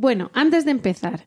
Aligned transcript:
Bueno, 0.00 0.30
antes 0.32 0.64
de 0.64 0.70
empezar, 0.70 1.26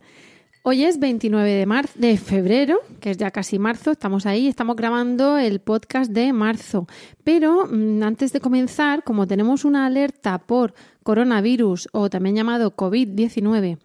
hoy 0.63 0.85
es 0.85 0.97
29 0.97 1.51
de, 1.51 1.65
marzo, 1.65 1.91
de 1.99 2.15
febrero, 2.15 2.79
que 3.01 3.09
es 3.11 3.17
ya 3.17 3.29
casi 3.29 3.59
marzo, 3.59 3.91
estamos 3.91 4.25
ahí, 4.25 4.47
estamos 4.47 4.77
grabando 4.77 5.37
el 5.37 5.59
podcast 5.59 6.09
de 6.09 6.31
marzo. 6.31 6.87
Pero 7.25 7.67
mm, 7.69 8.01
antes 8.01 8.31
de 8.31 8.39
comenzar, 8.39 9.03
como 9.03 9.27
tenemos 9.27 9.65
una 9.65 9.85
alerta 9.85 10.37
por 10.37 10.73
coronavirus 11.03 11.89
o 11.91 12.09
también 12.09 12.37
llamado 12.37 12.73
COVID-19, 12.73 13.77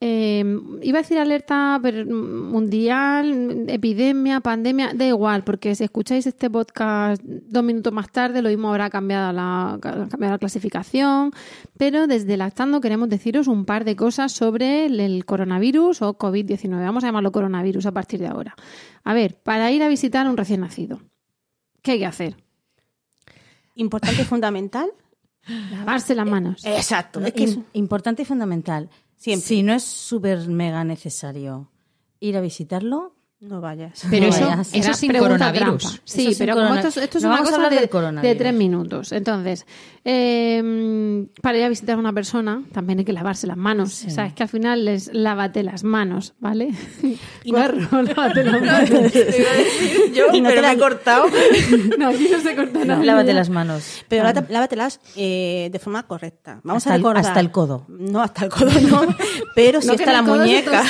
eh, 0.00 0.44
iba 0.82 0.98
a 0.98 1.02
decir 1.02 1.18
alerta 1.18 1.80
mundial, 1.80 3.64
epidemia, 3.68 4.40
pandemia, 4.40 4.92
da 4.94 5.04
igual, 5.06 5.42
porque 5.42 5.74
si 5.74 5.84
escucháis 5.84 6.24
este 6.26 6.48
podcast 6.48 7.20
dos 7.22 7.64
minutos 7.64 7.92
más 7.92 8.08
tarde, 8.12 8.40
lo 8.40 8.48
mismo 8.48 8.68
habrá 8.68 8.90
cambiado 8.90 9.32
la, 9.32 9.78
cambiado 9.80 10.34
la 10.34 10.38
clasificación, 10.38 11.32
pero 11.76 12.06
desde 12.06 12.36
Lactando 12.36 12.80
queremos 12.80 13.08
deciros 13.08 13.48
un 13.48 13.64
par 13.64 13.84
de 13.84 13.96
cosas 13.96 14.30
sobre 14.30 14.86
el, 14.86 15.00
el 15.00 15.24
coronavirus 15.24 16.02
o 16.02 16.16
COVID-19. 16.16 16.80
Vamos 16.80 17.02
a 17.02 17.08
llamarlo 17.08 17.32
coronavirus 17.32 17.86
a 17.86 17.92
partir 17.92 18.20
de 18.20 18.28
ahora. 18.28 18.54
A 19.02 19.14
ver, 19.14 19.34
para 19.34 19.72
ir 19.72 19.82
a 19.82 19.88
visitar 19.88 20.28
a 20.28 20.30
un 20.30 20.36
recién 20.36 20.60
nacido, 20.60 21.00
¿qué 21.82 21.92
hay 21.92 21.98
que 21.98 22.06
hacer? 22.06 22.36
Importante 23.74 24.22
y 24.22 24.24
fundamental. 24.24 24.90
Lavarse 25.72 26.14
las 26.14 26.26
manos. 26.26 26.64
Exacto. 26.64 27.20
Es 27.20 27.32
que 27.32 27.44
es 27.44 27.58
importante 27.72 28.22
y 28.22 28.24
fundamental. 28.24 28.90
Siempre. 29.18 29.46
Si 29.46 29.62
no 29.62 29.74
es 29.74 29.84
súper 29.84 30.48
mega 30.48 30.84
necesario 30.84 31.70
ir 32.20 32.36
a 32.36 32.40
visitarlo, 32.40 33.17
No 33.40 33.60
vayas. 33.60 34.02
Pero 34.10 34.26
No 34.26 34.32
eso, 34.34 34.46
vayas. 34.48 34.70
eso 34.74 34.94
sin 34.94 35.12
coronavirus. 35.12 35.78
trampa. 35.78 35.86
Eso 35.94 36.02
Sí, 36.04 36.34
sin 36.34 36.38
pero 36.38 36.54
como 36.56 36.74
esto, 36.74 36.88
es- 36.88 36.96
esto 36.96 37.18
es 37.18 37.24
No 37.24 37.30
una 37.30 37.36
vamos 37.38 37.52
a 37.52 37.56
cosa 37.56 37.70
de, 37.70 38.20
de 38.28 38.34
tres 38.34 38.52
minutos. 38.52 39.12
Entonces, 39.12 39.64
eh, 40.04 41.26
para 41.40 41.56
ir 41.58 41.62
a 41.64 41.68
visitar 41.68 41.94
a 41.94 41.98
una 42.00 42.12
persona 42.12 42.64
también 42.72 42.98
hay 42.98 43.04
que 43.04 43.12
lavarse 43.12 43.46
las 43.46 43.56
manos. 43.56 44.04
O 44.06 44.10
sea, 44.10 44.26
es 44.26 44.32
que 44.34 44.42
al 44.42 44.48
final 44.48 44.88
es 44.88 45.10
lávate 45.12 45.62
las 45.62 45.84
manos, 45.84 46.34
¿vale? 46.40 46.70
Y 47.44 47.52
no- 47.52 47.58
Guarro, 47.58 48.02
lávate 48.02 48.42
las 48.42 48.60
manos. 48.90 49.12
Yo, 50.12 50.24
y 50.32 50.40
no 50.40 50.48
te 50.50 50.60
la 50.60 50.72
he 50.72 50.78
cortado. 50.78 51.26
No, 51.96 52.08
aquí 52.08 52.28
no 52.32 52.40
se 52.40 52.56
corta 52.56 52.84
nada. 52.84 53.04
lávate 53.04 53.32
las 53.34 53.50
manos. 53.50 54.02
Pero 54.08 54.24
lávate- 54.24 54.52
lávatelas 54.52 54.98
eh, 55.14 55.68
de 55.70 55.78
forma 55.78 56.02
correcta. 56.08 56.60
Vamos 56.64 56.82
Hasta 56.82 56.92
a 56.92 56.96
el- 56.96 57.02
recordar. 57.02 57.24
hasta 57.24 57.38
el 57.38 57.52
codo. 57.52 57.86
No, 57.88 58.20
hasta 58.20 58.46
el 58.46 58.50
codo 58.50 58.70
no. 58.90 59.06
Pero 59.54 59.80
si 59.80 59.86
No, 59.86 59.96
que 59.96 60.02
está 60.02 60.12
la 60.12 60.18
el 60.18 60.24
muñeca. 60.40 60.82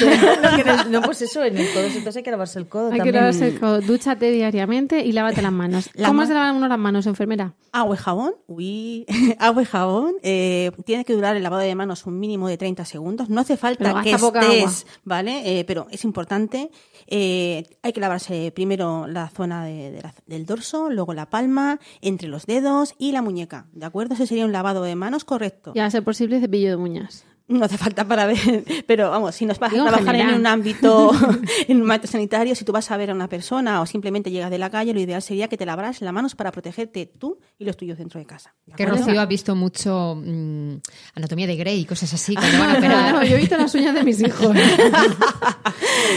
no, 0.89 1.03
pues 1.03 1.21
eso, 1.21 1.45
en 1.45 1.59
el 1.59 1.69
codo, 1.75 1.85
entonces 1.85 2.17
hay 2.17 2.23
que 2.23 2.38
lavarse 2.39 2.59
el 2.59 2.69
codo 2.69 2.93
Hay 2.93 3.01
que 3.01 3.13
lavarse 3.13 3.49
el 3.49 3.61
codo. 3.61 3.81
Dúchate 3.81 4.31
diariamente 4.31 5.05
y 5.05 5.13
lávate 5.13 5.43
las 5.43 5.53
manos. 5.53 5.91
La 5.95 6.09
¿Cómo 6.09 6.19
ma- 6.23 6.27
se 6.27 6.35
lavan 6.35 6.57
uno 6.57 6.69
las 6.69 6.79
manos, 6.79 7.07
enfermera? 7.07 7.55
Agua 7.73 7.95
y 7.95 7.99
jabón, 7.99 8.35
uy, 8.47 9.05
agua 9.39 9.63
y 9.63 9.65
jabón. 9.67 10.13
eh, 10.23 10.71
tiene 10.87 11.05
que 11.05 11.13
durar 11.13 11.37
el 11.37 11.43
lavado 11.43 11.63
de 11.63 11.75
manos 11.75 12.07
un 12.07 12.19
mínimo 12.19 12.49
de 12.49 12.57
30 12.57 12.85
segundos. 12.85 13.29
No 13.29 13.41
hace 13.43 13.57
falta 13.57 14.03
que 14.03 14.13
estés, 14.13 14.87
¿vale? 15.05 15.61
Eh, 15.61 15.65
pero 15.65 15.87
es 15.91 16.05
importante. 16.05 16.71
Eh, 17.07 17.65
hay 17.83 17.93
que 17.93 18.01
lavarse 18.01 18.53
primero 18.55 19.07
la 19.07 19.29
zona 19.29 19.65
de- 19.65 19.91
de 19.91 20.03
la- 20.03 20.15
del 20.27 20.47
dorso, 20.47 20.91
luego 20.91 21.15
la 21.15 21.27
palma, 21.31 21.79
entre 22.01 22.29
los 22.29 22.47
dedos 22.47 22.95
y 22.99 23.13
la 23.13 23.23
muñeca, 23.23 23.67
¿de 23.73 23.87
acuerdo? 23.87 24.15
Ese 24.15 24.27
sería 24.27 24.45
un 24.45 24.53
lavado 24.53 24.83
de 24.83 24.95
manos 24.95 25.25
correcto. 25.25 25.73
Y 25.75 25.81
a 25.81 25.91
ser 25.91 26.03
posible 26.05 26.41
cepillo 26.41 26.69
de 26.71 26.77
uñas. 26.77 27.25
No 27.49 27.65
hace 27.65 27.79
falta 27.79 28.07
para 28.07 28.27
ver, 28.27 28.37
pero 28.87 29.11
vamos, 29.11 29.35
si 29.35 29.47
nos 29.47 29.59
vas 29.59 29.71
a 29.73 29.75
Digo 29.75 29.87
trabajar 29.87 30.17
en 30.17 30.35
un 30.35 30.47
ámbito, 30.47 31.13
en 31.69 31.81
un 31.83 31.91
ámbito 31.91 32.07
sanitario, 32.07 32.55
si 32.55 32.65
tú 32.65 32.73
vas 32.73 32.91
a 32.91 32.97
ver 32.99 33.11
a 33.11 33.15
una 33.15 33.27
persona 33.29 33.81
o 33.81 33.87
simplemente 33.87 34.31
llegas 34.31 34.51
de 34.51 34.59
la 34.59 34.69
calle, 34.69 34.93
lo 34.93 35.01
ideal 35.01 35.23
sería 35.23 35.49
que 35.49 35.57
te 35.57 35.65
lavaras 35.65 36.01
las 36.03 36.13
manos 36.13 36.35
para 36.35 36.53
protegerte 36.53 37.07
tú 37.07 37.39
y 37.59 37.65
los 37.65 37.77
tuyos 37.77 37.97
dentro 37.97 38.21
de 38.21 38.27
casa. 38.27 38.55
¿de 38.67 38.75
Que? 38.75 38.85
Rocío 38.85 39.19
ha 39.21 39.25
visto 39.27 39.57
mucho 39.57 40.15
mm, 40.23 40.75
Anatomía 41.15 41.47
de 41.47 41.57
Grey 41.57 41.81
y 41.81 41.85
cosas 41.87 42.13
así. 42.13 42.35
Cuando 42.35 42.59
van 42.59 42.71
a 42.77 42.79
operar. 42.79 43.15
No, 43.15 43.25
yo 43.25 43.37
he 43.37 43.39
visto 43.41 43.57
las 43.57 43.75
uñas 43.75 43.95
de 43.95 44.05
mis 44.05 44.21
hijos. 44.21 44.55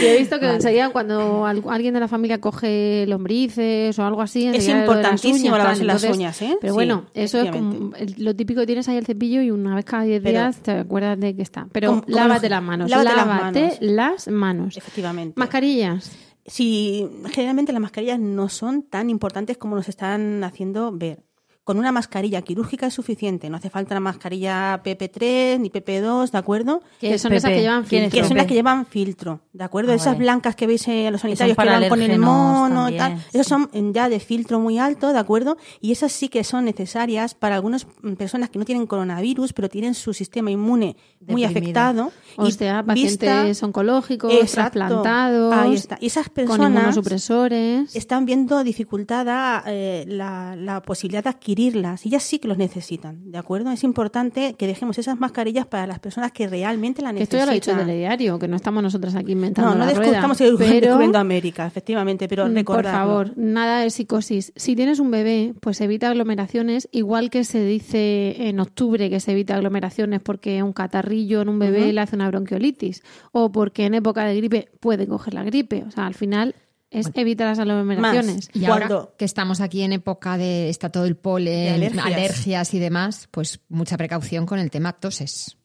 Yo 0.02 0.08
he 0.08 0.18
visto 0.18 0.40
que 0.40 0.50
enseguida 0.50 0.90
cuando 0.90 1.46
al- 1.46 1.62
alguien 1.68 1.94
de 1.94 2.00
la 2.00 2.08
familia 2.08 2.40
coge 2.40 3.04
lombrices 3.06 3.98
o 3.98 4.04
algo 4.04 4.22
así, 4.22 4.46
Es 4.46 4.52
lo 4.52 4.60
de 4.62 4.68
las 4.72 4.80
importantísimo 4.80 5.38
uñas, 5.54 5.58
lavarse 5.58 5.78
tal. 5.80 5.86
las 5.86 6.02
Entonces, 6.04 6.16
uñas, 6.18 6.42
¿eh? 6.42 6.58
Pero 6.60 6.72
Sí, 6.72 6.74
bueno, 6.74 7.04
eso 7.14 7.40
es 7.40 7.50
como 7.50 7.90
lo 8.18 8.34
típico 8.36 8.60
que 8.60 8.66
tienes 8.66 8.88
ahí 8.88 8.96
el 8.96 9.06
cepillo 9.06 9.42
y 9.42 9.50
una 9.50 9.74
vez 9.74 9.84
cada 9.84 10.04
10 10.04 10.22
Pero- 10.22 10.30
días 10.38 10.56
te 10.62 10.72
acuerdas 10.72 11.18
de 11.22 11.36
que 11.36 11.42
está. 11.42 11.68
Pero 11.72 12.00
como 12.00 12.04
lávate 12.06 12.48
las 12.48 12.62
manos. 12.62 12.90
lávate 12.90 13.16
las 13.16 13.26
manos. 13.26 13.78
las 13.80 14.28
manos. 14.28 14.76
Efectivamente. 14.76 15.34
Mascarillas. 15.38 16.12
Si 16.44 17.08
generalmente 17.30 17.72
las 17.72 17.80
mascarillas 17.80 18.18
no 18.18 18.48
son 18.48 18.82
tan 18.82 19.10
importantes 19.10 19.56
como 19.56 19.76
nos 19.76 19.88
están 19.88 20.42
haciendo 20.44 20.92
ver. 20.92 21.24
Con 21.64 21.78
una 21.78 21.92
mascarilla 21.92 22.42
quirúrgica 22.42 22.88
es 22.88 22.94
suficiente, 22.94 23.48
no 23.48 23.56
hace 23.56 23.70
falta 23.70 23.94
una 23.94 24.00
mascarilla 24.00 24.82
PP3 24.82 25.60
ni 25.60 25.70
PP2, 25.70 26.30
¿de 26.32 26.38
acuerdo? 26.38 26.82
Que 27.00 27.16
son 27.18 27.32
esas 27.34 27.52
que 27.52 27.60
llevan 27.60 27.84
¿quién 27.84 28.02
es 28.02 28.10
filtro. 28.10 28.22
Que 28.22 28.28
son 28.28 28.36
las 28.36 28.46
que 28.46 28.54
llevan 28.54 28.84
filtro, 28.86 29.40
¿de 29.52 29.62
acuerdo? 29.62 29.92
Ah, 29.92 29.94
Esas 29.94 30.06
vale. 30.14 30.18
blancas 30.24 30.56
que 30.56 30.66
veis 30.66 30.88
a 30.88 31.10
los 31.12 31.20
sanitarios 31.20 31.54
que 31.54 31.56
para 31.64 31.78
van 31.78 31.88
con 31.88 32.02
el 32.02 32.18
mono 32.18 32.88
y 32.88 32.96
tal, 32.96 33.10
también, 33.12 33.26
esas 33.32 33.46
son 33.46 33.70
ya 33.92 34.08
de 34.08 34.18
filtro 34.18 34.58
muy 34.58 34.78
alto, 34.80 35.12
¿de 35.12 35.18
acuerdo? 35.20 35.56
Y 35.80 35.92
esas 35.92 36.10
sí 36.10 36.28
que 36.28 36.42
son 36.42 36.64
necesarias 36.64 37.34
para 37.36 37.54
algunas 37.54 37.86
mm, 38.02 38.14
personas 38.14 38.50
que 38.50 38.58
no 38.58 38.64
tienen 38.64 38.86
coronavirus, 38.88 39.52
pero 39.52 39.68
tienen 39.68 39.94
su 39.94 40.12
sistema 40.14 40.50
inmune 40.50 40.96
muy 41.28 41.44
afectado. 41.44 42.10
O 42.38 42.48
y 42.48 42.50
sea, 42.50 42.82
vista- 42.82 43.26
pacientes 43.26 43.62
oncológicos, 43.62 44.32
Exacto. 44.32 44.78
trasplantados, 44.80 45.54
Ahí 45.54 45.74
está. 45.74 45.96
Y 46.00 46.06
esas 46.06 46.26
con 46.26 46.34
personas 46.34 46.70
inmunosupresores. 46.70 47.94
están 47.94 48.24
viendo 48.26 48.64
dificultada 48.64 49.62
eh, 49.66 50.04
la, 50.08 50.56
la 50.56 50.82
posibilidad 50.82 51.22
de 51.22 51.30
adquirirlas 51.52 52.06
y 52.06 52.08
ellas 52.08 52.22
sí 52.22 52.38
que 52.38 52.48
los 52.48 52.56
necesitan, 52.58 53.30
¿de 53.30 53.38
acuerdo? 53.38 53.70
Es 53.70 53.84
importante 53.84 54.54
que 54.54 54.66
dejemos 54.66 54.98
esas 54.98 55.20
mascarillas 55.20 55.66
para 55.66 55.86
las 55.86 55.98
personas 55.98 56.32
que 56.32 56.48
realmente 56.48 57.02
la 57.02 57.12
Que 57.12 57.22
esto 57.22 57.36
ya 57.36 57.46
necesitan. 57.46 57.46
lo 57.46 57.50
ha 57.50 57.54
dicho 57.54 57.70
el 57.72 57.76
telediario, 57.86 58.38
que 58.38 58.48
no 58.48 58.56
estamos 58.56 58.82
nosotras 58.82 59.14
aquí 59.14 59.32
inventando 59.32 59.70
no, 59.72 59.78
no 59.78 59.86
la 59.86 59.92
rueda. 59.92 60.12
estamos 60.16 60.38
pero, 60.38 60.56
descubriendo 60.56 61.18
América, 61.18 61.66
efectivamente, 61.66 62.28
pero 62.28 62.48
mm, 62.48 62.64
por 62.64 62.84
favor, 62.84 63.32
nada 63.36 63.80
de 63.80 63.90
psicosis. 63.90 64.52
Si 64.56 64.74
tienes 64.74 64.98
un 64.98 65.10
bebé, 65.10 65.54
pues 65.60 65.80
evita 65.80 66.08
aglomeraciones, 66.08 66.88
igual 66.92 67.30
que 67.30 67.44
se 67.44 67.64
dice 67.64 68.48
en 68.48 68.60
octubre 68.60 69.10
que 69.10 69.20
se 69.20 69.32
evita 69.32 69.54
aglomeraciones 69.54 70.20
porque 70.20 70.62
un 70.62 70.72
catarrillo 70.72 71.42
en 71.42 71.48
un 71.48 71.58
bebé 71.58 71.84
Ujú. 71.84 71.92
le 71.92 72.00
hace 72.00 72.16
una 72.16 72.28
bronquiolitis 72.28 73.02
o 73.32 73.52
porque 73.52 73.86
en 73.86 73.94
época 73.94 74.24
de 74.24 74.36
gripe 74.36 74.68
puede 74.80 75.06
coger 75.06 75.34
la 75.34 75.44
gripe. 75.44 75.84
O 75.86 75.90
sea, 75.90 76.06
al 76.06 76.14
final 76.14 76.54
es 76.92 77.10
evitar 77.14 77.48
las 77.48 77.58
aglomeraciones. 77.58 78.48
Y 78.52 78.66
Cuando- 78.66 78.94
ahora 79.00 79.08
que 79.16 79.24
estamos 79.24 79.60
aquí 79.60 79.82
en 79.82 79.92
época 79.92 80.36
de 80.38 80.68
está 80.68 80.90
todo 80.90 81.04
el 81.04 81.14
De 81.14 81.20
polen, 81.20 81.74
alergias. 81.74 82.06
alergias. 82.06 82.74
y 82.74 82.78
demás, 82.78 83.28
pues 83.30 83.60
mucha 83.68 83.96
precaución 83.96 84.46
con 84.46 84.58
el 84.58 84.70
tema 84.70 84.92
toses. 84.92 85.56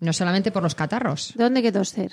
No 0.00 0.12
solamente 0.12 0.50
por 0.50 0.62
los 0.62 0.74
catarros. 0.74 1.32
¿Dónde 1.36 1.62
que 1.62 1.72
toser? 1.72 2.12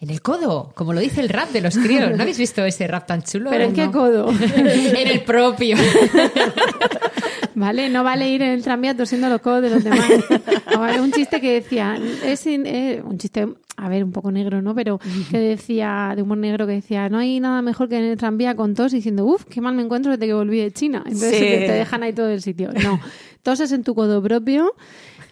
En 0.00 0.10
el 0.10 0.20
codo, 0.22 0.72
como 0.74 0.92
lo 0.92 1.00
dice 1.00 1.20
el 1.20 1.28
rap 1.28 1.50
de 1.50 1.60
los 1.60 1.76
críos. 1.76 2.10
¿No 2.16 2.22
habéis 2.22 2.38
visto 2.38 2.64
ese 2.64 2.86
rap 2.86 3.06
tan 3.06 3.22
chulo? 3.22 3.50
¿Pero 3.50 3.64
en 3.64 3.72
qué 3.74 3.86
No. 3.86 3.92
codo? 3.92 4.30
en 4.56 5.08
el 5.08 5.20
propio. 5.22 5.76
Vale, 7.54 7.88
no 7.88 8.04
vale 8.04 8.28
ir 8.30 8.40
en 8.42 8.50
el 8.52 8.62
tranvía 8.62 8.96
tosiendo 8.96 9.28
los 9.28 9.40
codos 9.40 9.62
de 9.62 9.70
los 9.70 9.82
demás. 9.82 10.08
Vale, 10.78 11.00
un 11.00 11.10
chiste 11.10 11.40
que 11.40 11.54
decía, 11.54 11.98
es 12.24 12.46
eh, 12.46 13.02
un 13.04 13.18
chiste, 13.18 13.48
a 13.76 13.88
ver, 13.88 14.04
un 14.04 14.12
poco 14.12 14.30
negro, 14.30 14.62
¿no? 14.62 14.76
Pero 14.76 15.00
que 15.30 15.38
decía, 15.38 16.12
de 16.14 16.22
humor 16.22 16.38
negro, 16.38 16.66
que 16.68 16.74
decía, 16.74 17.08
no 17.08 17.18
hay 17.18 17.40
nada 17.40 17.60
mejor 17.60 17.88
que 17.88 17.98
en 17.98 18.04
el 18.04 18.16
tranvía 18.16 18.54
con 18.54 18.74
tos 18.74 18.92
diciendo, 18.92 19.24
uff, 19.24 19.44
qué 19.44 19.60
mal 19.60 19.74
me 19.74 19.82
encuentro 19.82 20.12
desde 20.12 20.26
que 20.26 20.34
volví 20.34 20.60
de 20.60 20.70
China. 20.70 21.02
Entonces 21.04 21.32
Sí. 21.36 21.44
te 21.44 21.72
dejan 21.72 22.04
ahí 22.04 22.12
todo 22.12 22.28
el 22.28 22.42
sitio. 22.42 22.70
No, 22.80 23.00
toses 23.42 23.72
en 23.72 23.82
tu 23.82 23.94
codo 23.96 24.22
propio, 24.22 24.72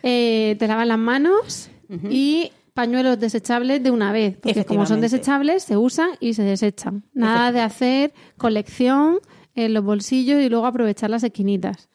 eh, 0.03 0.57
te 0.59 0.67
lavas 0.67 0.87
las 0.89 0.99
manos 0.99 1.71
y 2.11 2.51
pañuelos 2.77 3.19
desechables 3.19 3.83
de 3.83 3.91
una 3.91 4.13
vez, 4.13 4.37
porque 4.41 4.65
como 4.67 4.85
son 4.87 5.01
desechables, 5.01 5.65
se 5.65 5.77
usan 5.77 6.11
y 6.21 6.35
se 6.35 6.43
desechan. 6.43 7.05
Nada 7.15 7.51
de 7.51 7.61
hacer 7.63 8.13
colección 8.37 9.19
en 9.55 9.73
los 9.75 9.83
bolsillos 9.83 10.41
y 10.43 10.49
luego 10.49 10.67
aprovechar 10.67 11.09
las 11.11 11.25
esquinitas. 11.25 11.89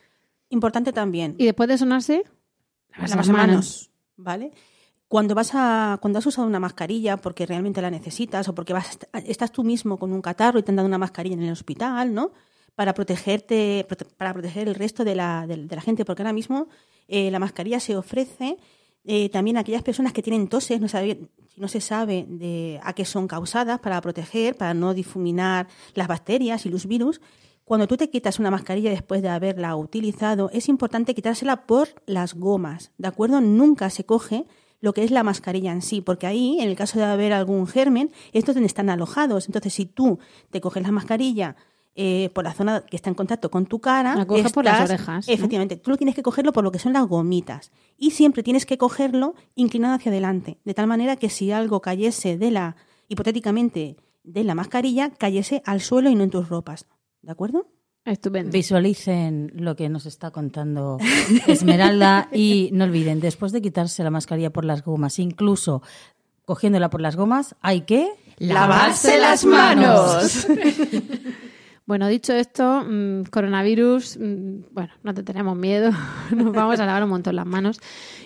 Importante 0.49 0.91
también, 0.91 1.35
Y 1.37 1.45
después 1.45 1.69
de 1.69 1.77
sonarse, 1.77 2.23
las 2.99 3.15
las 3.15 3.27
manos. 3.29 3.37
manos, 3.47 3.91
¿vale? 4.17 4.51
Cuando 5.07 5.35
vas 5.35 5.51
a, 5.53 5.97
cuando 6.01 6.19
has 6.19 6.25
usado 6.25 6.47
una 6.47 6.59
mascarilla 6.59 7.17
porque 7.17 7.45
realmente 7.45 7.81
la 7.81 7.91
necesitas 7.91 8.47
o 8.49 8.55
porque 8.55 8.73
vas, 8.73 8.97
estás 9.25 9.51
tú 9.51 9.63
mismo 9.63 9.97
con 9.99 10.11
un 10.13 10.21
catarro 10.21 10.57
y 10.59 10.63
te 10.63 10.71
han 10.71 10.77
dado 10.77 10.87
una 10.87 10.97
mascarilla 10.97 11.35
en 11.35 11.43
el 11.43 11.51
hospital, 11.51 12.13
¿no? 12.13 12.31
Para 12.75 12.93
protegerte, 12.93 13.85
prote- 13.87 14.07
para 14.17 14.33
proteger 14.33 14.67
el 14.67 14.75
resto 14.75 15.03
de 15.03 15.13
la, 15.15 15.45
de, 15.47 15.57
de 15.67 15.75
la 15.75 15.81
gente, 15.81 16.05
porque 16.05 16.23
ahora 16.23 16.33
mismo 16.33 16.67
eh, 17.07 17.29
la 17.29 17.39
mascarilla 17.39 17.79
se 17.79 17.95
ofrece 17.95 18.57
Eh, 19.03 19.29
también 19.29 19.57
aquellas 19.57 19.83
personas 19.83 20.13
que 20.13 20.21
tienen 20.21 20.47
toses, 20.47 20.79
no, 20.79 20.87
no 21.57 21.67
se 21.67 21.81
sabe 21.81 22.25
de 22.27 22.79
a 22.83 22.93
qué 22.93 23.05
son 23.05 23.27
causadas, 23.27 23.79
para 23.79 23.99
proteger, 24.01 24.55
para 24.55 24.73
no 24.73 24.93
difuminar 24.93 25.67
las 25.93 26.07
bacterias 26.07 26.65
y 26.65 26.69
los 26.69 26.85
virus. 26.85 27.21
Cuando 27.63 27.87
tú 27.87 27.97
te 27.97 28.09
quitas 28.09 28.39
una 28.39 28.51
mascarilla 28.51 28.89
después 28.89 29.21
de 29.21 29.29
haberla 29.29 29.75
utilizado, 29.75 30.49
es 30.51 30.67
importante 30.67 31.15
quitársela 31.15 31.65
por 31.65 31.89
las 32.05 32.33
gomas, 32.33 32.91
¿de 32.97 33.07
acuerdo? 33.07 33.39
Nunca 33.41 33.89
se 33.89 34.05
coge 34.05 34.45
lo 34.81 34.93
que 34.93 35.03
es 35.03 35.11
la 35.11 35.23
mascarilla 35.23 35.71
en 35.71 35.81
sí, 35.81 36.01
porque 36.01 36.27
ahí, 36.27 36.57
en 36.59 36.67
el 36.67 36.75
caso 36.75 36.97
de 36.99 37.05
haber 37.05 37.33
algún 37.33 37.67
germen, 37.67 38.11
estos 38.33 38.57
están 38.57 38.89
alojados. 38.89 39.45
Entonces, 39.45 39.73
si 39.73 39.85
tú 39.85 40.19
te 40.49 40.59
coges 40.59 40.83
la 40.83 40.91
mascarilla 40.91 41.55
eh, 41.95 42.29
por 42.33 42.45
la 42.45 42.53
zona 42.53 42.85
que 42.85 42.95
está 42.95 43.09
en 43.09 43.15
contacto 43.15 43.51
con 43.51 43.65
tu 43.65 43.79
cara, 43.79 44.15
La 44.15 44.25
coges 44.25 44.53
por 44.53 44.63
las 44.63 44.89
orejas, 44.89 45.27
¿no? 45.27 45.33
Efectivamente, 45.33 45.75
tú 45.75 45.91
lo 45.91 45.97
tienes 45.97 46.15
que 46.15 46.23
cogerlo 46.23 46.53
por 46.53 46.63
lo 46.63 46.71
que 46.71 46.79
son 46.79 46.93
las 46.93 47.05
gomitas. 47.05 47.71
Y 47.97 48.11
siempre 48.11 48.43
tienes 48.43 48.65
que 48.65 48.77
cogerlo 48.77 49.35
inclinado 49.55 49.95
hacia 49.95 50.11
adelante, 50.11 50.57
de 50.63 50.73
tal 50.73 50.87
manera 50.87 51.17
que 51.17 51.29
si 51.29 51.51
algo 51.51 51.81
cayese 51.81 52.37
de 52.37 52.51
la, 52.51 52.77
hipotéticamente, 53.09 53.97
de 54.23 54.43
la 54.43 54.55
mascarilla, 54.55 55.09
cayese 55.09 55.61
al 55.65 55.81
suelo 55.81 56.09
y 56.09 56.15
no 56.15 56.23
en 56.23 56.29
tus 56.29 56.47
ropas. 56.47 56.85
¿De 57.21 57.31
acuerdo? 57.31 57.67
Estupendo. 58.05 58.51
Visualicen 58.51 59.51
lo 59.53 59.75
que 59.75 59.89
nos 59.89 60.05
está 60.05 60.31
contando 60.31 60.97
Esmeralda 61.47 62.29
y 62.31 62.69
no 62.71 62.85
olviden, 62.85 63.19
después 63.19 63.51
de 63.51 63.61
quitarse 63.61 64.03
la 64.03 64.11
mascarilla 64.11 64.49
por 64.49 64.65
las 64.65 64.83
gomas, 64.83 65.19
incluso 65.19 65.83
cogiéndola 66.45 66.89
por 66.89 67.01
las 67.01 67.15
gomas, 67.15 67.55
hay 67.61 67.81
que 67.81 68.11
¡Lavarse 68.39 69.19
las 69.19 69.45
manos! 69.45 70.47
Bueno, 71.91 72.07
dicho 72.07 72.31
esto, 72.31 72.85
mm, 72.87 73.23
coronavirus, 73.23 74.17
mm, 74.17 74.71
bueno, 74.71 74.93
no 75.03 75.13
te 75.13 75.23
tenemos 75.23 75.57
miedo, 75.57 75.91
nos 76.33 76.53
vamos 76.53 76.79
a 76.79 76.85
lavar 76.85 77.03
un 77.03 77.09
montón 77.09 77.35
las 77.35 77.45
manos. 77.45 77.81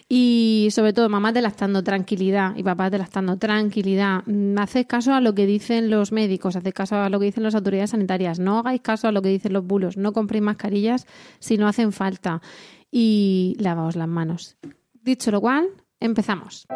Y 0.08 0.68
sobre 0.70 0.94
todo, 0.94 1.10
mamás 1.10 1.34
de 1.34 1.42
lactando 1.42 1.84
tranquilidad 1.84 2.56
y 2.56 2.62
papás 2.62 2.92
de 2.92 3.00
lactando 3.00 3.38
tranquilidad. 3.38 4.22
Mm, 4.28 4.60
Haced 4.60 4.86
caso 4.86 5.16
a 5.16 5.20
lo 5.20 5.34
que 5.34 5.48
dicen 5.48 5.90
los 5.90 6.12
médicos, 6.12 6.56
haced 6.56 6.74
caso 6.76 6.98
a 6.98 7.10
lo 7.10 7.20
que 7.20 7.26
dicen 7.26 7.42
las 7.42 7.56
autoridades 7.56 7.90
sanitarias, 7.90 8.38
no 8.38 8.60
hagáis 8.60 8.82
caso 8.82 9.08
a 9.08 9.12
lo 9.12 9.24
que 9.24 9.30
dicen 9.30 9.52
los 9.52 9.66
bulos, 9.66 9.98
no 9.98 10.14
compréis 10.14 10.44
mascarillas 10.44 11.08
si 11.40 11.58
no 11.58 11.68
hacen 11.68 11.92
falta 11.92 12.44
y 12.92 13.58
lavaos 13.58 13.96
las 13.96 14.08
manos. 14.08 14.58
Dicho 14.94 15.32
lo 15.32 15.42
cual, 15.42 15.70
empezamos. 16.00 16.68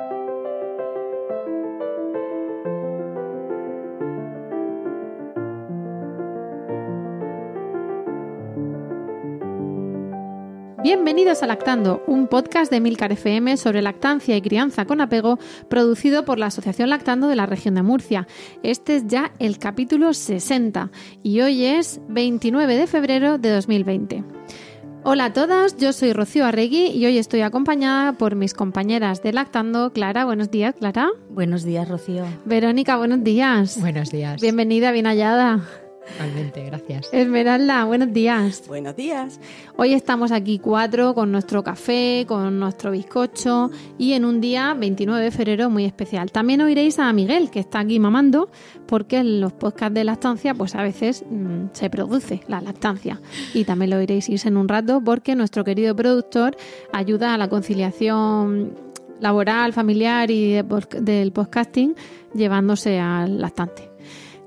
Bienvenidos 10.90 11.44
a 11.44 11.46
Lactando, 11.46 12.04
un 12.08 12.26
podcast 12.26 12.72
de 12.72 12.80
Milcar 12.80 13.12
FM 13.12 13.58
sobre 13.58 13.84
lactancia 13.84 14.36
y 14.36 14.42
crianza 14.42 14.86
con 14.86 15.02
apego, 15.02 15.38
producido 15.70 16.26
por 16.26 16.40
la 16.40 16.48
Asociación 16.48 16.90
Lactando 16.90 17.28
de 17.28 17.36
la 17.36 17.46
región 17.46 17.76
de 17.76 17.84
Murcia. 17.84 18.26
Este 18.64 18.96
es 18.96 19.06
ya 19.06 19.32
el 19.38 19.60
capítulo 19.60 20.16
60 20.16 20.90
y 21.22 21.42
hoy 21.42 21.64
es 21.64 22.02
29 22.10 22.76
de 22.76 22.88
febrero 22.88 23.38
de 23.38 23.52
2020. 23.52 24.24
Hola 25.04 25.26
a 25.26 25.34
todas, 25.34 25.78
yo 25.78 25.94
soy 25.94 26.12
Rocío 26.12 26.48
Arregui 26.48 26.88
y 26.88 27.06
hoy 27.06 27.20
estoy 27.20 27.42
acompañada 27.42 28.14
por 28.14 28.34
mis 28.34 28.56
compañeras 28.56 29.22
de 29.22 29.32
Lactando. 29.32 29.94
Clara, 29.94 30.26
buenos 30.26 30.50
días, 30.50 30.74
Clara. 30.74 31.10
Buenos 31.30 31.64
días, 31.66 31.88
Rocío. 31.88 32.24
Verónica, 32.46 32.98
buenos 32.98 33.24
días. 33.24 33.80
Buenos 33.80 34.10
días. 34.10 34.42
Bienvenida, 34.42 34.92
bien 34.92 35.06
hallada. 35.06 35.62
Igualmente, 36.16 36.64
gracias. 36.66 37.10
Esmeralda, 37.12 37.86
buenos 37.86 38.12
días. 38.14 38.64
Buenos 38.68 38.96
días. 38.96 39.40
Hoy 39.76 39.94
estamos 39.94 40.32
aquí 40.32 40.60
cuatro 40.60 41.14
con 41.14 41.32
nuestro 41.32 41.64
café, 41.64 42.26
con 42.28 42.60
nuestro 42.60 42.92
bizcocho 42.92 43.70
y 43.98 44.14
en 44.14 44.26
un 44.26 44.42
día 44.42 44.74
29 44.74 45.24
de 45.24 45.32
febrero 45.32 45.70
muy 45.70 45.86
especial. 45.86 46.32
También 46.32 46.62
oiréis 46.62 47.00
a 47.00 47.12
Miguel 47.14 47.50
que 47.50 47.60
está 47.60 47.80
aquí 47.80 48.00
mamando 48.00 48.50
porque 48.88 49.18
en 49.18 49.42
los 49.42 49.54
podcasts 49.54 49.94
de 49.94 50.04
lactancia 50.04 50.54
pues 50.54 50.76
a 50.76 50.82
veces 50.82 51.24
mm, 51.30 51.68
se 51.74 51.90
produce 51.90 52.42
la 52.48 52.62
lactancia 52.62 53.22
y 53.54 53.64
también 53.64 53.92
lo 53.92 53.98
oiréis 53.98 54.30
irse 54.30 54.48
en 54.48 54.58
un 54.58 54.68
rato 54.68 55.02
porque 55.04 55.36
nuestro 55.36 55.64
querido 55.64 55.96
productor 55.96 56.56
ayuda 56.92 57.34
a 57.34 57.38
la 57.38 57.50
conciliación 57.50 58.74
laboral, 59.20 59.74
familiar 59.74 60.32
y 60.32 60.54
de 60.54 60.66
del 61.02 61.32
podcasting 61.32 61.96
llevándose 62.34 63.00
al 63.00 63.40
lactante. 63.40 63.89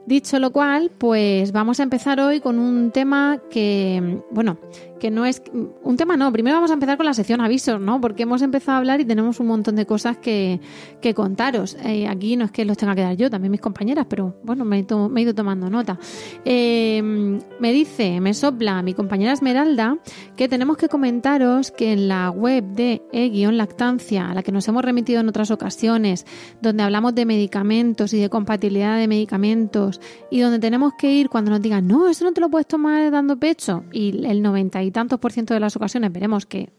Dicho 0.06 0.38
lo 0.40 0.50
cual, 0.50 0.90
pues 0.98 1.52
vamos 1.52 1.78
a 1.78 1.84
empezar 1.84 2.20
hoy 2.20 2.40
con 2.40 2.58
un 2.58 2.90
tema 2.90 3.40
que, 3.50 4.20
bueno, 4.30 4.58
que 5.02 5.10
no 5.10 5.26
es 5.26 5.42
un 5.82 5.96
tema 5.96 6.16
no, 6.16 6.30
primero 6.30 6.54
vamos 6.58 6.70
a 6.70 6.74
empezar 6.74 6.96
con 6.96 7.06
la 7.06 7.12
sección 7.12 7.40
avisos, 7.40 7.80
¿no? 7.80 8.00
Porque 8.00 8.22
hemos 8.22 8.40
empezado 8.40 8.76
a 8.76 8.78
hablar 8.78 9.00
y 9.00 9.04
tenemos 9.04 9.40
un 9.40 9.48
montón 9.48 9.74
de 9.74 9.84
cosas 9.84 10.16
que, 10.16 10.60
que 11.00 11.12
contaros. 11.12 11.76
Eh, 11.84 12.06
aquí 12.06 12.36
no 12.36 12.44
es 12.44 12.52
que 12.52 12.64
los 12.64 12.76
tenga 12.76 12.94
que 12.94 13.00
dar 13.00 13.16
yo, 13.16 13.28
también 13.28 13.50
mis 13.50 13.60
compañeras, 13.60 14.06
pero 14.08 14.36
bueno, 14.44 14.64
me 14.64 14.78
he, 14.78 15.20
ido 15.20 15.34
tomando 15.34 15.68
nota. 15.68 15.98
Eh, 16.44 17.02
me 17.02 17.72
dice, 17.72 18.20
me 18.20 18.32
sopla 18.32 18.80
mi 18.82 18.94
compañera 18.94 19.32
Esmeralda 19.32 19.98
que 20.36 20.48
tenemos 20.48 20.76
que 20.76 20.88
comentaros 20.88 21.72
que 21.72 21.94
en 21.94 22.06
la 22.06 22.30
web 22.30 22.62
de 22.62 23.02
e-lactancia, 23.10 24.30
a 24.30 24.34
la 24.34 24.44
que 24.44 24.52
nos 24.52 24.68
hemos 24.68 24.84
remitido 24.84 25.20
en 25.20 25.28
otras 25.28 25.50
ocasiones, 25.50 26.26
donde 26.60 26.84
hablamos 26.84 27.12
de 27.16 27.26
medicamentos 27.26 28.14
y 28.14 28.20
de 28.20 28.30
compatibilidad 28.30 28.98
de 28.98 29.08
medicamentos, 29.08 30.00
y 30.30 30.38
donde 30.38 30.60
tenemos 30.60 30.92
que 30.96 31.12
ir 31.12 31.28
cuando 31.28 31.50
nos 31.50 31.60
digan, 31.60 31.88
no, 31.88 32.08
eso 32.08 32.24
no 32.24 32.32
te 32.32 32.40
lo 32.40 32.48
puedes 32.48 32.68
tomar 32.68 33.10
dando 33.10 33.36
pecho, 33.36 33.82
y 33.90 34.24
el 34.24 34.42
noventa 34.42 34.80
y 34.80 34.91
tantos 34.92 35.18
por 35.18 35.32
ciento 35.32 35.54
de 35.54 35.60
las 35.60 35.76
ocasiones 35.76 36.12
veremos 36.12 36.46
que 36.46 36.72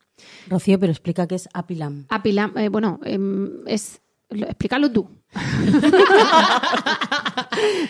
Rocío, 0.49 0.79
pero 0.79 0.91
explica 0.91 1.27
qué 1.27 1.35
es 1.35 1.47
Apilam. 1.53 2.05
Apilam, 2.09 2.57
eh, 2.57 2.69
bueno, 2.69 2.99
em, 3.03 3.67
es. 3.67 4.01
Lo- 4.29 4.47
Explícalo 4.47 4.91
tú. 4.91 5.09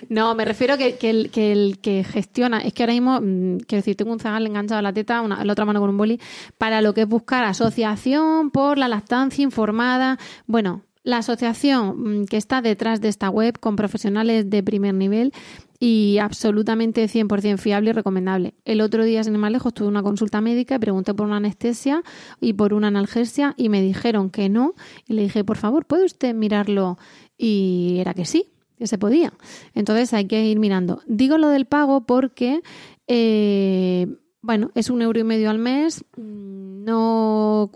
no, 0.09 0.35
me 0.35 0.45
refiero 0.45 0.77
que, 0.77 0.97
que 0.97 1.09
el, 1.09 1.31
que 1.31 1.51
el 1.51 1.79
que 1.79 2.03
gestiona, 2.03 2.59
es 2.59 2.73
que 2.73 2.83
ahora 2.83 2.93
mismo, 2.93 3.19
mm, 3.21 3.57
quiero 3.67 3.79
decir, 3.81 3.95
tengo 3.95 4.11
un 4.11 4.19
zagal 4.19 4.45
enganchado 4.47 4.79
a 4.79 4.81
la 4.81 4.93
teta, 4.93 5.21
una, 5.21 5.43
la 5.43 5.53
otra 5.53 5.65
mano 5.65 5.79
con 5.79 5.89
un 5.89 5.97
boli, 5.97 6.19
para 6.57 6.81
lo 6.81 6.93
que 6.93 7.01
es 7.01 7.07
buscar 7.07 7.43
asociación 7.43 8.51
por 8.51 8.77
la 8.77 8.87
lactancia 8.87 9.43
informada. 9.43 10.17
Bueno, 10.45 10.83
la 11.03 11.17
asociación 11.19 12.21
mm, 12.21 12.25
que 12.25 12.37
está 12.37 12.61
detrás 12.61 13.01
de 13.01 13.09
esta 13.09 13.29
web 13.29 13.59
con 13.59 13.75
profesionales 13.75 14.49
de 14.49 14.63
primer 14.63 14.93
nivel 14.93 15.33
y 15.79 16.17
absolutamente 16.19 17.05
100% 17.05 17.57
fiable 17.57 17.91
y 17.91 17.93
recomendable. 17.93 18.53
El 18.65 18.81
otro 18.81 19.03
día, 19.03 19.23
sin 19.23 19.33
ir 19.33 19.39
más 19.39 19.51
lejos, 19.51 19.73
tuve 19.73 19.87
una 19.87 20.03
consulta 20.03 20.41
médica 20.41 20.75
y 20.75 20.79
pregunté 20.79 21.13
por 21.13 21.27
una 21.27 21.37
anestesia 21.37 22.03
y 22.41 22.53
por 22.53 22.73
una 22.73 22.87
analgesia 22.87 23.53
y 23.57 23.69
me 23.69 23.81
dijeron 23.81 24.29
que 24.29 24.49
no. 24.49 24.73
Y 25.07 25.13
le 25.13 25.23
dije, 25.23 25.43
por 25.43 25.57
favor, 25.57 25.85
¿puede 25.85 26.05
usted 26.05 26.33
mirarlo? 26.33 26.97
Y 27.37 27.97
era 27.99 28.13
que 28.13 28.25
sí, 28.25 28.51
que 28.77 28.87
se 28.87 28.97
podía. 28.97 29.33
Entonces 29.73 30.13
hay 30.13 30.25
que 30.25 30.45
ir 30.45 30.59
mirando. 30.59 31.01
Digo 31.07 31.37
lo 31.37 31.49
del 31.49 31.65
pago 31.65 32.05
porque, 32.05 32.61
eh, 33.07 34.07
bueno, 34.41 34.71
es 34.75 34.89
un 34.89 35.01
euro 35.01 35.19
y 35.19 35.23
medio 35.23 35.49
al 35.49 35.59
mes, 35.59 36.05
mm, 36.15 36.83
no 36.83 37.71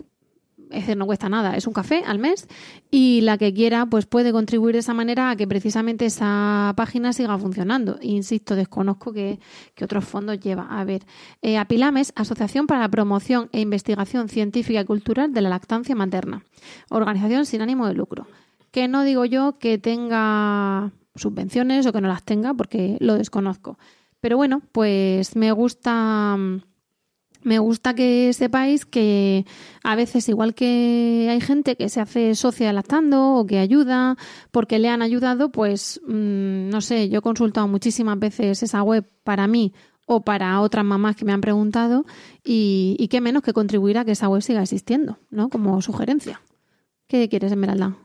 es 0.72 0.80
decir, 0.80 0.96
no 0.96 1.06
cuesta 1.06 1.28
nada, 1.28 1.56
es 1.56 1.66
un 1.66 1.72
café 1.72 2.02
al 2.06 2.18
mes 2.18 2.48
y 2.90 3.20
la 3.22 3.38
que 3.38 3.52
quiera 3.52 3.86
pues 3.86 4.06
puede 4.06 4.32
contribuir 4.32 4.74
de 4.74 4.80
esa 4.80 4.94
manera 4.94 5.30
a 5.30 5.36
que 5.36 5.46
precisamente 5.46 6.06
esa 6.06 6.72
página 6.76 7.12
siga 7.12 7.38
funcionando. 7.38 7.98
Insisto, 8.00 8.56
desconozco 8.56 9.12
que, 9.12 9.38
otros 9.82 10.04
fondos 10.04 10.38
lleva. 10.40 10.66
A 10.70 10.84
ver, 10.84 11.02
eh, 11.42 11.58
Apilames, 11.58 12.12
Asociación 12.16 12.66
para 12.66 12.80
la 12.80 12.88
Promoción 12.88 13.48
e 13.52 13.60
Investigación 13.60 14.28
Científica 14.28 14.80
y 14.80 14.84
Cultural 14.84 15.32
de 15.32 15.40
la 15.40 15.48
Lactancia 15.48 15.94
Materna, 15.94 16.44
organización 16.88 17.46
sin 17.46 17.62
ánimo 17.62 17.86
de 17.86 17.94
lucro. 17.94 18.26
Que 18.70 18.88
no 18.88 19.02
digo 19.02 19.24
yo 19.24 19.58
que 19.58 19.78
tenga 19.78 20.92
subvenciones 21.14 21.86
o 21.86 21.92
que 21.92 22.00
no 22.00 22.08
las 22.08 22.22
tenga 22.22 22.54
porque 22.54 22.96
lo 23.00 23.14
desconozco. 23.14 23.78
Pero 24.20 24.36
bueno, 24.36 24.62
pues 24.72 25.34
me 25.34 25.50
gusta 25.52 26.38
me 27.42 27.58
gusta 27.58 27.94
que 27.94 28.32
sepáis 28.32 28.86
que 28.86 29.44
a 29.82 29.96
veces, 29.96 30.28
igual 30.28 30.54
que 30.54 31.28
hay 31.30 31.40
gente 31.40 31.76
que 31.76 31.88
se 31.88 32.00
hace 32.00 32.34
socia 32.34 32.72
lactando 32.72 33.34
o 33.34 33.46
que 33.46 33.58
ayuda 33.58 34.16
porque 34.50 34.78
le 34.78 34.88
han 34.88 35.02
ayudado, 35.02 35.50
pues 35.50 36.00
mmm, 36.06 36.68
no 36.68 36.80
sé, 36.80 37.08
yo 37.08 37.18
he 37.18 37.22
consultado 37.22 37.68
muchísimas 37.68 38.18
veces 38.18 38.62
esa 38.62 38.82
web 38.82 39.08
para 39.24 39.46
mí 39.46 39.72
o 40.06 40.24
para 40.24 40.60
otras 40.60 40.84
mamás 40.84 41.16
que 41.16 41.24
me 41.24 41.32
han 41.32 41.40
preguntado 41.40 42.04
y, 42.44 42.96
y 42.98 43.08
qué 43.08 43.20
menos 43.20 43.42
que 43.42 43.52
contribuir 43.52 43.98
a 43.98 44.04
que 44.04 44.12
esa 44.12 44.28
web 44.28 44.42
siga 44.42 44.62
existiendo, 44.62 45.18
¿no? 45.30 45.48
Como 45.48 45.80
sugerencia. 45.82 46.40
¿Qué 47.06 47.28
quieres, 47.28 47.52
Esmeralda? 47.52 47.96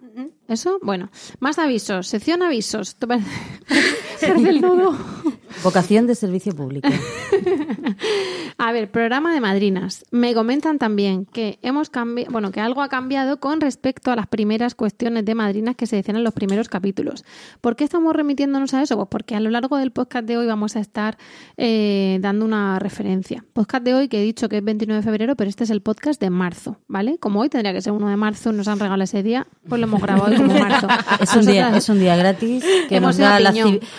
¿Eso? 0.48 0.79
Bueno, 0.82 1.10
más 1.39 1.60
avisos. 1.60 2.08
Sección 2.08 2.41
avisos. 2.41 2.96
¿Te 2.96 3.08
parece, 3.08 3.29
parece 4.22 4.50
el 4.50 4.62
nudo? 4.62 4.98
Vocación 5.63 6.08
de 6.08 6.16
servicio 6.16 6.56
público. 6.56 6.88
A 8.60 8.72
ver, 8.72 8.89
programa 8.89 9.34
de 9.34 9.39
madrinas. 9.39 10.06
Me 10.10 10.34
comentan 10.34 10.80
también 10.80 11.25
que 11.25 11.60
hemos 11.62 11.89
cambiado, 11.89 12.32
bueno, 12.32 12.51
que 12.51 12.60
algo 12.60 12.82
ha 12.82 12.89
cambiado 12.89 13.39
con 13.39 13.62
respecto 13.62 14.12
a 14.12 14.16
las 14.16 14.25
primeras 14.27 14.74
cuestiones 14.74 15.25
de 15.25 15.36
madrinas 15.36 15.75
que 15.75 15.86
se 15.86 15.96
decían 15.96 16.18
en 16.18 16.24
los 16.24 16.34
primeros 16.34 16.68
capítulos. 16.68 17.24
¿Por 17.62 17.75
qué 17.75 17.84
estamos 17.84 18.16
remitiéndonos 18.16 18.74
a 18.74 18.82
eso? 18.82 18.96
Pues 18.96 19.08
porque 19.10 19.36
a 19.36 19.39
lo 19.39 19.51
largo 19.51 19.77
del 19.77 19.92
podcast 19.92 20.25
de 20.25 20.38
hoy 20.38 20.48
vamos 20.48 20.75
a 20.75 20.80
estar 20.80 21.18
eh, 21.58 22.18
dando 22.22 22.46
una 22.46 22.80
referencia. 22.80 23.46
Podcast 23.54 23.84
de 23.84 23.94
hoy 23.94 24.08
que 24.08 24.22
he 24.22 24.24
dicho 24.24 24.50
que 24.50 24.58
es 24.58 24.63
29 24.63 25.01
de 25.01 25.04
febrero, 25.04 25.36
pero 25.36 25.50
este 25.50 25.63
es 25.63 25.70
el 25.70 25.82
podcast 25.82 26.20
de 26.20 26.32
marzo, 26.32 26.80
¿vale? 26.88 27.20
Como 27.20 27.42
hoy 27.42 27.50
tendría 27.50 27.74
que 27.74 27.82
ser 27.82 27.94
1 27.94 28.10
de 28.10 28.18
marzo, 28.18 28.51
nos 28.51 28.68
han 28.68 28.80
regalado 28.80 29.04
ese 29.04 29.22
día, 29.22 29.46
pues 29.70 29.80
lo 29.80 29.88
hemos 29.88 30.01
grabado 30.01 30.32
hoy 30.32 30.38
como 30.38 30.54
marzo. 30.54 30.88
Es 31.22 31.36
un, 31.36 31.46
día, 31.46 31.75
es 31.75 31.89
un 31.89 32.00
día 32.00 32.16
gratis 32.16 32.63
que 32.88 32.98
Hemos 32.98 33.18
nos 33.18 33.18
da 33.18 33.39
la, 33.39 33.54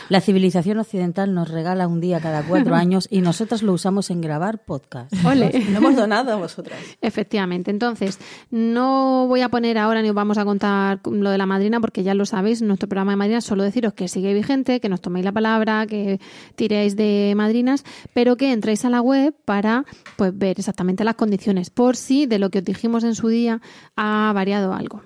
la 0.08 0.20
civilización 0.20 0.78
occidental 0.78 1.34
nos 1.34 1.47
regala 1.48 1.86
un 1.86 2.00
día 2.00 2.20
cada 2.20 2.42
cuatro 2.42 2.74
años 2.76 3.08
y 3.10 3.20
nosotras 3.20 3.62
lo 3.62 3.72
usamos 3.72 4.10
en 4.10 4.20
grabar 4.20 4.64
podcast. 4.64 5.12
Ole. 5.24 5.64
Lo 5.70 5.78
hemos 5.78 5.96
donado 5.96 6.32
a 6.32 6.36
vosotras. 6.36 6.78
Efectivamente. 7.00 7.70
Entonces, 7.70 8.18
no 8.50 9.26
voy 9.28 9.42
a 9.42 9.48
poner 9.48 9.78
ahora 9.78 10.02
ni 10.02 10.08
os 10.08 10.14
vamos 10.14 10.38
a 10.38 10.44
contar 10.44 11.00
lo 11.04 11.30
de 11.30 11.38
la 11.38 11.46
madrina 11.46 11.80
porque 11.80 12.02
ya 12.02 12.14
lo 12.14 12.26
sabéis, 12.26 12.62
nuestro 12.62 12.88
programa 12.88 13.12
de 13.12 13.16
madrinas, 13.16 13.44
solo 13.44 13.62
deciros 13.62 13.94
que 13.94 14.08
sigue 14.08 14.34
vigente, 14.34 14.80
que 14.80 14.88
nos 14.88 15.00
toméis 15.00 15.24
la 15.24 15.32
palabra, 15.32 15.86
que 15.86 16.20
tiréis 16.54 16.96
de 16.96 17.32
madrinas, 17.36 17.84
pero 18.14 18.36
que 18.36 18.52
entréis 18.52 18.84
a 18.84 18.90
la 18.90 19.00
web 19.00 19.34
para 19.44 19.84
pues 20.16 20.36
ver 20.36 20.58
exactamente 20.58 21.04
las 21.04 21.14
condiciones, 21.14 21.70
por 21.70 21.96
si 21.96 22.26
de 22.26 22.38
lo 22.38 22.50
que 22.50 22.58
os 22.58 22.64
dijimos 22.64 23.04
en 23.04 23.14
su 23.14 23.28
día 23.28 23.60
ha 23.96 24.32
variado 24.34 24.72
algo. 24.72 25.02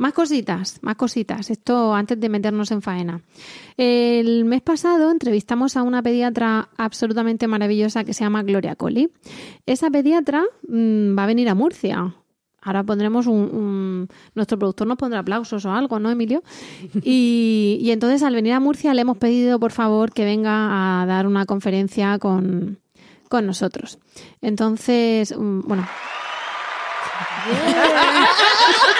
Más 0.00 0.14
cositas, 0.14 0.78
más 0.80 0.96
cositas. 0.96 1.50
Esto 1.50 1.94
antes 1.94 2.18
de 2.18 2.30
meternos 2.30 2.70
en 2.70 2.80
faena. 2.80 3.20
El 3.76 4.46
mes 4.46 4.62
pasado 4.62 5.10
entrevistamos 5.10 5.76
a 5.76 5.82
una 5.82 6.02
pediatra 6.02 6.70
absolutamente 6.78 7.46
maravillosa 7.46 8.02
que 8.02 8.14
se 8.14 8.24
llama 8.24 8.42
Gloria 8.42 8.76
Colli. 8.76 9.10
Esa 9.66 9.90
pediatra 9.90 10.42
mm, 10.66 11.18
va 11.18 11.24
a 11.24 11.26
venir 11.26 11.50
a 11.50 11.54
Murcia. 11.54 12.14
Ahora 12.62 12.82
pondremos 12.82 13.26
un, 13.26 14.08
Nuestro 14.34 14.58
productor 14.58 14.86
nos 14.86 14.96
pondrá 14.96 15.18
aplausos 15.18 15.66
o 15.66 15.70
algo, 15.70 15.98
¿no, 15.98 16.10
Emilio? 16.10 16.42
Y, 17.02 17.76
y 17.82 17.90
entonces 17.90 18.22
al 18.22 18.34
venir 18.34 18.54
a 18.54 18.60
Murcia 18.60 18.94
le 18.94 19.02
hemos 19.02 19.18
pedido, 19.18 19.60
por 19.60 19.72
favor, 19.72 20.14
que 20.14 20.24
venga 20.24 21.02
a 21.02 21.04
dar 21.04 21.26
una 21.26 21.44
conferencia 21.44 22.18
con, 22.18 22.78
con 23.28 23.44
nosotros. 23.44 23.98
Entonces, 24.40 25.36
mm, 25.36 25.60
bueno, 25.66 25.86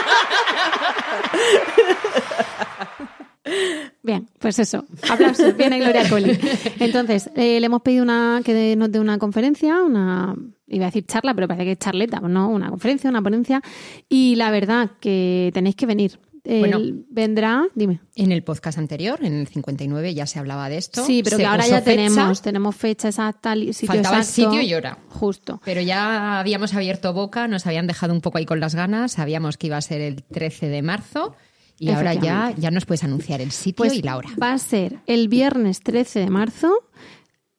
Bien, 4.02 4.28
pues 4.38 4.58
eso. 4.58 4.84
Aplausos. 5.08 5.56
Viene 5.56 5.78
Gloria 5.78 6.08
Colli. 6.08 6.38
Entonces, 6.78 7.30
eh, 7.36 7.60
le 7.60 7.66
hemos 7.66 7.82
pedido 7.82 8.02
una, 8.02 8.40
que 8.44 8.76
nos 8.76 8.90
dé 8.90 9.00
una 9.00 9.18
conferencia, 9.18 9.82
una, 9.82 10.34
iba 10.68 10.86
a 10.86 10.88
decir 10.88 11.06
charla, 11.06 11.34
pero 11.34 11.48
parece 11.48 11.64
que 11.64 11.72
es 11.72 11.78
charleta, 11.78 12.20
¿no? 12.20 12.48
Una 12.48 12.70
conferencia, 12.70 13.10
una 13.10 13.22
ponencia. 13.22 13.60
Y 14.08 14.36
la 14.36 14.50
verdad 14.50 14.90
que 15.00 15.50
tenéis 15.52 15.76
que 15.76 15.86
venir. 15.86 16.18
Él 16.44 16.60
Bueno. 16.60 16.78
vendrá, 17.10 17.64
dime. 17.74 18.00
En 18.14 18.32
el 18.32 18.42
podcast 18.42 18.78
anterior, 18.78 19.18
en 19.22 19.34
el 19.40 19.46
59, 19.46 20.14
ya 20.14 20.26
se 20.26 20.38
hablaba 20.38 20.68
de 20.68 20.78
esto. 20.78 21.04
Sí, 21.04 21.22
pero 21.22 21.36
que 21.36 21.44
ahora 21.46 21.66
ya 21.66 21.80
fecha, 21.80 21.84
tenemos, 21.84 22.42
tenemos 22.42 22.76
fecha 22.76 23.08
exacta, 23.08 23.54
sitio 23.54 23.86
Faltaba 23.86 24.18
el 24.18 24.24
sitio 24.24 24.60
y 24.62 24.72
hora. 24.74 24.98
Justo. 25.08 25.60
Pero 25.64 25.80
ya 25.82 26.40
habíamos 26.40 26.74
abierto 26.74 27.12
boca, 27.12 27.46
nos 27.48 27.66
habían 27.66 27.86
dejado 27.86 28.12
un 28.14 28.20
poco 28.20 28.38
ahí 28.38 28.46
con 28.46 28.60
las 28.60 28.74
ganas, 28.74 29.12
sabíamos 29.12 29.56
que 29.56 29.66
iba 29.66 29.76
a 29.76 29.82
ser 29.82 30.00
el 30.00 30.22
13 30.22 30.68
de 30.68 30.82
marzo 30.82 31.34
y 31.78 31.90
ahora 31.90 32.14
ya, 32.14 32.52
ya 32.56 32.70
nos 32.70 32.84
puedes 32.86 33.04
anunciar 33.04 33.40
el 33.40 33.50
sitio 33.52 33.84
Pues 33.84 33.94
y 33.94 34.02
la 34.02 34.16
hora. 34.16 34.28
va 34.42 34.52
a 34.52 34.58
ser 34.58 34.98
el 35.06 35.28
viernes 35.28 35.80
13 35.80 36.20
de 36.20 36.30
marzo 36.30 36.72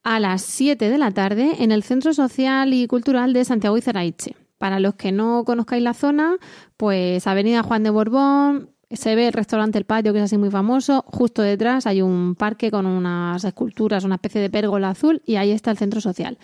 a 0.04 0.18
las 0.20 0.42
7 0.42 0.90
de 0.90 0.98
la 0.98 1.10
tarde 1.12 1.52
en 1.60 1.70
el 1.72 1.82
Centro 1.84 2.12
Social 2.12 2.74
y 2.74 2.86
Cultural 2.88 3.32
de 3.32 3.44
Santiago 3.44 3.76
y 3.78 3.80
Ceraiche. 3.80 4.34
Para 4.62 4.78
los 4.78 4.94
que 4.94 5.10
no 5.10 5.42
conozcáis 5.44 5.82
la 5.82 5.92
zona, 5.92 6.36
pues 6.76 7.26
Avenida 7.26 7.64
Juan 7.64 7.82
de 7.82 7.90
Borbón, 7.90 8.70
se 8.92 9.16
ve 9.16 9.26
el 9.26 9.32
restaurante 9.32 9.76
El 9.76 9.86
Patio, 9.86 10.12
que 10.12 10.20
es 10.20 10.24
así 10.26 10.38
muy 10.38 10.50
famoso. 10.50 11.02
Justo 11.08 11.42
detrás 11.42 11.84
hay 11.88 12.00
un 12.00 12.36
parque 12.36 12.70
con 12.70 12.86
unas 12.86 13.42
esculturas, 13.42 14.04
una 14.04 14.14
especie 14.14 14.40
de 14.40 14.50
pérgola 14.50 14.90
azul, 14.90 15.20
y 15.26 15.34
ahí 15.34 15.50
está 15.50 15.72
el 15.72 15.78
centro 15.78 16.00
social. 16.00 16.38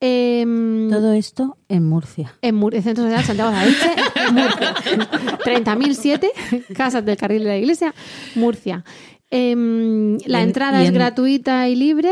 Em, 0.00 0.88
Todo 0.88 1.12
esto 1.12 1.58
en 1.68 1.84
Murcia. 1.86 2.32
en 2.40 2.54
Mur- 2.54 2.74
el 2.74 2.82
Centro 2.82 3.04
Social 3.04 3.24
Santiago 3.24 3.50
de 3.50 3.56
Aviche, 3.58 3.94
Murcia. 4.32 4.74
30.007, 5.44 6.74
Casas 6.74 7.04
del 7.04 7.18
Carril 7.18 7.42
de 7.42 7.48
la 7.50 7.56
Iglesia, 7.58 7.94
Murcia. 8.36 8.84
Em, 9.30 10.16
la 10.24 10.40
en- 10.40 10.46
entrada 10.48 10.80
es 10.82 10.88
en- 10.88 10.94
gratuita 10.94 11.68
y 11.68 11.76
libre 11.76 12.10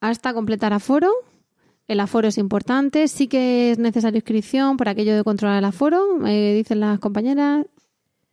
hasta 0.00 0.32
completar 0.32 0.72
aforo. 0.72 1.10
El 1.86 2.00
aforo 2.00 2.28
es 2.28 2.38
importante. 2.38 3.08
Sí 3.08 3.28
que 3.28 3.70
es 3.72 3.78
necesario 3.78 4.18
inscripción 4.18 4.76
por 4.76 4.88
aquello 4.88 5.14
de 5.16 5.22
controlar 5.24 5.58
el 5.58 5.64
aforo, 5.64 6.16
me 6.18 6.54
dicen 6.54 6.80
las 6.80 6.98
compañeras. 6.98 7.66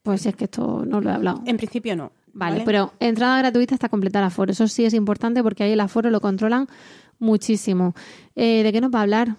Pues 0.04 0.26
es 0.26 0.36
que 0.36 0.46
esto 0.46 0.84
no 0.86 1.00
lo 1.02 1.10
he 1.10 1.14
hablado. 1.14 1.44
En 1.46 1.58
principio 1.58 1.96
no. 1.96 2.12
Vale, 2.34 2.64
pero 2.66 2.94
entrada 3.00 3.38
gratuita 3.40 3.76
hasta 3.76 3.90
completar 3.90 4.24
aforo. 4.24 4.52
Eso 4.52 4.68
sí 4.68 4.86
es 4.86 4.94
importante 4.94 5.44
porque 5.44 5.64
ahí 5.64 5.74
el 5.74 5.80
aforo 5.82 6.10
lo 6.10 6.22
controlan 6.22 6.68
muchísimo. 7.20 7.94
Eh, 8.36 8.64
¿De 8.64 8.72
qué 8.72 8.80
nos 8.82 8.92
va 8.94 9.00
a 9.00 9.02
hablar? 9.04 9.36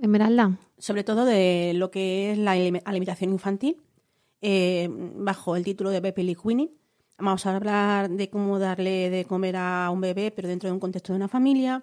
Esmeralda. 0.00 0.58
Sobre 0.78 1.04
todo 1.04 1.24
de 1.24 1.72
lo 1.74 1.90
que 1.90 2.32
es 2.32 2.38
la 2.38 2.52
alime- 2.54 2.82
alimentación 2.84 3.32
infantil 3.32 3.76
eh, 4.40 4.88
bajo 4.90 5.56
el 5.56 5.64
título 5.64 5.90
de 5.90 6.00
Baby 6.00 6.22
Liquini. 6.24 6.70
Vamos 7.18 7.46
a 7.46 7.54
hablar 7.56 8.10
de 8.10 8.28
cómo 8.28 8.58
darle 8.58 9.08
de 9.10 9.24
comer 9.24 9.56
a 9.56 9.90
un 9.90 10.00
bebé, 10.00 10.30
pero 10.34 10.48
dentro 10.48 10.68
de 10.68 10.72
un 10.72 10.80
contexto 10.80 11.12
de 11.12 11.18
una 11.18 11.28
familia, 11.28 11.82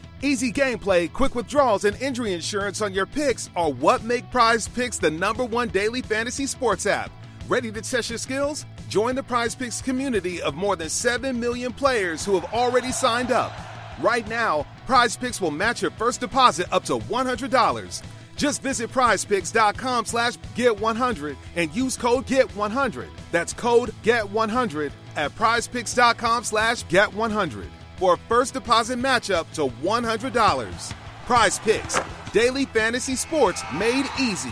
Easy 0.23 0.51
gameplay, 0.51 1.11
quick 1.11 1.33
withdrawals, 1.33 1.83
and 1.83 1.99
injury 1.99 2.33
insurance 2.33 2.79
on 2.83 2.93
your 2.93 3.07
picks 3.07 3.49
are 3.55 3.71
what 3.71 4.03
make 4.03 4.29
Prize 4.29 4.67
Picks 4.67 4.99
the 4.99 5.09
number 5.09 5.43
one 5.43 5.69
daily 5.69 6.03
fantasy 6.03 6.45
sports 6.45 6.85
app. 6.85 7.09
Ready 7.47 7.71
to 7.71 7.81
test 7.81 8.11
your 8.11 8.19
skills? 8.19 8.67
Join 8.87 9.15
the 9.15 9.23
Prize 9.23 9.55
Picks 9.55 9.81
community 9.81 10.39
of 10.39 10.53
more 10.53 10.75
than 10.75 10.89
7 10.89 11.39
million 11.39 11.73
players 11.73 12.23
who 12.23 12.39
have 12.39 12.53
already 12.53 12.91
signed 12.91 13.31
up. 13.31 13.51
Right 13.99 14.27
now, 14.27 14.67
Prize 14.85 15.17
Picks 15.17 15.41
will 15.41 15.49
match 15.49 15.81
your 15.81 15.91
first 15.91 16.19
deposit 16.19 16.71
up 16.71 16.83
to 16.85 16.99
$100. 16.99 18.03
Just 18.35 18.61
visit 18.61 18.91
prizepicks.com 18.91 20.05
slash 20.05 20.37
get100 20.55 21.35
and 21.55 21.73
use 21.73 21.97
code 21.97 22.27
GET100. 22.27 23.07
That's 23.31 23.53
code 23.53 23.89
GET100 24.03 24.91
at 25.15 25.31
prizepicks.com 25.31 26.43
slash 26.43 26.85
get100 26.85 27.65
for 28.01 28.15
a 28.15 28.17
first 28.27 28.55
deposit 28.55 28.97
matchup 28.97 29.45
to 29.53 29.71
$100. 29.83 30.93
Prize 31.27 31.59
Picks, 31.59 32.01
daily 32.33 32.65
fantasy 32.65 33.15
sports 33.15 33.63
made 33.71 34.05
easy. 34.19 34.51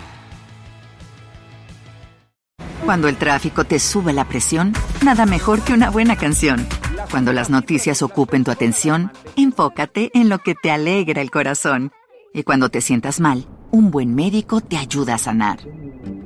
Cuando 2.85 3.07
el 3.07 3.17
tráfico 3.17 3.65
te 3.65 3.79
sube 3.79 4.13
la 4.13 4.25
presión, 4.25 4.73
nada 5.03 5.25
mejor 5.25 5.61
que 5.63 5.73
una 5.73 5.89
buena 5.89 6.15
canción. 6.15 6.67
Cuando 7.11 7.33
las 7.33 7.49
noticias 7.49 8.01
ocupen 8.03 8.43
tu 8.43 8.51
atención, 8.51 9.11
enfócate 9.35 10.11
en 10.13 10.29
lo 10.29 10.39
que 10.39 10.53
te 10.53 10.69
alegra 10.71 11.21
el 11.21 11.31
corazón. 11.31 11.91
Y 12.33 12.43
cuando 12.43 12.69
te 12.69 12.81
sientas 12.81 13.19
mal, 13.19 13.47
un 13.71 13.91
buen 13.91 14.15
médico 14.15 14.61
te 14.61 14.77
ayuda 14.77 15.15
a 15.15 15.17
sanar. 15.17 15.59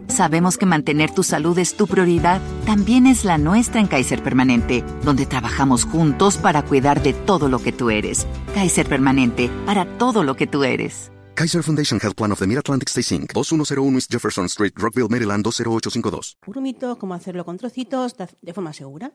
Sabemos 0.08 0.58
que 0.58 0.66
mantener 0.66 1.12
tu 1.12 1.24
salud 1.24 1.58
es 1.58 1.76
tu 1.76 1.88
prioridad, 1.88 2.42
también 2.66 3.08
es 3.08 3.26
la 3.26 3.38
nuestra 3.38 3.80
en 3.82 3.88
Kaiser 3.88 4.22
Permanente, 4.22 4.84
donde 5.04 5.26
trabajamos 5.26 5.86
juntos 5.86 6.38
para 6.38 6.62
cuidar 6.64 7.02
de 7.02 7.14
todo 7.14 7.50
lo 7.50 7.60
que 7.60 7.72
tú 7.72 7.90
eres. 7.90 8.28
Kaiser 8.54 8.88
Permanente, 8.88 9.50
para 9.66 9.86
todo 9.98 10.24
lo 10.24 10.36
que 10.36 10.46
tú 10.48 10.64
eres. 10.64 11.12
Kaiser 11.36 11.64
Foundation 11.64 12.00
Health 12.02 12.16
Plan 12.16 12.32
of 12.32 12.40
the 12.40 12.46
Mid-Atlantic 12.46 12.90
Stay 12.90 13.18
Inc. 13.18 13.34
2101 13.34 13.96
East 13.98 14.12
Jefferson 14.12 14.46
Street, 14.46 14.74
Rockville, 14.76 15.08
Maryland 15.10 15.44
20852. 15.44 16.38
grumitos, 16.46 16.98
cómo 16.98 17.16
hacerlo 17.16 17.44
con 17.44 17.58
trocitos 17.58 18.16
de- 18.18 18.28
de 18.42 18.54
forma 18.54 18.72
segura. 18.74 19.12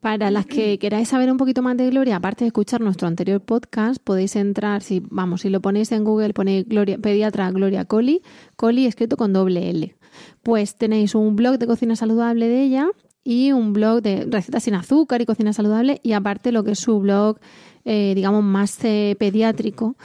Para 0.00 0.30
las 0.30 0.46
que 0.46 0.78
queráis 0.80 1.08
saber 1.08 1.30
un 1.30 1.36
poquito 1.36 1.62
más 1.62 1.76
de 1.76 1.90
Gloria, 1.90 2.16
aparte 2.16 2.44
de 2.44 2.48
escuchar 2.48 2.80
nuestro 2.80 3.08
anterior 3.08 3.40
podcast, 3.40 4.02
podéis 4.02 4.36
entrar, 4.36 4.82
si 4.82 5.02
vamos, 5.10 5.42
si 5.42 5.48
lo 5.48 5.60
ponéis 5.60 5.92
en 5.92 6.04
Google, 6.04 6.32
ponéis 6.32 6.66
Gloria, 6.68 6.98
pediatra 6.98 7.50
Gloria 7.50 7.84
Coli, 7.84 8.22
Coli 8.56 8.86
escrito 8.86 9.16
con 9.16 9.32
doble 9.32 9.70
L. 9.70 9.96
Pues 10.42 10.76
tenéis 10.76 11.14
un 11.14 11.36
blog 11.36 11.58
de 11.58 11.66
cocina 11.66 11.96
saludable 11.96 12.48
de 12.48 12.62
ella 12.62 12.88
y 13.24 13.52
un 13.52 13.72
blog 13.72 14.02
de 14.02 14.26
recetas 14.30 14.62
sin 14.62 14.74
azúcar 14.74 15.20
y 15.20 15.26
cocina 15.26 15.52
saludable 15.52 16.00
y 16.02 16.12
aparte 16.12 16.52
lo 16.52 16.64
que 16.64 16.72
es 16.72 16.78
su 16.78 16.98
blog, 17.00 17.38
eh, 17.84 18.12
digamos, 18.14 18.42
más 18.42 18.82
eh, 18.84 19.16
pediátrico 19.18 19.96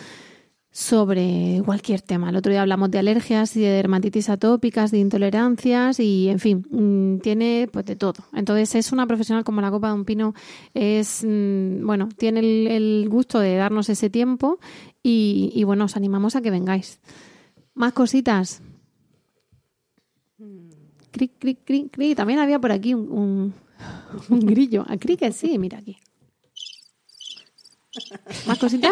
sobre 0.74 1.62
cualquier 1.64 2.02
tema. 2.02 2.32
El 2.32 2.36
otro 2.36 2.52
día 2.52 2.64
hablamos 2.64 2.90
de 2.90 2.98
alergias 2.98 3.56
y 3.56 3.62
de 3.62 3.70
dermatitis 3.70 4.28
atópicas, 4.28 4.90
de 4.90 4.98
intolerancias 4.98 6.00
y, 6.00 6.30
en 6.30 6.40
fin, 6.40 6.66
mm, 6.68 7.20
tiene 7.20 7.70
pues 7.72 7.86
de 7.86 7.96
todo. 7.96 8.24
Entonces 8.34 8.74
es 8.74 8.92
una 8.92 9.06
profesional 9.06 9.44
como 9.44 9.62
la 9.62 9.70
copa 9.70 9.90
de 9.90 9.94
un 9.94 10.04
pino, 10.04 10.34
es, 10.74 11.24
mm, 11.24 11.86
bueno, 11.86 12.10
tiene 12.18 12.40
el, 12.40 12.68
el 12.68 13.08
gusto 13.08 13.40
de 13.40 13.56
darnos 13.56 13.88
ese 13.90 14.10
tiempo 14.10 14.58
y, 15.04 15.52
y, 15.54 15.64
bueno, 15.64 15.86
os 15.86 15.96
animamos 15.96 16.36
a 16.36 16.42
que 16.42 16.50
vengáis. 16.50 17.00
Más 17.76 17.94
cositas. 17.94 18.64
Cric, 21.12 21.34
cric, 21.38 21.60
cric, 21.64 21.92
cric. 21.92 22.18
También 22.18 22.40
había 22.40 22.58
por 22.58 22.72
aquí 22.72 22.96
un, 22.96 23.54
un, 24.30 24.40
grillo. 24.40 24.86
A 24.88 24.98
cric 24.98 25.20
que 25.20 25.32
sí, 25.32 25.60
mira 25.60 25.78
aquí. 25.78 25.98
¿Más 28.48 28.58
cositas? 28.58 28.92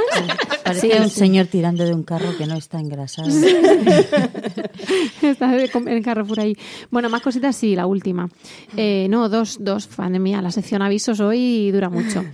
Parece 0.64 0.92
Sí, 0.92 0.98
un 1.02 1.10
sí. 1.10 1.20
señor 1.20 1.48
tirando 1.48 1.84
de 1.84 1.94
un 1.94 2.04
carro 2.04 2.38
que 2.38 2.46
no 2.46 2.56
está 2.56 2.80
engrasado. 2.80 3.28
Está 5.22 5.52
de 5.52 5.70
com- 5.70 5.88
en 5.88 6.02
Carrefour 6.04 6.40
ahí. 6.40 6.56
Bueno, 6.90 7.10
más 7.10 7.22
cositas, 7.22 7.56
sí, 7.56 7.76
la 7.76 7.86
última. 7.86 8.30
Eh, 8.78 9.08
no, 9.10 9.30
dos, 9.30 9.58
dos, 9.60 9.88
fan 9.88 10.14
de 10.14 10.20
mía. 10.20 10.42
La 10.42 10.52
sección 10.52 10.82
avisos 10.82 11.20
hoy 11.20 11.72
dura 11.72 11.90
mucho. 11.90 12.24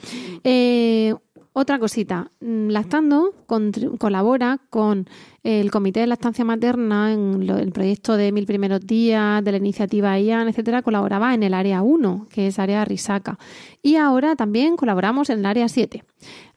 Eh, 0.49 1.13
otra 1.53 1.80
cosita. 1.80 2.30
Mm, 2.39 2.69
Lactando 2.69 3.34
colabora 3.97 4.60
con 4.69 5.10
el 5.43 5.71
Comité 5.71 6.02
de 6.02 6.08
Lactancia 6.08 6.43
Materna 6.43 7.13
en 7.13 7.47
lo- 7.47 7.58
el 7.58 7.71
proyecto 7.71 8.17
de 8.17 8.32
Mil 8.32 8.45
Primeros 8.45 8.82
Días, 8.86 9.43
de 9.43 9.52
la 9.52 9.58
iniciativa 9.58 10.19
IAN, 10.19 10.47
etcétera, 10.50 10.82
colaboraba 10.82 11.34
en 11.34 11.43
el 11.43 11.54
área 11.54 11.82
1, 11.82 12.28
que 12.30 12.47
es 12.47 12.60
área 12.60 12.84
Risaca. 12.86 13.38
Y 13.82 13.95
ahora 13.95 14.36
también 14.36 14.76
colaboramos 14.76 15.30
en 15.30 15.39
el 15.39 15.45
área 15.45 15.69
7. 15.69 16.04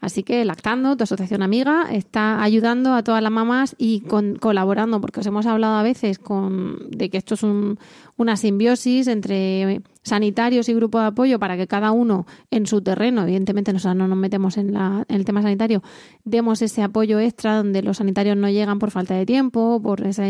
Así 0.01 0.23
que 0.23 0.45
Lactando, 0.47 0.97
tu 0.97 1.05
asociación 1.05 1.43
amiga, 1.43 1.87
está 1.93 2.43
ayudando 2.43 2.95
a 2.95 3.03
todas 3.05 3.23
las 3.23 3.31
mamás 3.31 3.77
y 3.79 4.01
con- 4.01 4.37
colaborando, 4.37 5.01
porque 5.01 5.21
os 5.21 5.27
hemos 5.27 5.45
hablado 5.47 5.75
a 5.77 5.83
veces 5.83 6.19
con, 6.19 6.91
de 6.91 7.11
que 7.11 7.19
esto 7.19 7.35
es 7.35 7.43
un- 7.43 7.79
una 8.17 8.37
simbiosis 8.37 9.07
entre 9.09 9.83
sanitarios 10.03 10.69
y 10.71 10.75
grupos 10.75 11.03
de 11.03 11.07
apoyo 11.09 11.39
para 11.39 11.59
que 11.59 11.67
cada 11.67 11.91
uno 11.93 12.27
en 12.51 12.67
su 12.67 12.81
terreno, 12.81 13.23
evidentemente 13.23 13.73
nosotros 13.75 13.97
no 13.97 14.09
nos 14.09 14.17
metemos 14.17 14.57
en, 14.57 14.73
la- 14.73 15.05
en 15.09 15.17
el 15.17 15.25
tema 15.27 15.43
sanitario, 15.43 15.83
demos 16.25 16.63
ese 16.63 16.83
apoyo 16.83 17.19
extra 17.21 17.57
donde 17.57 17.83
los 17.83 17.99
sanitarios 17.99 18.37
no 18.39 18.49
llegan 18.49 18.79
por 18.81 18.91
falta 18.91 19.15
de 19.15 19.25
tiempo, 19.25 19.81
por 19.81 20.05
esa 20.05 20.25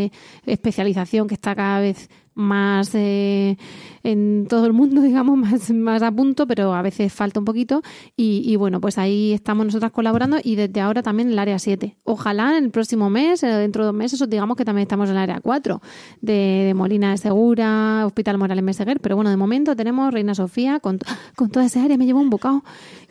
especialización 0.44 1.26
que 1.26 1.34
está 1.34 1.54
cada 1.54 1.80
vez 1.80 2.10
más 2.34 2.94
eh, 2.94 3.56
en 4.02 4.46
todo 4.48 4.66
el 4.66 4.72
mundo, 4.72 5.00
digamos, 5.02 5.38
más, 5.38 5.70
más 5.70 6.02
a 6.02 6.10
punto, 6.10 6.46
pero 6.46 6.74
a 6.74 6.82
veces 6.82 7.12
falta 7.12 7.38
un 7.38 7.44
poquito. 7.44 7.82
Y, 8.16 8.56
bueno, 8.56 8.80
pues 8.80 8.98
ahí 8.98 9.32
estamos 9.32 9.66
nosotras 9.66 9.92
colaborando 9.92 10.38
y 10.42 10.56
desde 10.56 10.80
ahora 10.80 11.02
también 11.02 11.28
en 11.28 11.32
el 11.34 11.38
área 11.38 11.58
7. 11.58 11.96
Ojalá 12.04 12.58
en 12.58 12.64
el 12.64 12.70
próximo 12.70 13.10
mes, 13.10 13.42
eh, 13.42 13.46
dentro 13.46 13.84
de 13.84 13.86
dos 13.86 13.94
meses, 13.94 14.20
os 14.20 14.28
digamos 14.28 14.56
que 14.56 14.64
también 14.64 14.82
estamos 14.82 15.08
en 15.08 15.16
el 15.16 15.22
área 15.22 15.40
4 15.40 15.80
de, 16.20 16.32
de 16.32 16.74
Molina 16.74 17.12
de 17.12 17.18
Segura, 17.18 18.04
Hospital 18.06 18.38
Morales 18.38 18.64
Meseguer. 18.64 19.00
Pero 19.00 19.16
bueno, 19.16 19.30
de 19.30 19.36
momento 19.36 19.76
tenemos 19.76 20.12
Reina 20.12 20.34
Sofía 20.34 20.80
con, 20.80 20.98
con 21.36 21.50
toda 21.50 21.66
esa 21.66 21.84
área, 21.84 21.96
me 21.96 22.06
llevo 22.06 22.20
un 22.20 22.30
bocado. 22.30 22.64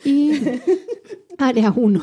Y 0.04 0.32
área 1.48 1.72
1. 1.74 2.00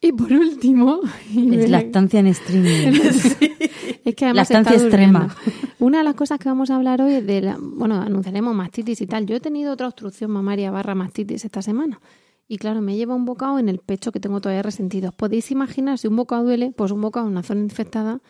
Y 0.00 0.12
por 0.12 0.32
último... 0.32 1.00
y 1.34 1.38
me- 1.42 1.64
Es 1.64 1.70
lactancia 1.70 2.20
en 2.20 2.28
streaming. 2.28 3.00
es 4.04 4.14
que 4.14 4.24
además 4.24 4.50
Lactancia 4.50 4.76
extrema. 4.82 5.34
Una 5.78 5.98
de 5.98 6.04
las 6.04 6.14
cosas 6.14 6.38
que 6.38 6.48
vamos 6.48 6.70
a 6.70 6.76
hablar 6.76 7.00
hoy 7.02 7.14
es 7.14 7.26
de 7.26 7.40
la, 7.40 7.56
bueno, 7.60 7.96
anunciaremos 8.00 8.54
mastitis 8.54 9.00
y 9.00 9.06
tal. 9.06 9.26
Yo 9.26 9.36
he 9.36 9.40
tenido 9.40 9.72
otra 9.72 9.86
obstrucción 9.88 10.30
mamaria 10.30 10.70
barra 10.70 10.94
mastitis 10.94 11.44
esta 11.44 11.62
semana. 11.62 12.00
Y 12.46 12.56
claro, 12.56 12.80
me 12.80 12.96
lleva 12.96 13.14
un 13.14 13.24
bocado 13.26 13.58
en 13.58 13.68
el 13.68 13.78
pecho 13.78 14.10
que 14.10 14.20
tengo 14.20 14.40
todavía 14.40 14.62
resentido. 14.62 15.10
¿Os 15.10 15.14
podéis 15.14 15.50
imaginar 15.50 15.98
si 15.98 16.08
un 16.08 16.16
bocado 16.16 16.44
duele? 16.44 16.72
Pues 16.74 16.90
un 16.92 17.00
bocado 17.00 17.26
en 17.26 17.32
una 17.32 17.42
zona 17.42 17.60
infectada. 17.60 18.20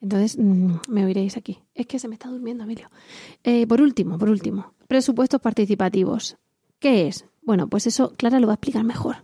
Entonces, 0.00 0.38
mm, 0.38 0.74
me 0.90 1.04
oiréis 1.04 1.36
aquí. 1.36 1.58
Es 1.74 1.86
que 1.86 1.98
se 1.98 2.06
me 2.08 2.14
está 2.14 2.28
durmiendo, 2.28 2.64
Emilio. 2.64 2.88
Eh, 3.42 3.66
por 3.66 3.80
último, 3.80 4.16
por 4.18 4.28
último, 4.30 4.74
presupuestos 4.86 5.40
participativos. 5.40 6.36
¿Qué 6.78 7.08
es? 7.08 7.24
Bueno, 7.42 7.66
pues 7.68 7.86
eso 7.86 8.12
Clara 8.16 8.38
lo 8.38 8.46
va 8.46 8.52
a 8.52 8.56
explicar 8.56 8.84
mejor. 8.84 9.16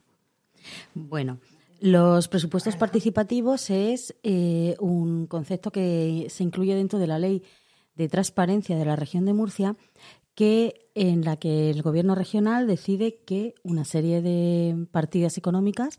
Bueno, 0.95 1.39
los 1.81 2.29
presupuestos 2.29 2.77
participativos 2.77 3.71
es 3.71 4.15
eh, 4.23 4.77
un 4.81 5.27
concepto 5.27 5.71
que 5.71 6.27
se 6.29 6.43
incluye 6.43 6.75
dentro 6.75 6.99
de 6.99 7.07
la 7.07 7.19
ley 7.19 7.43
de 7.95 8.09
transparencia 8.09 8.77
de 8.77 8.85
la 8.85 8.97
región 8.97 9.25
de 9.25 9.33
Murcia, 9.33 9.77
que 10.35 10.91
en 10.95 11.25
la 11.25 11.37
que 11.37 11.71
el 11.71 11.83
gobierno 11.83 12.15
regional 12.15 12.67
decide 12.67 13.23
que 13.25 13.55
una 13.63 13.85
serie 13.85 14.23
de 14.23 14.87
partidas 14.91 15.39
económicas 15.39 15.99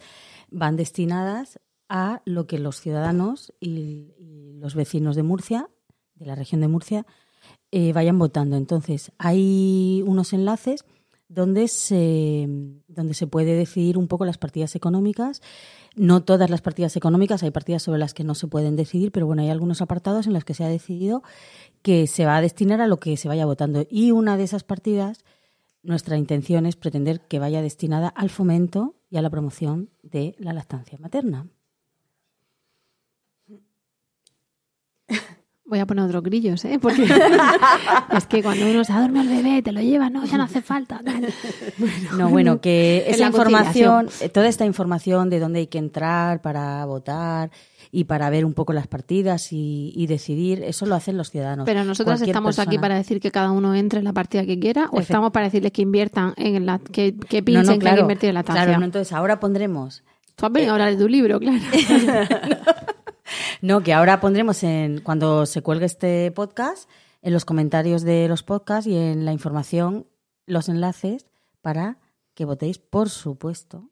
van 0.49 0.75
destinadas 0.75 1.59
a 1.89 2.21
lo 2.25 2.47
que 2.47 2.59
los 2.59 2.79
ciudadanos 2.79 3.53
y, 3.59 4.13
los 4.59 4.75
vecinos 4.75 5.15
de 5.15 5.23
Murcia, 5.23 5.69
de 6.13 6.27
la 6.27 6.35
región 6.35 6.61
de 6.61 6.67
Murcia, 6.67 7.05
eh, 7.71 7.93
vayan 7.93 8.19
votando. 8.19 8.55
Entonces, 8.55 9.11
hay 9.17 10.03
unos 10.05 10.33
enlaces 10.33 10.85
donde 11.33 11.67
se, 11.69 12.45
donde 12.87 13.13
se 13.13 13.25
puede 13.25 13.55
decidir 13.55 13.97
un 13.97 14.07
poco 14.07 14.25
las 14.25 14.37
partidas 14.37 14.75
económicas. 14.75 15.41
No 15.95 16.23
todas 16.23 16.49
las 16.49 16.61
partidas 16.61 16.95
económicas, 16.97 17.41
hay 17.43 17.51
partidas 17.51 17.83
sobre 17.83 17.99
las 17.99 18.13
que 18.13 18.23
no 18.23 18.35
se 18.35 18.47
pueden 18.47 18.75
decidir, 18.75 19.11
pero 19.11 19.25
bueno, 19.25 19.41
hay 19.41 19.49
algunos 19.49 19.81
apartados 19.81 20.27
en 20.27 20.33
los 20.33 20.43
que 20.43 20.53
se 20.53 20.63
ha 20.63 20.67
decidido 20.67 21.23
que 21.81 22.07
se 22.07 22.25
va 22.25 22.37
a 22.37 22.41
destinar 22.41 22.81
a 22.81 22.87
lo 22.87 22.99
que 22.99 23.15
se 23.17 23.27
vaya 23.27 23.45
votando. 23.45 23.85
Y 23.89 24.11
una 24.11 24.37
de 24.37 24.43
esas 24.43 24.63
partidas 24.63 25.23
nuestra 25.83 26.17
intención 26.17 26.65
es 26.65 26.75
pretender 26.75 27.21
que 27.21 27.39
vaya 27.39 27.61
destinada 27.61 28.09
al 28.09 28.29
fomento 28.29 28.95
y 29.09 29.17
a 29.17 29.21
la 29.21 29.29
promoción 29.29 29.89
de 30.03 30.35
la 30.37 30.53
lactancia 30.53 30.97
materna. 30.99 31.47
Voy 35.71 35.79
a 35.79 35.85
poner 35.85 36.03
otros 36.03 36.21
grillos, 36.21 36.65
¿eh? 36.65 36.79
Porque 36.81 37.03
es 38.17 38.25
que 38.25 38.43
cuando 38.43 38.69
uno 38.69 38.83
se 38.83 38.91
duerme 38.91 39.21
al 39.21 39.29
bebé, 39.29 39.61
te 39.61 39.71
lo 39.71 39.79
lleva, 39.79 40.09
no, 40.09 40.25
ya 40.25 40.35
no 40.37 40.43
hace 40.43 40.61
falta. 40.61 40.99
tal. 41.01 41.33
No, 42.17 42.27
bueno, 42.29 42.59
que 42.59 43.05
esa 43.07 43.19
la 43.19 43.27
información, 43.27 44.09
eh, 44.19 44.27
toda 44.27 44.49
esta 44.49 44.65
información 44.65 45.29
de 45.29 45.39
dónde 45.39 45.59
hay 45.59 45.67
que 45.67 45.77
entrar 45.77 46.41
para 46.41 46.83
votar 46.83 47.51
y 47.89 48.03
para 48.03 48.29
ver 48.29 48.43
un 48.43 48.53
poco 48.53 48.73
las 48.73 48.87
partidas 48.87 49.53
y, 49.53 49.93
y 49.95 50.07
decidir, 50.07 50.61
eso 50.61 50.85
lo 50.85 50.95
hacen 50.95 51.15
los 51.15 51.31
ciudadanos. 51.31 51.65
Pero 51.65 51.85
nosotros 51.85 52.19
Cualquier 52.19 52.29
estamos 52.35 52.59
aquí 52.59 52.77
para 52.77 52.95
decir 52.95 53.21
que 53.21 53.31
cada 53.31 53.51
uno 53.51 53.73
entre 53.73 53.99
en 53.99 54.03
la 54.05 54.11
partida 54.13 54.45
que 54.45 54.59
quiera 54.59 54.89
o 54.91 54.99
estamos 54.99 55.31
para 55.31 55.45
decirles 55.45 55.71
que 55.71 55.83
inviertan 55.83 56.33
en 56.35 56.65
la 56.65 56.79
que, 56.79 57.15
que 57.15 57.39
No, 57.39 57.45
piensen 57.45 57.65
no, 57.65 57.65
que 57.67 57.71
hay 57.71 57.79
claro, 57.79 57.95
que 57.95 58.01
invertir 58.01 58.27
en 58.29 58.35
la 58.35 58.43
claro, 58.43 58.59
estancia. 58.59 58.77
no, 58.77 58.83
entonces 58.85 59.13
ahora 59.13 59.39
pondremos 59.39 60.03
Tú 60.35 60.45
has 60.47 60.51
venido 60.51 60.71
a 60.71 60.75
hablar 60.75 60.89
de 60.91 60.97
tu 60.97 61.07
libro, 61.07 61.39
claro. 61.39 61.59
No, 63.61 63.81
que 63.81 63.93
ahora 63.93 64.19
pondremos 64.19 64.63
en 64.63 65.01
cuando 65.01 65.45
se 65.45 65.61
cuelgue 65.61 65.85
este 65.85 66.31
podcast, 66.31 66.89
en 67.21 67.33
los 67.33 67.45
comentarios 67.45 68.01
de 68.03 68.27
los 68.27 68.43
podcasts 68.43 68.87
y 68.87 68.97
en 68.97 69.25
la 69.25 69.31
información, 69.33 70.07
los 70.45 70.69
enlaces 70.69 71.27
para 71.61 71.97
que 72.33 72.45
votéis, 72.45 72.79
por 72.79 73.09
supuesto, 73.09 73.89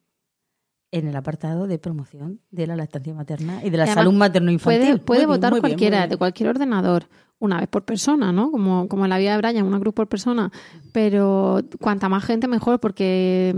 en 0.92 1.06
el 1.06 1.14
apartado 1.14 1.66
de 1.66 1.78
promoción 1.78 2.40
de 2.50 2.66
la 2.66 2.74
lactancia 2.74 3.14
materna 3.14 3.60
y 3.64 3.70
de 3.70 3.76
la 3.76 3.84
Además, 3.84 4.04
salud 4.04 4.14
materno-infantil. 4.14 4.80
Puede, 4.80 4.98
puede 4.98 5.20
Muy 5.20 5.26
bien, 5.26 5.36
votar 5.38 5.52
bien, 5.52 5.60
cualquiera, 5.60 5.98
bien. 5.98 6.10
de 6.10 6.16
cualquier 6.16 6.48
ordenador, 6.48 7.06
una 7.38 7.60
vez 7.60 7.68
por 7.68 7.84
persona, 7.84 8.32
¿no? 8.32 8.50
Como, 8.50 8.88
como 8.88 9.04
en 9.04 9.10
la 9.10 9.18
vida 9.18 9.32
de 9.32 9.38
Brian, 9.38 9.64
una 9.66 9.78
cruz 9.78 9.94
por 9.94 10.08
persona. 10.08 10.50
Pero 10.92 11.60
cuanta 11.80 12.08
más 12.08 12.24
gente, 12.24 12.48
mejor, 12.48 12.80
porque 12.80 13.54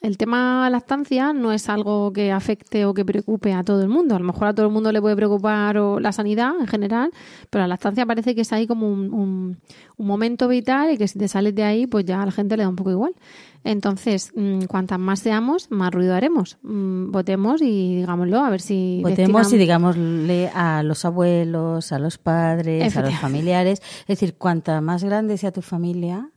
el 0.00 0.16
tema 0.16 0.68
lactancia 0.70 1.32
no 1.32 1.52
es 1.52 1.68
algo 1.68 2.12
que 2.12 2.32
afecte 2.32 2.86
o 2.86 2.94
que 2.94 3.04
preocupe 3.04 3.52
a 3.52 3.62
todo 3.64 3.82
el 3.82 3.88
mundo. 3.88 4.16
A 4.16 4.18
lo 4.18 4.24
mejor 4.24 4.48
a 4.48 4.54
todo 4.54 4.66
el 4.66 4.72
mundo 4.72 4.90
le 4.92 5.00
puede 5.00 5.14
preocupar 5.16 5.76
o 5.76 6.00
la 6.00 6.12
sanidad 6.12 6.52
en 6.58 6.66
general, 6.66 7.10
pero 7.50 7.62
la 7.64 7.68
lactancia 7.68 8.06
parece 8.06 8.34
que 8.34 8.40
es 8.40 8.52
ahí 8.52 8.66
como 8.66 8.88
un, 8.90 9.12
un- 9.12 9.58
un 9.98 10.06
momento 10.06 10.48
vital 10.48 10.90
y 10.92 10.96
que 10.96 11.06
si 11.06 11.18
te 11.18 11.28
sales 11.28 11.54
de 11.54 11.62
ahí, 11.64 11.86
pues 11.86 12.06
ya 12.06 12.22
a 12.22 12.24
la 12.26 12.32
gente 12.32 12.56
le 12.56 12.62
da 12.62 12.68
un 12.70 12.76
poco 12.76 12.90
igual. 12.90 13.14
Entonces, 13.62 14.32
mm, 14.34 14.62
cuantas 14.64 14.98
más 14.98 15.20
seamos, 15.20 15.70
más 15.70 15.92
ruido 15.92 16.14
haremos. 16.14 16.56
Mm, 16.62 17.10
Votemos 17.10 17.60
y 17.60 17.96
digámoslo, 17.96 18.40
a 18.40 18.48
ver 18.48 18.62
si. 18.62 19.00
Votemos 19.02 19.52
y 19.52 19.58
digámosle 19.58 20.48
a 20.54 20.82
los 20.82 21.04
abuelos, 21.04 21.92
a 21.92 21.98
los 21.98 22.16
padres, 22.16 22.96
a 22.96 23.02
los 23.02 23.10
familiares. 23.20 23.82
Es 24.00 24.06
decir, 24.06 24.34
cuanta 24.38 24.80
más 24.80 25.04
grande 25.04 25.36
sea 25.36 25.52
tu 25.52 25.60
familia, 25.60 26.30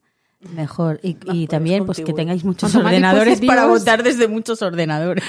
mejor. 0.55 0.99
Y, 1.03 1.17
y 1.31 1.47
también 1.47 1.85
pues 1.85 1.99
que 2.01 2.13
tengáis 2.13 2.43
muchos 2.43 2.75
ordenadores 2.75 3.41
para 3.41 3.67
votar 3.67 4.03
desde 4.03 4.27
muchos 4.27 4.61
ordenadores. 4.61 5.23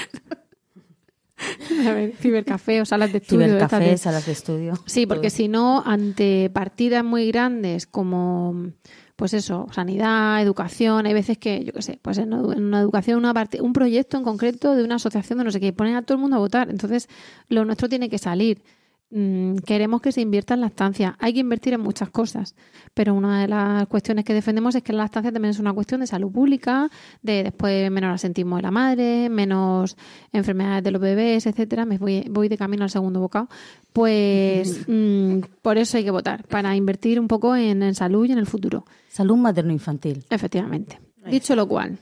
A 1.85 1.91
ver, 1.93 2.15
cibercafé 2.15 2.81
o 2.81 2.85
salas 2.85 3.11
de 3.11 3.17
estudio. 3.17 3.55
de- 3.55 3.97
salas 3.97 4.25
de 4.25 4.31
estudio. 4.31 4.73
Sí, 4.85 5.05
porque 5.05 5.29
si 5.29 5.47
no, 5.49 5.83
ante 5.85 6.49
partidas 6.49 7.03
muy 7.03 7.27
grandes 7.27 7.85
como, 7.85 8.71
pues 9.17 9.33
eso, 9.33 9.67
sanidad, 9.71 10.41
educación, 10.41 11.05
hay 11.05 11.13
veces 11.13 11.37
que, 11.37 11.63
yo 11.65 11.73
qué 11.73 11.81
sé, 11.81 11.99
pues 12.01 12.17
en, 12.19 12.33
una 12.33 12.79
educación, 12.79 13.19
una 13.19 13.33
parte, 13.33 13.61
un 13.61 13.73
proyecto 13.73 14.17
en 14.17 14.23
concreto 14.23 14.75
de 14.75 14.83
una 14.83 14.95
asociación 14.95 15.37
de 15.39 15.43
no 15.43 15.51
sé 15.51 15.59
qué, 15.59 15.73
ponen 15.73 15.95
a 15.95 16.03
todo 16.03 16.15
el 16.15 16.21
mundo 16.21 16.37
a 16.37 16.39
votar. 16.39 16.69
Entonces, 16.69 17.09
lo 17.49 17.65
nuestro 17.65 17.89
tiene 17.89 18.09
que 18.09 18.17
salir. 18.17 18.61
Mm, 19.11 19.57
queremos 19.57 20.01
que 20.01 20.11
se 20.11 20.21
invierta 20.21 20.55
en 20.55 20.61
la 20.61 20.67
estancia. 20.67 21.15
Hay 21.19 21.33
que 21.33 21.39
invertir 21.39 21.73
en 21.73 21.81
muchas 21.81 22.09
cosas, 22.09 22.55
pero 22.93 23.13
una 23.13 23.41
de 23.41 23.47
las 23.47 23.87
cuestiones 23.87 24.25
que 24.25 24.33
defendemos 24.33 24.73
es 24.75 24.83
que 24.83 24.93
la 24.93 25.05
estancia 25.05 25.31
también 25.31 25.51
es 25.51 25.59
una 25.59 25.73
cuestión 25.73 26.01
de 26.01 26.07
salud 26.07 26.31
pública, 26.31 26.89
de 27.21 27.43
después 27.43 27.91
menos 27.91 28.15
asentismo 28.15 28.55
de 28.55 28.63
la 28.63 28.71
madre, 28.71 29.29
menos 29.29 29.95
enfermedades 30.33 30.83
de 30.83 30.91
los 30.91 31.01
bebés, 31.01 31.45
etcétera. 31.45 31.85
Me 31.85 31.97
voy, 31.97 32.25
voy 32.29 32.49
de 32.49 32.57
camino 32.57 32.83
al 32.83 32.89
segundo 32.89 33.19
bocado. 33.19 33.47
Pues 33.93 34.85
mm, 34.87 35.39
por 35.61 35.77
eso 35.77 35.97
hay 35.97 36.03
que 36.03 36.11
votar, 36.11 36.45
para 36.47 36.75
invertir 36.75 37.19
un 37.19 37.27
poco 37.27 37.55
en, 37.55 37.83
en 37.83 37.95
salud 37.95 38.25
y 38.25 38.31
en 38.31 38.39
el 38.39 38.47
futuro. 38.47 38.85
Salud 39.07 39.37
materno-infantil. 39.37 40.25
Efectivamente. 40.29 40.99
Dicho 41.29 41.55
lo 41.55 41.67
cual, 41.67 41.97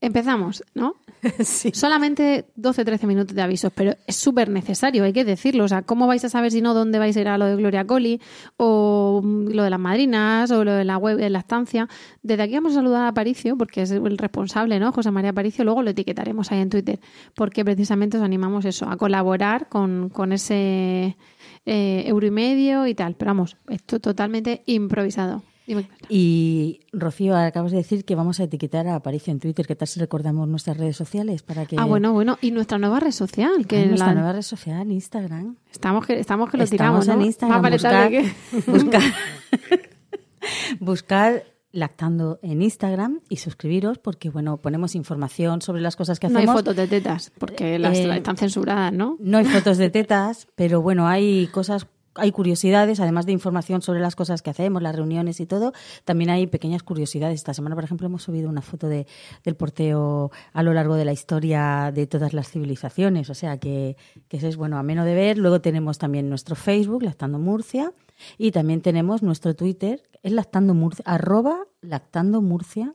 empezamos, 0.00 0.62
¿no? 0.74 0.94
Solamente 1.72 2.46
12-13 2.56 3.06
minutos 3.06 3.34
de 3.34 3.42
avisos, 3.42 3.72
pero 3.74 3.94
es 4.06 4.16
súper 4.16 4.48
necesario, 4.48 5.04
hay 5.04 5.12
que 5.12 5.24
decirlo. 5.24 5.64
O 5.64 5.68
sea, 5.68 5.82
¿cómo 5.82 6.06
vais 6.06 6.24
a 6.24 6.28
saber 6.28 6.52
si 6.52 6.60
no 6.60 6.74
dónde 6.74 6.98
vais 6.98 7.16
a 7.16 7.20
ir 7.20 7.28
a 7.28 7.38
lo 7.38 7.46
de 7.46 7.56
Gloria 7.56 7.86
Coli 7.86 8.20
o 8.56 9.20
mm, 9.24 9.48
lo 9.48 9.62
de 9.64 9.70
las 9.70 9.80
madrinas 9.80 10.50
o 10.50 10.64
lo 10.64 10.72
de 10.72 10.84
la 10.84 10.98
web 10.98 11.16
de 11.16 11.30
la 11.30 11.40
estancia? 11.40 11.88
Desde 12.22 12.42
aquí 12.42 12.54
vamos 12.54 12.72
a 12.72 12.76
saludar 12.76 13.04
a 13.04 13.08
Aparicio, 13.08 13.56
porque 13.56 13.82
es 13.82 13.90
el 13.90 14.18
responsable, 14.18 14.78
¿no? 14.78 14.92
José 14.92 15.10
María 15.10 15.30
Aparicio, 15.30 15.64
luego 15.64 15.82
lo 15.82 15.90
etiquetaremos 15.90 16.52
ahí 16.52 16.60
en 16.60 16.70
Twitter, 16.70 17.00
porque 17.34 17.64
precisamente 17.64 18.18
os 18.18 18.22
animamos 18.22 18.64
eso, 18.64 18.88
a 18.88 18.96
colaborar 18.96 19.68
con, 19.68 20.10
con 20.10 20.32
ese 20.32 21.16
eh, 21.64 22.04
euro 22.06 22.26
y 22.26 22.30
medio 22.30 22.86
y 22.86 22.94
tal. 22.94 23.14
Pero 23.14 23.30
vamos, 23.30 23.56
esto 23.68 24.00
totalmente 24.00 24.62
improvisado. 24.66 25.42
Dime. 25.66 25.88
Y 26.08 26.80
Rocío, 26.92 27.36
acabas 27.36 27.72
de 27.72 27.78
decir 27.78 28.04
que 28.04 28.14
vamos 28.14 28.38
a 28.38 28.44
etiquetar 28.44 28.86
a 28.86 28.94
Aparicio 28.94 29.32
en 29.32 29.40
Twitter. 29.40 29.66
¿Qué 29.66 29.74
tal 29.74 29.88
si 29.88 29.98
recordamos 29.98 30.46
nuestras 30.48 30.76
redes 30.76 30.96
sociales 30.96 31.42
para 31.42 31.66
que 31.66 31.76
Ah, 31.78 31.84
bueno, 31.84 32.12
bueno. 32.12 32.38
Y 32.40 32.52
nuestra 32.52 32.78
nueva 32.78 33.00
red 33.00 33.10
social, 33.10 33.66
que 33.66 33.78
Ay, 33.78 33.86
nuestra 33.88 34.08
la- 34.08 34.14
nueva 34.14 34.32
red 34.32 34.42
social, 34.42 34.90
Instagram? 34.92 35.56
estamos 35.72 36.06
que 36.06 36.20
estamos 36.20 36.50
que 36.50 36.56
lo 36.56 36.64
Estamos 36.64 37.04
tiramos, 37.04 37.06
¿no? 37.08 37.14
en 37.14 37.22
Instagram. 37.22 37.62
Más 37.62 37.72
buscar, 37.72 38.10
que- 38.10 38.32
buscar, 38.70 39.02
buscar 40.80 41.44
lactando 41.72 42.38
en 42.42 42.62
Instagram 42.62 43.20
y 43.28 43.36
suscribiros 43.36 43.98
porque 43.98 44.30
bueno 44.30 44.56
ponemos 44.58 44.94
información 44.94 45.60
sobre 45.60 45.82
las 45.82 45.94
cosas 45.96 46.18
que 46.18 46.28
No 46.28 46.38
hay 46.38 46.44
hacemos. 46.44 46.60
fotos 46.62 46.76
de 46.76 46.86
tetas, 46.86 47.32
porque 47.38 47.78
las 47.78 47.98
Eh, 47.98 48.16
están 48.16 48.36
censuradas, 48.38 48.92
¿no? 48.92 49.16
No 49.20 49.36
hay 49.38 49.44
fotos 49.44 49.76
de 49.76 49.90
tetas, 49.90 50.48
pero 50.54 50.80
bueno, 50.80 51.06
hay 51.06 51.48
cosas, 51.48 51.86
hay 52.16 52.32
curiosidades, 52.32 53.00
además 53.00 53.26
de 53.26 53.32
información 53.32 53.82
sobre 53.82 54.00
las 54.00 54.16
cosas 54.16 54.42
que 54.42 54.50
hacemos, 54.50 54.82
las 54.82 54.94
reuniones 54.94 55.40
y 55.40 55.46
todo, 55.46 55.72
también 56.04 56.30
hay 56.30 56.46
pequeñas 56.46 56.82
curiosidades. 56.82 57.36
Esta 57.36 57.54
semana, 57.54 57.74
por 57.74 57.84
ejemplo, 57.84 58.06
hemos 58.06 58.22
subido 58.22 58.48
una 58.48 58.62
foto 58.62 58.88
de, 58.88 59.06
del 59.44 59.56
porteo 59.56 60.30
a 60.52 60.62
lo 60.62 60.72
largo 60.74 60.94
de 60.94 61.04
la 61.04 61.12
historia 61.12 61.92
de 61.94 62.06
todas 62.06 62.32
las 62.32 62.50
civilizaciones, 62.50 63.30
o 63.30 63.34
sea 63.34 63.58
que, 63.58 63.96
que 64.28 64.38
eso 64.38 64.48
es 64.48 64.56
bueno, 64.56 64.78
ameno 64.78 65.04
de 65.04 65.14
ver. 65.14 65.38
Luego 65.38 65.60
tenemos 65.60 65.98
también 65.98 66.28
nuestro 66.28 66.56
Facebook, 66.56 67.02
Lactando 67.02 67.38
Murcia, 67.38 67.92
y 68.38 68.50
también 68.50 68.80
tenemos 68.80 69.22
nuestro 69.22 69.54
Twitter, 69.54 70.02
es 70.22 70.32
Lactando 70.32 70.74
Murcia, 70.74 71.04
arroba 71.06 71.66
Lactando 71.80 72.40
Murcia, 72.42 72.94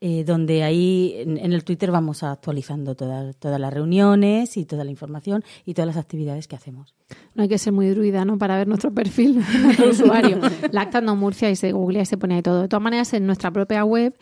eh, 0.00 0.22
donde 0.22 0.62
ahí 0.62 1.14
en, 1.16 1.38
en 1.38 1.52
el 1.52 1.64
Twitter 1.64 1.90
vamos 1.90 2.22
actualizando 2.22 2.94
todas, 2.94 3.36
todas 3.36 3.58
las 3.60 3.72
reuniones 3.72 4.56
y 4.56 4.64
toda 4.64 4.84
la 4.84 4.92
información 4.92 5.42
y 5.64 5.74
todas 5.74 5.88
las 5.88 5.96
actividades 5.96 6.46
que 6.46 6.54
hacemos. 6.54 6.94
No 7.34 7.42
hay 7.42 7.48
que 7.48 7.58
ser 7.58 7.72
muy 7.72 7.88
druida, 7.88 8.24
¿no? 8.24 8.38
Para 8.38 8.56
ver 8.56 8.68
nuestro 8.68 8.92
perfil, 8.92 9.42
nuestro 9.62 9.88
usuario. 9.90 10.38
Lactando 10.70 11.16
Murcia 11.16 11.50
y 11.50 11.56
se 11.56 11.72
googlea 11.72 12.02
y 12.02 12.06
se 12.06 12.16
pone 12.16 12.36
ahí 12.36 12.42
todo. 12.42 12.62
De 12.62 12.68
todas 12.68 12.82
maneras, 12.82 13.12
en 13.12 13.26
nuestra 13.26 13.50
propia 13.50 13.84
web 13.84 14.14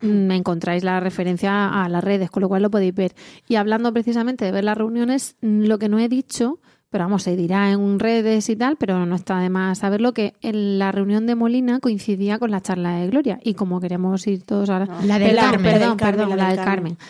mm, 0.00 0.32
encontráis 0.32 0.82
la 0.82 0.98
referencia 0.98 1.84
a 1.84 1.88
las 1.88 2.02
redes, 2.02 2.28
con 2.28 2.40
lo 2.40 2.48
cual 2.48 2.62
lo 2.62 2.70
podéis 2.70 2.94
ver. 2.94 3.14
Y 3.46 3.54
hablando 3.54 3.92
precisamente 3.92 4.44
de 4.44 4.50
ver 4.50 4.64
las 4.64 4.76
reuniones, 4.76 5.36
mm, 5.42 5.62
lo 5.62 5.78
que 5.78 5.88
no 5.88 6.00
he 6.00 6.08
dicho, 6.08 6.58
pero 6.94 7.06
vamos, 7.06 7.24
se 7.24 7.34
dirá 7.34 7.72
en 7.72 7.98
redes 7.98 8.48
y 8.48 8.54
tal, 8.54 8.76
pero 8.76 9.04
no 9.04 9.16
está 9.16 9.40
de 9.40 9.50
más 9.50 9.78
saberlo, 9.78 10.14
que 10.14 10.34
en 10.42 10.78
la 10.78 10.92
reunión 10.92 11.26
de 11.26 11.34
Molina 11.34 11.80
coincidía 11.80 12.38
con 12.38 12.52
la 12.52 12.60
charla 12.60 12.92
de 12.92 13.08
Gloria. 13.08 13.40
Y 13.42 13.54
como 13.54 13.80
queremos 13.80 14.24
ir 14.28 14.44
todos 14.44 14.70
ahora... 14.70 14.86
La 15.04 15.18
del 15.18 15.34
perdón, 15.34 15.50
Carmen. 15.50 15.72
Perdón, 15.72 15.80
La 15.80 15.86
del 15.88 15.96
Carmen, 15.96 15.98
perdón, 15.98 16.30
la 16.30 16.36
la 16.36 16.48
del 16.50 16.56
del 16.56 16.64
Carmen. 16.64 16.94
Carmen. 16.94 17.08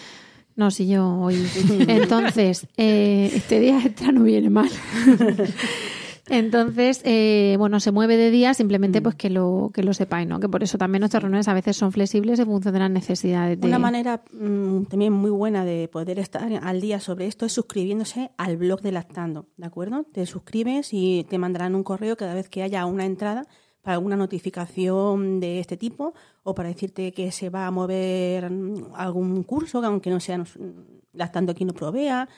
No, 0.56 0.70
si 0.70 0.88
yo 0.88 1.06
hoy. 1.18 1.46
Entonces, 1.86 2.66
eh, 2.78 3.30
este 3.34 3.60
día 3.60 3.78
extra 3.84 4.10
no 4.10 4.22
viene 4.22 4.48
mal. 4.48 4.70
Entonces, 6.28 7.02
eh, 7.04 7.56
bueno, 7.58 7.80
se 7.80 7.92
mueve 7.92 8.16
de 8.16 8.30
día, 8.30 8.54
simplemente 8.54 9.02
pues 9.02 9.14
que 9.14 9.28
lo, 9.28 9.70
que 9.74 9.82
lo 9.82 9.92
sepáis, 9.92 10.26
¿no? 10.26 10.40
Que 10.40 10.48
por 10.48 10.62
eso 10.62 10.78
también 10.78 11.00
nuestras 11.00 11.22
reuniones 11.22 11.48
a 11.48 11.54
veces 11.54 11.76
son 11.76 11.92
flexibles 11.92 12.38
en 12.38 12.46
función 12.46 12.72
de 12.72 12.80
las 12.80 12.90
necesidades 12.90 13.60
de. 13.60 13.66
Una 13.66 13.78
manera 13.78 14.22
mm, 14.32 14.84
también 14.84 15.12
muy 15.12 15.30
buena 15.30 15.64
de 15.64 15.86
poder 15.88 16.18
estar 16.18 16.50
al 16.62 16.80
día 16.80 16.98
sobre 16.98 17.26
esto 17.26 17.44
es 17.44 17.52
suscribiéndose 17.52 18.30
al 18.38 18.56
blog 18.56 18.80
de 18.80 18.92
Lactando, 18.92 19.48
¿de 19.58 19.66
acuerdo? 19.66 20.04
Te 20.12 20.24
suscribes 20.24 20.88
y 20.92 21.26
te 21.28 21.36
mandarán 21.36 21.74
un 21.74 21.82
correo 21.82 22.16
cada 22.16 22.34
vez 22.34 22.48
que 22.48 22.62
haya 22.62 22.86
una 22.86 23.04
entrada 23.04 23.46
para 23.82 23.96
alguna 23.96 24.16
notificación 24.16 25.40
de 25.40 25.60
este 25.60 25.76
tipo 25.76 26.14
o 26.42 26.54
para 26.54 26.70
decirte 26.70 27.12
que 27.12 27.30
se 27.32 27.50
va 27.50 27.66
a 27.66 27.70
mover 27.70 28.50
mm, 28.50 28.94
algún 28.94 29.42
curso, 29.42 29.84
aunque 29.84 30.10
no 30.10 30.20
sea 30.20 30.42
Lactando 31.12 31.54
quien 31.54 31.68
lo 31.68 31.74
provea. 31.74 32.28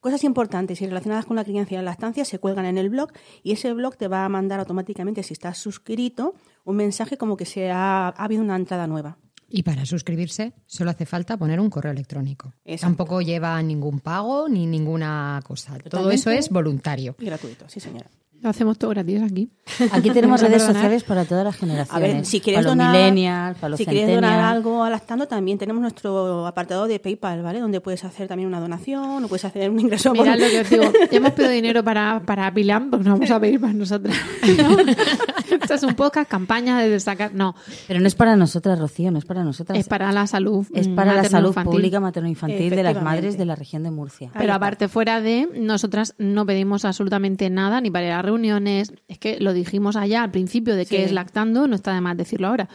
Cosas 0.00 0.24
importantes 0.24 0.80
y 0.80 0.86
relacionadas 0.86 1.26
con 1.26 1.36
la 1.36 1.44
crianza 1.44 1.74
y 1.74 1.76
la 1.76 1.82
lactancia 1.82 2.24
se 2.24 2.38
cuelgan 2.38 2.64
en 2.64 2.78
el 2.78 2.88
blog 2.88 3.12
y 3.42 3.52
ese 3.52 3.72
blog 3.74 3.96
te 3.96 4.08
va 4.08 4.24
a 4.24 4.28
mandar 4.30 4.58
automáticamente, 4.58 5.22
si 5.22 5.34
estás 5.34 5.58
suscrito, 5.58 6.34
un 6.64 6.76
mensaje 6.76 7.18
como 7.18 7.36
que 7.36 7.44
se 7.44 7.70
ha, 7.70 8.08
ha 8.08 8.24
habido 8.24 8.42
una 8.42 8.56
entrada 8.56 8.86
nueva. 8.86 9.18
Y 9.52 9.62
para 9.64 9.84
suscribirse 9.84 10.54
solo 10.66 10.90
hace 10.90 11.04
falta 11.04 11.36
poner 11.36 11.60
un 11.60 11.68
correo 11.68 11.92
electrónico. 11.92 12.54
Exacto. 12.64 12.86
Tampoco 12.86 13.20
lleva 13.20 13.60
ningún 13.62 14.00
pago 14.00 14.48
ni 14.48 14.64
ninguna 14.64 15.40
cosa. 15.44 15.76
Todo 15.90 16.10
eso 16.12 16.30
es 16.30 16.48
voluntario. 16.50 17.16
Y 17.18 17.26
gratuito, 17.26 17.68
sí 17.68 17.80
señora. 17.80 18.08
Lo 18.42 18.48
hacemos 18.48 18.78
todo 18.78 18.90
gratis 18.90 19.20
aquí. 19.22 19.50
Aquí 19.92 20.10
tenemos 20.10 20.40
¿Me 20.40 20.48
vas 20.48 20.54
a 20.54 20.56
redes 20.58 20.62
sociales 20.62 21.04
para 21.04 21.24
todas 21.26 21.44
las 21.44 21.56
generaciones. 21.56 21.94
A 21.94 21.98
ver, 22.16 22.24
si 22.24 22.40
quieres 22.40 22.60
para 22.64 22.68
los 22.74 22.78
donar, 22.78 22.94
millennials, 22.96 23.58
para 23.58 23.68
los 23.68 23.78
si 23.78 23.84
quieres 23.84 24.14
donar 24.14 24.40
algo 24.40 24.82
a 24.82 24.88
Lactando, 24.90 25.28
también 25.28 25.58
tenemos 25.58 25.82
nuestro 25.82 26.46
apartado 26.46 26.86
de 26.86 26.98
PayPal, 26.98 27.42
¿vale? 27.42 27.60
Donde 27.60 27.80
puedes 27.82 28.02
hacer 28.04 28.28
también 28.28 28.48
una 28.48 28.58
donación 28.58 29.22
o 29.24 29.28
puedes 29.28 29.44
hacer 29.44 29.68
un 29.70 29.78
ingreso. 29.80 30.14
por- 30.14 30.24
Mirad 30.24 30.38
lo 30.38 30.48
que 30.48 30.60
os 30.60 30.70
digo. 30.70 30.84
Ya 31.10 31.16
hemos 31.18 31.32
pedido 31.32 31.52
dinero 31.52 31.84
para, 31.84 32.22
para 32.24 32.52
Pilam, 32.54 32.90
pues 32.90 33.04
no 33.04 33.12
vamos 33.12 33.30
a 33.30 33.38
pedir 33.38 33.60
para 33.60 33.72
nosotras. 33.74 34.16
¿no? 34.58 34.76
Esto 35.70 35.86
es 35.86 35.88
un 35.88 35.94
podcast, 35.94 36.28
campaña 36.28 36.80
de 36.80 36.98
sacar. 36.98 37.32
No, 37.32 37.54
Pero 37.86 38.00
no 38.00 38.08
es 38.08 38.16
para 38.16 38.34
nosotras, 38.34 38.76
Rocío, 38.76 39.12
no 39.12 39.18
es 39.18 39.24
para 39.24 39.44
nosotras. 39.44 39.78
es 39.78 39.86
para 39.86 40.10
la 40.10 40.26
salud. 40.26 40.66
Es 40.74 40.88
para 40.88 41.14
la 41.14 41.22
salud 41.22 41.54
pública 41.54 42.00
materno-infantil 42.00 42.70
de 42.70 42.82
las 42.82 43.00
madres 43.00 43.38
de 43.38 43.44
la 43.44 43.54
región 43.54 43.84
de 43.84 43.92
Murcia. 43.92 44.32
Pero 44.36 44.52
aparte, 44.52 44.88
fuera 44.88 45.20
de, 45.20 45.48
nosotras 45.54 46.16
no 46.18 46.44
pedimos 46.44 46.84
absolutamente 46.84 47.50
nada, 47.50 47.80
ni 47.80 47.88
para 47.88 48.06
ir 48.06 48.12
a 48.14 48.20
reuniones. 48.22 48.92
Es 49.06 49.18
que 49.20 49.38
lo 49.38 49.52
dijimos 49.52 49.94
allá 49.94 50.24
al 50.24 50.32
principio 50.32 50.74
de 50.74 50.86
que 50.86 50.96
Sí. 50.96 51.02
es 51.02 51.12
lactando, 51.12 51.68
no 51.68 51.76
está 51.76 51.94
de 51.94 52.00
más 52.00 52.16
decirlo 52.16 52.48
ahora. 52.48 52.68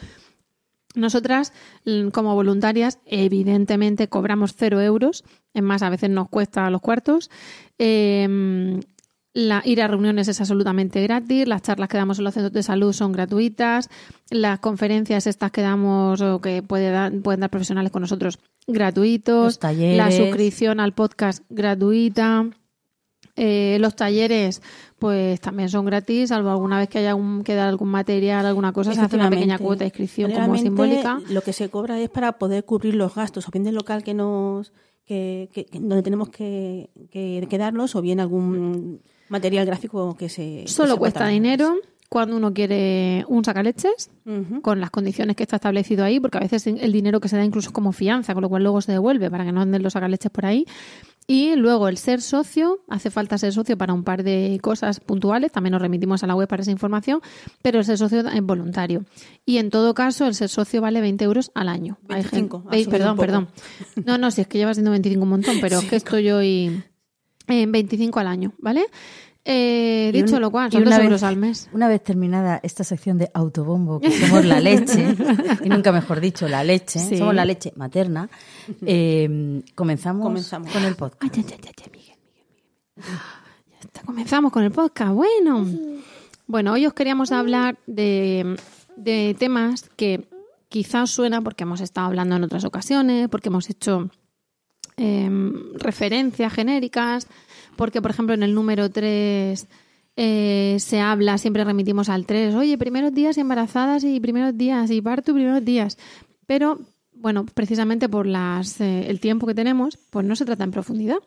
Nosotras, 0.96 1.52
mm, 1.86 2.12
como 2.12 2.34
voluntarias, 2.34 3.00
evidentemente 3.06 4.08
cobramos 4.08 4.56
cero 4.56 4.80
euros. 4.80 5.26
Es 5.54 5.64
más, 5.64 5.82
a 5.82 5.90
veces 5.90 6.10
nos 6.12 6.30
cuesta 6.30 6.70
los 6.70 6.80
cuartos. 6.80 7.30
Eh, 7.78 8.80
la- 9.36 9.62
ir 9.66 9.82
a 9.84 9.88
reuniones 9.88 10.28
es 10.28 10.40
absolutamente 10.42 11.04
gratis. 11.04 11.48
Las 11.48 11.62
charlas 11.62 11.90
que 11.90 11.98
damos 11.98 12.18
en 12.18 12.24
los 12.24 12.34
centros 12.34 12.54
de 12.54 12.64
salud 12.64 12.92
son 12.94 13.12
gratuitas. 13.12 13.90
Las 14.32 14.60
conferencias 14.60 15.28
estas 15.28 15.52
que 15.52 15.62
damos 15.62 16.22
o 16.22 16.42
que 16.42 16.64
puede 16.64 16.90
dar- 16.90 17.12
pueden 17.22 17.42
dar 17.42 17.52
profesionales 17.52 17.92
con 17.92 18.02
nosotros 18.02 18.40
gratuitos. 18.66 19.46
Los 19.46 19.60
talleres. 19.60 19.98
La 19.98 20.10
suscripción 20.12 20.80
al 20.80 20.94
podcast 20.94 21.44
gratuita. 21.50 22.48
Eh, 23.38 23.78
los 23.82 23.96
talleres, 23.98 24.62
pues 24.98 25.42
también 25.42 25.68
son 25.68 25.86
gratis, 25.86 26.30
salvo 26.30 26.52
alguna 26.52 26.80
vez 26.80 26.88
que 26.88 27.00
haya 27.00 27.16
un, 27.16 27.44
que 27.44 27.54
dar 27.54 27.68
algún 27.68 27.90
material, 27.90 28.46
alguna 28.46 28.72
cosa, 28.72 28.92
se 28.94 29.02
hace 29.02 29.18
una 29.18 29.26
pequeña 29.30 29.58
cuota 29.66 29.80
de 29.80 29.86
inscripción 29.88 30.32
como 30.32 30.54
simbólica. 30.64 31.20
Lo 31.34 31.42
que 31.42 31.52
se 31.52 31.68
cobra 31.70 32.00
es 32.00 32.10
para 32.10 32.32
poder 32.38 32.64
cubrir 32.64 32.96
los 32.96 33.14
gastos, 33.14 33.46
o 33.46 33.52
bien 33.52 33.66
del 33.66 33.76
local 33.76 34.04
que 34.04 34.14
nos 34.14 34.72
que, 35.06 35.50
que- 35.54 35.66
que- 35.66 35.80
donde 35.82 36.02
tenemos 36.02 36.30
que, 36.30 36.90
que, 37.12 37.46
que 37.50 37.58
darlos, 37.58 37.96
o 37.98 38.02
bien 38.02 38.22
algún 38.22 39.02
material 39.30 39.66
gráfico 39.66 40.16
que 40.18 40.30
se 40.30 40.64
que 40.64 40.68
Solo 40.68 40.94
se 40.94 41.00
cuesta 41.00 41.28
dinero 41.28 41.76
cuando 42.10 42.38
uno 42.38 42.54
quiere 42.54 43.26
un 43.28 43.44
sacaleches, 43.44 44.10
Ujú. 44.26 44.62
con 44.62 44.80
las 44.80 44.92
condiciones 44.92 45.36
que 45.36 45.44
está 45.44 45.56
establecido 45.58 46.06
ahí, 46.06 46.20
porque 46.20 46.38
a 46.38 46.42
veces 46.42 46.66
el 46.68 46.92
dinero 46.92 47.20
que 47.20 47.28
se 47.28 47.36
da 47.36 47.44
incluso 47.44 47.70
es 47.70 47.74
como 47.74 47.92
fianza, 47.92 48.34
con 48.34 48.44
lo 48.44 48.50
cual 48.50 48.64
luego 48.64 48.80
se 48.82 48.92
devuelve 48.92 49.30
para 49.32 49.44
que 49.44 49.52
no 49.52 49.62
anden 49.62 49.82
los 49.84 49.94
sacaleches 49.94 50.32
por 50.32 50.46
ahí. 50.46 50.66
Y 51.28 51.56
luego 51.56 51.88
el 51.88 51.98
ser 51.98 52.22
socio, 52.22 52.82
hace 52.88 53.10
falta 53.10 53.40
ser 53.40 53.52
socio 53.52 53.76
para 53.76 53.92
un 53.94 54.04
par 54.04 54.24
de 54.24 54.60
cosas 54.62 55.00
puntuales, 55.00 55.52
también 55.52 55.72
nos 55.72 55.82
remitimos 55.82 56.24
a 56.24 56.28
la 56.28 56.36
web 56.36 56.48
para 56.48 56.62
esa 56.62 56.70
información, 56.70 57.20
pero 57.64 57.80
el 57.80 57.86
ser 57.86 57.98
socio 57.98 58.20
es 58.20 58.42
voluntario. 58.44 59.04
Y 59.44 59.58
en 59.58 59.72
todo 59.72 59.96
caso, 59.96 60.28
el 60.28 60.36
ser 60.36 60.50
socio 60.50 60.82
vale 60.82 61.02
20 61.02 61.24
euros 61.26 61.52
al 61.56 61.68
año. 61.70 61.98
Hay 62.08 62.18
25, 62.22 62.58
gente- 62.60 62.68
ha 62.70 62.72
veis, 62.72 62.86
subido 62.86 63.00
perdón, 63.00 63.18
perdón. 63.18 63.48
No, 64.06 64.20
no, 64.20 64.30
si 64.30 64.42
es 64.42 64.48
que 64.48 64.60
lleva 64.60 64.76
siendo 64.76 64.92
25 64.92 65.24
un 65.24 65.30
montón, 65.30 65.56
pero 65.60 65.80
es 65.80 65.86
que 65.86 65.96
estoy 65.96 66.30
hoy 66.30 66.84
en 67.48 67.72
25 67.72 68.20
al 68.20 68.28
año, 68.28 68.54
¿vale? 68.60 68.86
Eh, 69.48 70.10
Y 70.12 70.22
dicho 70.24 70.36
un- 70.38 70.42
lo 70.42 70.50
cual, 70.52 70.72
son 70.72 70.82
una 70.82 70.90
dos 70.92 70.98
vez- 71.00 71.06
euros 71.06 71.24
al 71.24 71.38
mes. 71.38 71.70
Una 71.72 71.88
vez 71.88 72.04
terminada 72.04 72.60
esta 72.64 72.84
sección 72.84 73.20
de 73.20 73.30
autobombo, 73.34 74.00
que 74.00 74.10
somos 74.12 74.44
la 74.44 74.60
leche, 74.60 75.06
y 75.64 75.70
nunca 75.70 75.92
mejor 75.92 76.20
dicho, 76.20 76.48
la 76.48 76.64
leche, 76.64 77.00
Sí. 77.00 77.18
somos 77.18 77.36
la 77.36 77.46
leche 77.46 77.72
materna, 77.76 78.28
eh, 78.86 79.62
comenzamos, 79.76 80.24
Comenzamos. 80.24 80.72
con 80.72 80.84
el 80.84 80.96
podcast. 80.96 81.22
Ay, 81.24 81.30
ay, 81.36 81.46
ay, 81.48 81.60
ay, 81.64 81.74
ay, 81.86 81.92
Miguel, 81.92 82.18
Miguel, 82.26 82.48
Miguel. 82.96 83.18
Ya 83.72 83.80
está, 83.82 84.02
comenzamos 84.02 84.52
con 84.52 84.64
el 84.64 84.72
podcast. 84.72 85.12
Bueno, 85.14 85.68
bueno, 86.48 86.74
hoy 86.74 86.88
os 86.88 86.94
queríamos 86.94 87.32
hablar 87.32 87.78
de, 87.86 88.56
de 88.98 89.36
temas 89.38 89.90
que 89.96 90.28
quizás 90.70 91.12
suena 91.12 91.42
porque 91.42 91.64
hemos 91.66 91.82
estado 91.82 92.08
hablando 92.08 92.36
en 92.36 92.44
otras 92.44 92.66
ocasiones, 92.66 93.30
porque 93.30 93.50
hemos 93.50 93.70
hecho 93.70 94.10
em, 94.98 95.54
referencias 95.76 96.54
genéricas, 96.54 97.28
porque, 97.76 98.02
por 98.02 98.12
ejemplo, 98.12 98.34
en 98.36 98.44
el 98.44 98.54
número 98.54 98.90
3 98.90 99.68
se 100.18 101.00
habla, 101.02 101.38
siempre 101.38 101.64
remitimos 101.66 102.08
al 102.10 102.26
3, 102.26 102.56
oye, 102.56 102.78
primeros 102.78 103.14
días 103.14 103.38
y 103.38 103.42
embarazadas 103.42 104.04
y 104.06 104.20
primeros 104.22 104.58
días 104.58 104.90
y 104.92 105.02
parto 105.02 105.32
y 105.32 105.34
primeros 105.36 105.66
días. 105.66 105.98
Pero, 106.48 106.80
bueno, 107.14 107.46
precisamente 107.46 108.08
por 108.08 108.26
las, 108.26 108.80
eh, 108.80 109.10
el 109.10 109.20
tiempo 109.20 109.46
que 109.48 109.54
tenemos, 109.54 109.98
pues 110.12 110.26
no 110.26 110.36
se 110.38 110.46
trata 110.46 110.64
en 110.64 110.72
profundidad. 110.72 111.18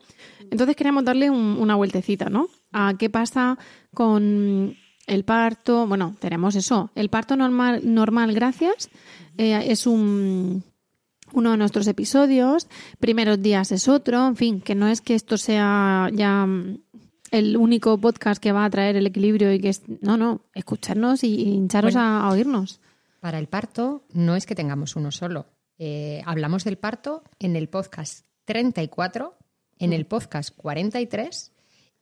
Entonces 0.49 0.75
queríamos 0.75 1.03
darle 1.05 1.29
un- 1.29 1.57
una 1.59 1.75
vueltecita, 1.75 2.29
¿no? 2.29 2.47
A 2.71 2.95
qué 2.97 3.09
pasa 3.11 3.59
con 3.93 4.75
el 5.05 5.23
parto. 5.23 5.85
Bueno, 5.85 6.15
tenemos 6.19 6.55
eso. 6.55 6.89
El 6.95 7.09
parto 7.09 7.35
normal, 7.35 7.81
normal 7.83 8.33
gracias, 8.33 8.89
eh, 9.37 9.65
es 9.67 9.85
un 9.85 10.63
uno 11.33 11.51
de 11.51 11.57
nuestros 11.57 11.87
episodios, 11.87 12.67
primeros 12.99 13.41
días 13.41 13.71
es 13.71 13.87
otro, 13.87 14.27
en 14.27 14.35
fin, 14.35 14.61
que 14.61 14.75
no 14.75 14.87
es 14.87 15.01
que 15.01 15.15
esto 15.15 15.37
sea 15.37 16.09
ya 16.13 16.45
mm, 16.45 16.79
el 17.31 17.57
único 17.57 17.97
podcast 17.99 18.41
que 18.41 18.51
va 18.51 18.65
a 18.65 18.69
traer 18.69 18.95
el 18.95 19.07
equilibrio 19.07 19.53
y 19.53 19.59
que 19.59 19.69
es, 19.69 19.83
no, 20.01 20.17
no, 20.17 20.41
escucharnos 20.53 21.23
y, 21.23 21.35
y 21.35 21.49
hincharos 21.53 21.93
Bueno. 21.93 22.07
a, 22.07 22.21
a 22.27 22.29
oírnos. 22.31 22.79
Para 23.19 23.37
el 23.39 23.47
parto 23.47 24.05
no 24.13 24.35
es 24.35 24.45
que 24.45 24.55
tengamos 24.55 24.95
uno 24.95 25.11
solo. 25.11 25.47
Eh, 25.77 26.21
hablamos 26.25 26.63
del 26.63 26.77
parto 26.77 27.23
en 27.39 27.55
el 27.55 27.69
podcast 27.69 28.25
34, 28.45 29.37
en 29.77 29.93
el 29.93 30.05
podcast 30.05 30.55
43 30.55 31.51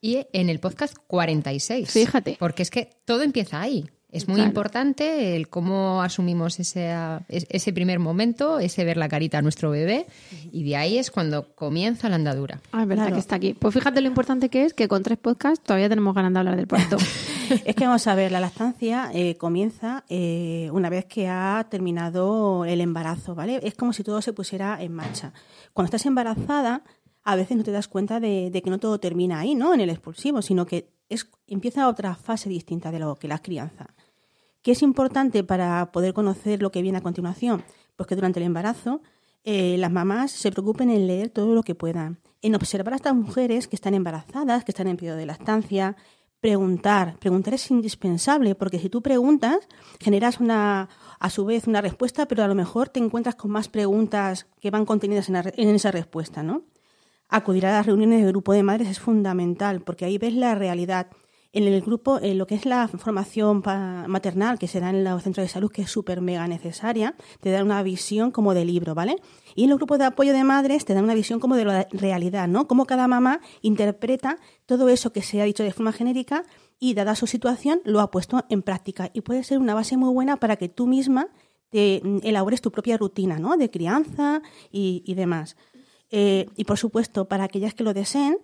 y 0.02 0.26
en 0.34 0.50
el 0.50 0.60
podcast 0.60 0.96
46. 1.08 1.92
Fíjate. 1.92 2.38
Porque 2.40 2.63
es 2.63 2.70
que 2.72 2.90
todo 3.06 3.24
empieza 3.24 3.60
ahí. 3.62 3.90
Es 4.10 4.28
muy 4.28 4.36
Claro. 4.36 4.48
importante 4.50 5.36
el 5.36 5.50
cómo 5.50 6.02
asumimos 6.02 6.60
ese, 6.62 6.93
es- 7.28 7.46
ese 7.50 7.74
primer 7.74 8.00
momento, 8.00 8.60
ese 8.60 8.86
ver 8.86 8.96
la 8.96 9.10
carita 9.10 9.39
a 9.39 9.41
nuestro 9.41 9.70
bebé, 9.70 10.06
y 10.52 10.63
de 10.63 10.78
ahí 10.78 10.98
es 10.98 11.12
cuando 11.12 11.54
comienza 11.56 12.08
la 12.08 12.15
andadura. 12.15 12.62
Ah, 12.72 12.84
es 12.84 12.88
verdad 12.88 13.04
Claro. 13.06 13.15
que 13.15 13.20
está 13.20 13.36
aquí. 13.36 13.54
Pues 13.54 13.74
fíjate 13.74 14.00
lo 14.00 14.08
importante 14.08 14.48
que 14.50 14.63
es 14.63 14.74
que 14.74 14.88
con 14.88 15.04
tres 15.04 15.17
podcasts 15.17 15.62
todavía 15.63 15.89
tenemos 15.89 16.15
ganas 16.15 16.32
de 16.32 16.39
hablar 16.39 16.56
del 16.56 16.67
parto. 16.67 16.98
Es 17.65 17.76
que 17.78 17.86
vamos 17.86 18.06
a 18.08 18.15
ver, 18.15 18.30
la 18.34 18.41
lactancia 18.41 19.10
eh, 19.13 19.38
comienza 19.38 20.04
eh, 20.10 20.70
una 20.74 20.89
vez 20.89 21.06
que 21.06 21.30
ha 21.30 21.65
terminado 21.70 22.65
el 22.65 22.82
embarazo, 22.82 23.36
¿vale? 23.36 23.62
Es 23.63 23.74
como 23.74 23.93
si 23.93 24.04
todo 24.04 24.22
se 24.22 24.34
pusiera 24.34 24.82
en 24.84 24.91
marcha. 24.93 25.32
Cuando 25.72 25.86
estás 25.88 26.06
embarazada, 26.06 26.84
a 27.24 27.36
veces 27.38 27.56
no 27.56 27.63
te 27.63 27.72
das 27.72 27.88
cuenta 27.88 28.20
de, 28.20 28.52
de 28.52 28.62
que 28.62 28.70
no 28.70 28.80
todo 28.80 29.00
termina 29.00 29.39
ahí, 29.39 29.56
¿no? 29.56 29.74
En 29.74 29.80
el 29.80 29.89
expulsivo, 29.89 30.41
sino 30.41 30.65
que 30.65 30.89
es, 31.08 31.26
empieza 31.48 31.88
otra 31.88 32.15
fase 32.15 32.50
distinta 32.50 32.91
de 32.91 33.00
lo 33.00 33.15
que 33.15 33.30
la 33.30 33.39
crianza. 33.39 33.88
¿Qué 34.62 34.72
es 34.72 34.82
importante 34.82 35.43
para 35.43 35.91
poder 35.91 36.13
conocer 36.13 36.62
lo 36.62 36.72
que 36.72 36.82
viene 36.82 36.98
a 36.98 37.02
continuación? 37.02 37.63
Pues 37.96 38.08
que 38.08 38.15
durante 38.15 38.39
el 38.39 38.46
embarazo 38.46 39.02
eh, 39.43 39.78
las 39.78 39.91
mamás 39.91 40.32
se 40.32 40.52
preocupen 40.52 40.89
en 40.89 41.08
leer 41.08 41.30
todo 41.30 41.56
lo 41.56 41.63
que 41.63 41.76
puedan, 41.76 42.20
en 42.41 42.56
observar 42.56 42.93
a 42.93 42.98
estas 42.98 43.15
mujeres 43.15 43.67
que 43.67 43.76
están 43.76 43.93
embarazadas, 43.93 44.65
que 44.65 44.72
están 44.72 44.88
en 44.88 44.98
periodo 44.98 45.17
de 45.17 45.26
lactancia, 45.26 45.96
preguntar. 46.39 47.17
Preguntar 47.20 47.54
es 47.54 47.72
indispensable 47.72 48.56
porque 48.56 48.80
si 48.80 48.89
tú 48.89 49.02
preguntas, 49.02 49.60
generas 50.00 50.39
una, 50.39 50.89
a 51.20 51.30
su 51.30 51.46
vez 51.46 51.67
una 51.67 51.82
respuesta, 51.82 52.28
pero 52.28 52.43
a 52.43 52.48
lo 52.48 52.56
mejor 52.56 52.89
te 52.89 53.00
encuentras 53.00 53.36
con 53.36 53.52
más 53.52 53.70
preguntas 53.70 54.48
que 54.60 54.72
van 54.72 54.86
contenidas 54.86 55.30
en, 55.30 55.34
la 55.34 55.43
en 55.56 55.70
esa 55.70 55.91
respuesta, 55.91 56.43
¿no? 56.43 56.63
Acudir 57.30 57.65
a 57.65 57.72
las 57.72 57.86
reuniones 57.86 58.24
de 58.24 58.32
grupo 58.32 58.54
de 58.54 58.63
madres 58.63 58.88
es 58.88 59.00
fundamental 59.00 59.82
porque 59.82 60.06
ahí 60.06 60.17
ves 60.17 60.34
la 60.34 60.56
realidad. 60.56 61.08
En 61.58 61.63
el 61.63 61.82
grupo, 61.82 62.20
en 62.22 62.38
lo 62.38 62.46
que 62.46 62.54
es 62.54 62.67
la 62.67 62.88
formación 62.88 63.63
maternal 63.65 64.60
que 64.60 64.67
se 64.67 64.80
da 64.80 64.91
en 64.91 65.04
los 65.04 65.24
centros 65.24 65.43
de 65.43 65.50
salud, 65.50 65.72
que 65.72 65.82
es 65.82 65.89
súper 65.89 66.22
mega 66.22 66.48
necesaria, 66.48 67.15
te 67.41 67.50
da 67.50 67.63
una 67.63 67.82
visión 67.82 68.30
como 68.30 68.54
de 68.54 68.63
libro, 68.63 68.93
¿vale? 68.93 69.15
Y 69.56 69.63
en 69.63 69.72
los 69.72 69.80
grupos 69.80 69.98
de 69.98 70.06
apoyo 70.06 70.34
de 70.34 70.43
madres 70.43 70.86
te 70.86 70.93
dan 70.93 71.06
una 71.06 71.15
visión 71.15 71.39
como 71.39 71.56
de 71.56 71.65
la 71.65 71.88
realidad, 71.91 72.48
¿no? 72.48 72.67
Cómo 72.67 72.86
cada 72.86 73.08
mamá 73.08 73.41
interpreta 73.63 74.38
todo 74.67 74.88
eso 74.88 75.12
que 75.12 75.24
se 75.24 75.41
ha 75.41 75.46
dicho 75.46 75.63
de 75.63 75.74
forma 75.74 75.93
genérica 75.93 76.43
y, 76.78 76.93
dada 76.93 77.15
su 77.15 77.26
situación, 77.26 77.82
lo 77.86 78.02
ha 78.02 78.12
puesto 78.12 78.46
en 78.50 78.62
práctica. 78.62 79.10
Y 79.15 79.22
puede 79.22 79.43
ser 79.43 79.58
una 79.58 79.74
base 79.74 79.98
muy 79.98 80.13
buena 80.13 80.38
para 80.38 80.58
que 80.58 80.70
tú 80.70 80.86
misma 80.86 81.30
te 81.72 82.02
mm, 82.04 82.20
elabores 82.22 82.62
tu 82.62 82.70
propia 82.70 82.98
rutina, 82.98 83.39
¿no? 83.39 83.58
De 83.58 83.72
crianza 83.72 84.43
y, 84.72 85.02
y 85.08 85.15
demás. 85.15 85.58
Eh, 86.12 86.46
y 86.56 86.65
por 86.65 86.78
supuesto, 86.78 87.28
para 87.28 87.46
aquellas 87.46 87.74
que 87.74 87.84
lo 87.84 87.96
deseen, 87.96 88.38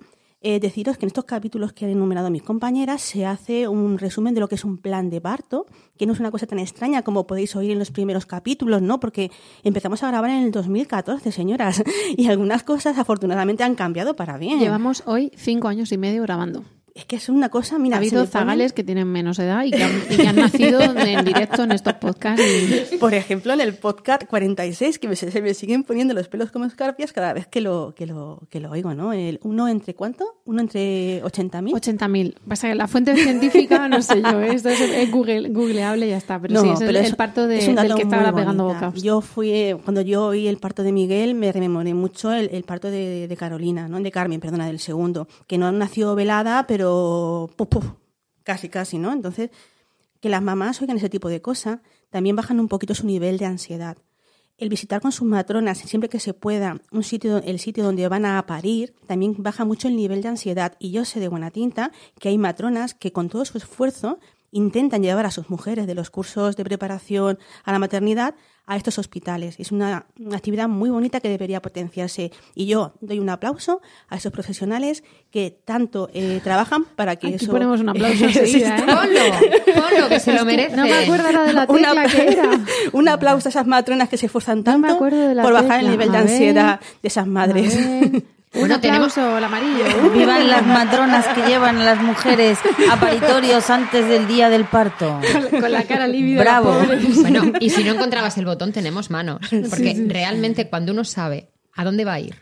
eh, 0.44 0.60
deciros 0.60 0.98
que 0.98 1.06
en 1.06 1.08
estos 1.08 1.24
capítulos 1.24 1.74
que 1.74 1.86
han 1.86 1.92
enumerado 1.92 2.30
mis 2.30 2.44
compañeras 2.44 3.02
se 3.02 3.26
hace 3.26 3.68
un 3.68 3.98
resumen 3.98 4.34
de 4.34 4.42
lo 4.42 4.50
que 4.50 4.56
es 4.56 4.66
un 4.66 4.78
plan 4.78 5.10
de 5.10 5.22
parto, 5.22 5.66
que 5.98 6.06
no 6.06 6.14
es 6.14 6.20
una 6.20 6.32
cosa 6.32 6.46
tan 6.46 6.60
extraña 6.60 7.02
como 7.02 7.26
podéis 7.26 7.56
oír 7.56 7.72
en 7.72 7.80
los 7.80 7.92
primeros 7.92 8.26
capítulos, 8.26 8.82
¿no? 8.82 9.00
Porque 9.00 9.32
empezamos 9.64 10.04
a 10.04 10.10
grabar 10.10 10.32
en 10.32 10.44
el 10.44 10.52
2014, 10.52 11.32
señoras, 11.32 11.82
y 12.18 12.28
algunas 12.28 12.64
cosas 12.64 12.98
afortunadamente 12.98 13.64
han 13.64 13.76
cambiado 13.76 14.16
para 14.16 14.38
bien. 14.38 14.60
Llevamos 14.60 15.04
hoy 15.06 15.32
cinco 15.36 15.70
años 15.70 15.92
y 15.92 15.98
medio 15.98 16.22
grabando. 16.24 16.64
Es 16.96 17.06
que 17.06 17.16
es 17.16 17.28
una 17.28 17.50
cosa, 17.50 17.80
mira, 17.80 17.96
ha 17.96 18.00
habido 18.00 18.24
ponen- 18.24 18.30
zagales 18.32 18.72
que 18.74 18.84
tienen 18.84 19.08
menos 19.08 19.40
edad 19.40 19.64
y 19.64 19.72
que 19.72 19.84
han, 19.84 19.92
y 20.12 20.16
que 20.16 20.28
han 20.28 20.36
nacido 20.36 20.80
en 20.82 21.26
directo 21.26 21.64
en 21.64 21.72
estos 21.72 21.94
podcasts. 21.96 22.42
y- 22.94 22.98
Por 22.98 23.14
ejemplo, 23.16 23.52
en 23.54 23.62
el 23.62 23.74
podcast 23.74 24.26
46, 24.26 25.00
que 25.00 25.08
me, 25.08 25.16
se 25.16 25.42
me 25.42 25.54
siguen 25.56 25.84
poniendo 25.84 26.14
los 26.14 26.28
pelos 26.28 26.52
como 26.52 26.66
escarpias 26.66 27.12
cada 27.12 27.34
vez 27.34 27.48
que 27.48 27.62
lo, 27.62 27.94
que 27.96 28.06
lo, 28.06 28.42
que 28.52 28.60
lo 28.60 28.70
oigo, 28.70 28.94
¿no? 28.94 29.12
El, 29.12 29.40
¿Uno 29.44 29.68
entre 29.68 29.96
cuánto? 29.96 30.26
¿Uno 30.46 30.62
entre 30.62 31.24
80.000? 31.24 31.72
80.000. 31.74 32.36
Pasa 32.48 32.68
que 32.70 32.76
la 32.76 32.88
fuente 32.88 33.16
científica, 33.16 33.88
no 33.88 34.02
sé 34.04 34.22
yo, 34.22 34.40
¿eh? 34.42 34.54
esto 34.54 34.70
es, 34.70 34.80
es 34.82 35.12
Google, 35.12 35.50
googleable 35.50 36.06
y 36.06 36.10
ya 36.10 36.18
está. 36.18 36.40
Pero 36.40 36.62
sí, 36.62 36.70
es 36.70 36.82
el, 36.82 36.96
el 36.96 37.16
parto 37.16 37.48
de- 37.48 37.56
del 37.74 37.96
que 37.96 38.02
estaba 38.04 38.34
pegando 38.36 38.66
bocados. 38.66 39.02
Yo 39.02 39.22
fui, 39.22 39.50
eh, 39.52 39.78
cuando 39.84 40.02
yo 40.02 40.28
oí 40.28 40.48
el 40.48 40.58
parto 40.58 40.84
de 40.84 40.92
Miguel, 40.92 41.34
me 41.34 41.52
rememoré 41.52 41.94
mucho 41.96 42.32
el, 42.32 42.50
el 42.54 42.64
parto 42.64 42.92
de, 42.92 43.28
de 43.28 43.36
Carolina, 43.38 43.88
¿no? 43.88 44.00
De 44.00 44.12
Carmen, 44.12 44.40
perdona, 44.40 44.68
del 44.68 44.80
segundo, 44.80 45.28
que 45.48 45.58
no 45.58 45.72
nació 45.72 46.14
velada, 46.14 46.68
pero 46.68 46.83
puf, 46.84 47.86
casi, 48.44 48.70
casi, 48.70 48.98
¿no? 48.98 49.12
Entonces, 49.12 49.50
que 50.20 50.30
las 50.30 50.42
mamás 50.42 50.82
oigan 50.82 50.98
ese 50.98 51.10
tipo 51.10 51.30
de 51.30 51.42
cosas, 51.42 51.80
también 52.10 52.36
bajan 52.36 52.60
un 52.60 52.68
poquito 52.68 52.96
su 52.96 53.06
nivel 53.06 53.38
de 53.38 53.46
ansiedad. 53.46 53.98
El 54.58 54.70
visitar 54.70 55.02
con 55.02 55.12
sus 55.12 55.28
matronas 55.28 55.80
siempre 55.80 56.10
que 56.10 56.20
se 56.20 56.34
pueda 56.34 56.80
un 56.92 57.04
sitio, 57.04 57.38
el 57.38 57.60
sitio 57.60 57.84
donde 57.84 58.08
van 58.08 58.26
a 58.26 58.46
parir 58.46 58.94
también 59.08 59.36
baja 59.40 59.66
mucho 59.66 59.88
el 59.88 59.96
nivel 59.96 60.22
de 60.22 60.30
ansiedad. 60.30 60.76
Y 60.80 60.92
yo 60.92 61.06
sé 61.06 61.20
de 61.20 61.28
buena 61.28 61.52
tinta 61.52 61.92
que 62.20 62.30
hay 62.30 62.38
matronas 62.38 62.94
que 62.94 63.12
con 63.12 63.30
todo 63.30 63.44
su 63.46 63.58
esfuerzo 63.58 64.20
intentan 64.52 65.02
llevar 65.02 65.26
a 65.26 65.32
sus 65.32 65.50
mujeres 65.50 65.88
de 65.88 65.96
los 65.96 66.12
cursos 66.12 66.56
de 66.56 66.64
preparación 66.64 67.40
a 67.64 67.72
la 67.72 67.80
maternidad 67.80 68.36
a 68.66 68.78
estos 68.78 68.98
hospitales. 68.98 69.56
Es 69.60 69.72
una, 69.74 70.06
una 70.20 70.38
actividad 70.38 70.70
muy 70.70 70.90
bonita 70.90 71.20
que 71.20 71.28
debería 71.30 71.62
potenciarse. 71.62 72.32
Y 72.56 72.66
yo 72.66 72.94
doy 73.02 73.20
un 73.20 73.30
aplauso 73.30 73.82
a 74.08 74.16
esos 74.16 74.32
profesionales 74.32 75.04
que 75.32 75.58
tanto 75.66 76.10
eh, 76.14 76.40
trabajan 76.44 76.86
para 76.96 77.18
que 77.18 77.28
Aquí 77.28 77.36
eso 77.44 77.52
ponemos 77.52 77.82
un 77.82 77.90
aplauso 77.90 78.24
enseguida, 78.26 78.78
¿eh? 78.78 78.84
Ponlo, 78.86 79.82
ponlo, 79.82 80.10
que 80.10 80.20
se 80.20 80.32
lo 80.34 80.46
merece. 80.46 80.76
No 80.78 80.84
me 80.84 80.94
acuerdo 80.94 81.26
ahora 81.28 81.44
de 81.44 81.54
la 81.54 81.66
Un 81.68 81.76
tecla 81.78 81.92
apla- 81.92 82.08
que 82.12 82.28
era. 82.32 82.60
un 82.94 83.10
aplauso 83.10 83.48
a 83.48 83.52
esas 83.52 83.68
matronas 83.68 84.08
que 84.08 84.18
se 84.18 84.28
esfuerzan 84.28 84.60
No 84.60 84.64
tanto 84.64 85.10
la 85.10 85.44
por 85.44 85.54
bajar 85.54 85.80
el 85.82 85.88
tecla. 85.88 85.90
nivel 85.92 86.12
de 86.12 86.18
ansiedad 86.18 86.80
de 87.02 87.08
esas 87.08 87.28
madres. 87.28 87.78
Bueno, 88.54 88.80
tenemos- 88.80 89.18
el 89.18 89.44
amarillo. 89.44 89.84
Vivan 90.14 90.48
las 90.48 90.66
matronas 90.66 91.28
que 91.30 91.42
llevan 91.44 91.78
a 91.80 91.84
las 91.84 92.02
mujeres 92.02 92.60
a 92.92 93.00
paritorios 93.00 93.70
antes 93.70 94.08
del 94.08 94.28
día 94.28 94.50
del 94.50 94.66
parto. 94.66 95.20
Con- 95.52 95.62
Con 95.62 95.72
la 95.72 95.84
cara 95.84 96.08
lívida. 96.08 96.42
Bravo. 96.42 96.76
Bueno, 97.22 97.54
y 97.60 97.70
si 97.70 97.84
no 97.84 97.94
encontrabas 97.94 98.38
el 98.38 98.46
botón, 98.46 98.72
tenemos 98.72 99.10
manos. 99.10 99.40
Porque 99.70 100.06
realmente 100.08 100.70
cuando 100.70 100.92
uno 100.92 101.04
sabe 101.04 101.50
a 101.76 101.84
dónde 101.84 102.06
va 102.06 102.14
a 102.14 102.20
ir 102.20 102.36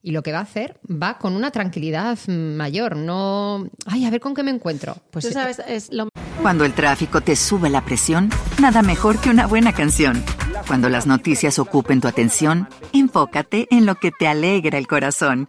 y 0.00 0.12
lo 0.12 0.22
que 0.22 0.32
va 0.32 0.38
a 0.38 0.42
hacer, 0.42 0.78
va 0.90 1.18
con 1.18 1.34
una 1.34 1.50
tranquilidad 1.50 2.16
mayor. 2.28 2.96
No, 2.96 3.68
ay, 3.86 4.06
a 4.06 4.10
ver 4.10 4.20
con 4.20 4.34
qué 4.34 4.42
me 4.42 4.50
encuentro. 4.50 4.96
Pues 5.10 5.26
Tú 5.26 5.32
sabes, 5.32 5.60
es 5.66 5.92
lo 5.92 6.08
Cuando 6.40 6.64
el 6.64 6.72
tráfico 6.72 7.20
te 7.20 7.36
sube 7.36 7.68
la 7.68 7.84
presión, 7.84 8.30
nada 8.60 8.80
mejor 8.82 9.18
que 9.20 9.28
una 9.30 9.46
buena 9.46 9.72
canción. 9.72 10.22
Cuando 10.66 10.88
las 10.88 11.06
noticias 11.06 11.58
ocupen 11.58 12.00
tu 12.00 12.08
atención, 12.08 12.68
enfócate 12.92 13.66
en 13.70 13.86
lo 13.86 13.96
que 13.96 14.10
te 14.10 14.26
alegra 14.28 14.78
el 14.78 14.86
corazón. 14.86 15.48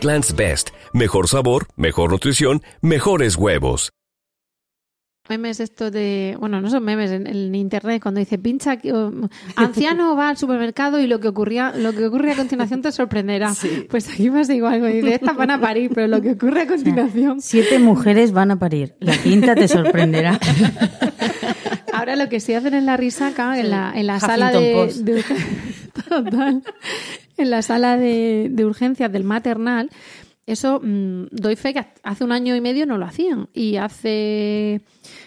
Eggland's 0.01 0.35
Best, 0.35 0.69
mejor 0.93 1.27
sabor, 1.27 1.67
mejor 1.75 2.09
nutrición, 2.09 2.63
mejores 2.81 3.35
huevos. 3.35 3.91
memes 5.29 5.59
esto 5.59 5.91
de, 5.91 6.35
bueno, 6.39 6.59
no 6.59 6.71
son 6.71 6.83
memes 6.83 7.11
en, 7.11 7.27
en 7.27 7.53
internet 7.53 8.01
cuando 8.01 8.19
dice 8.19 8.39
pincha 8.39 8.77
anciano 9.55 10.15
va 10.15 10.29
al 10.29 10.37
supermercado 10.37 10.99
y 10.99 11.05
lo 11.05 11.19
que 11.19 11.27
ocurría, 11.27 11.71
lo 11.75 11.93
que 11.93 12.07
ocurre 12.07 12.31
a 12.31 12.35
continuación 12.35 12.81
te 12.81 12.91
sorprenderá. 12.91 13.53
Pues 13.91 14.09
aquí 14.09 14.27
pasa 14.31 14.55
igual, 14.55 14.79
güey, 14.79 15.01
de 15.01 15.13
estas 15.13 15.35
van 15.37 15.51
a 15.51 15.61
parir, 15.61 15.91
pero 15.93 16.07
lo 16.07 16.19
que 16.19 16.31
ocurre 16.31 16.61
a 16.63 16.67
continuación. 16.67 17.39
Siete 17.39 17.77
mujeres 17.77 18.31
van 18.31 18.49
a 18.49 18.57
parir. 18.57 18.95
La 18.99 19.15
quinta 19.15 19.53
te 19.53 19.67
sorprenderá. 19.67 20.39
Ahora 21.93 22.15
lo 22.15 22.27
que 22.27 22.39
sí 22.39 22.55
hacen 22.55 22.73
en 22.73 22.87
la 22.87 22.97
risaca, 22.97 23.59
en 23.59 23.69
la, 23.69 23.91
en 23.93 24.07
la 24.07 24.19
sala 24.19 24.49
de, 24.51 24.73
Post. 24.73 24.97
de 25.01 25.19
urgen- 25.21 25.91
total, 26.09 26.63
en 27.41 27.49
la 27.49 27.61
sala 27.61 27.97
de, 27.97 28.51
urgencias 28.65 29.11
del 29.11 29.23
maternal, 29.23 29.89
eso 30.45 30.79
mm, 30.81 31.27
doy 31.31 31.55
fe 31.55 31.73
que 31.73 31.85
hace 32.03 32.23
un 32.23 32.31
año 32.31 32.55
y 32.55 32.61
medio 32.61 32.85
no 32.85 32.97
lo 32.97 33.05
hacían 33.05 33.49
y 33.53 33.77
hace 33.77 34.81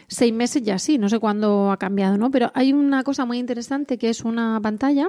seis 0.09 0.33
meses 0.33 0.62
ya 0.62 0.79
sí, 0.79 0.98
no 0.98 1.09
sé 1.09 1.18
cuándo 1.18 1.70
ha 1.70 1.79
cambiado, 1.79 2.16
¿no? 2.18 2.31
Pero 2.31 2.50
hay 2.55 2.72
una 2.72 3.05
cosa 3.05 3.24
muy 3.24 3.38
interesante 3.38 3.98
que 3.98 4.09
es 4.09 4.22
una 4.22 4.61
pantalla 4.61 5.09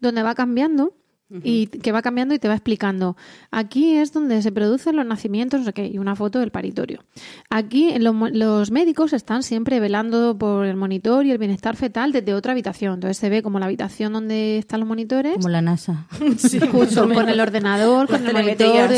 donde 0.00 0.22
va 0.22 0.34
cambiando 0.34 0.94
y 1.42 1.66
que 1.66 1.90
va 1.90 2.02
cambiando 2.02 2.34
y 2.34 2.38
te 2.38 2.46
va 2.46 2.54
explicando. 2.54 3.16
Aquí 3.50 3.96
es 3.96 4.12
donde 4.12 4.42
se 4.42 4.52
producen 4.52 4.94
los 4.94 5.04
nacimientos, 5.04 5.58
no 5.60 5.66
sé 5.66 5.72
qué, 5.72 5.86
y 5.86 5.98
una 5.98 6.14
foto 6.14 6.38
del 6.38 6.52
paritorio. 6.52 7.02
Aquí 7.50 7.92
los, 7.98 8.14
mo- 8.14 8.28
los 8.28 8.70
médicos 8.70 9.12
están 9.12 9.42
siempre 9.42 9.80
velando 9.80 10.38
por 10.38 10.66
el 10.66 10.76
monitor 10.76 11.26
y 11.26 11.32
el 11.32 11.38
bienestar 11.38 11.74
fetal 11.76 12.12
desde 12.12 12.32
otra 12.34 12.52
habitación. 12.52 12.94
Entonces 12.94 13.16
se 13.16 13.28
ve 13.28 13.42
como 13.42 13.58
la 13.58 13.66
habitación 13.66 14.12
donde 14.12 14.58
están 14.58 14.80
los 14.80 14.88
monitores, 14.88 15.34
Como 15.36 15.48
la 15.48 15.62
NASA. 15.62 16.06
justo 16.72 17.08
con 17.12 17.28
el 17.28 17.40
ordenador, 17.40 18.06
con 18.06 18.24
el 18.26 18.32
monitor 18.32 18.88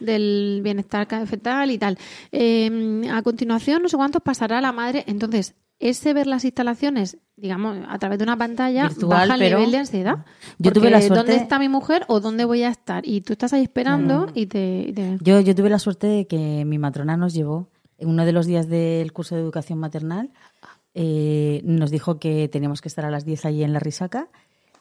del 0.00 0.60
bienestar 0.62 1.06
fetal 1.26 1.70
y 1.70 1.78
tal. 1.78 1.98
Eh, 2.32 3.02
a 3.12 3.22
continuación, 3.22 3.82
no 3.82 3.88
sé 3.88 3.96
cuántos 3.96 4.22
pasará 4.22 4.60
la 4.60 4.72
madre. 4.72 5.04
Entonces, 5.06 5.54
ese 5.82 6.14
ver 6.14 6.26
las 6.26 6.44
instalaciones, 6.44 7.18
digamos, 7.36 7.76
a 7.88 7.98
través 7.98 8.18
de 8.18 8.24
una 8.24 8.36
pantalla, 8.38 8.88
Virtual, 8.88 9.08
baja 9.28 9.34
el 9.34 9.40
pero- 9.40 9.58
nivel 9.58 9.72
de 9.72 9.78
ansiedad. 9.78 10.24
Yo 10.58 10.72
tuve 10.72 10.90
la 10.90 11.00
suerte- 11.00 11.16
¿Dónde 11.16 11.36
está 11.36 11.58
mi 11.58 11.68
mujer 11.68 12.04
o 12.08 12.20
dónde 12.20 12.44
voy 12.44 12.62
a 12.62 12.68
estar? 12.68 13.06
Y 13.06 13.20
tú 13.22 13.32
estás 13.34 13.52
ahí 13.52 13.62
esperando 13.62 14.28
y 14.34 14.46
te... 14.46 14.86
y 14.88 14.92
te- 14.92 15.18
Yo, 15.20 15.40
yo 15.40 15.54
tuve 15.54 15.68
la 15.70 15.78
suerte 15.78 16.06
de 16.06 16.26
que 16.26 16.64
mi 16.64 16.78
matrona 16.78 17.16
nos 17.16 17.34
llevó, 17.34 17.68
en 17.98 18.08
uno 18.08 18.24
de 18.24 18.32
los 18.32 18.46
días 18.46 18.68
del 18.68 19.12
curso 19.12 19.34
de 19.34 19.42
educación 19.42 19.78
maternal, 19.78 20.30
eh, 20.94 21.60
nos 21.64 21.90
dijo 21.90 22.18
que 22.18 22.48
teníamos 22.48 22.80
que 22.80 22.88
estar 22.88 23.04
a 23.04 23.10
las 23.10 23.24
10 23.24 23.44
allí 23.46 23.62
en 23.64 23.72
la 23.72 23.78
risaca 23.78 24.28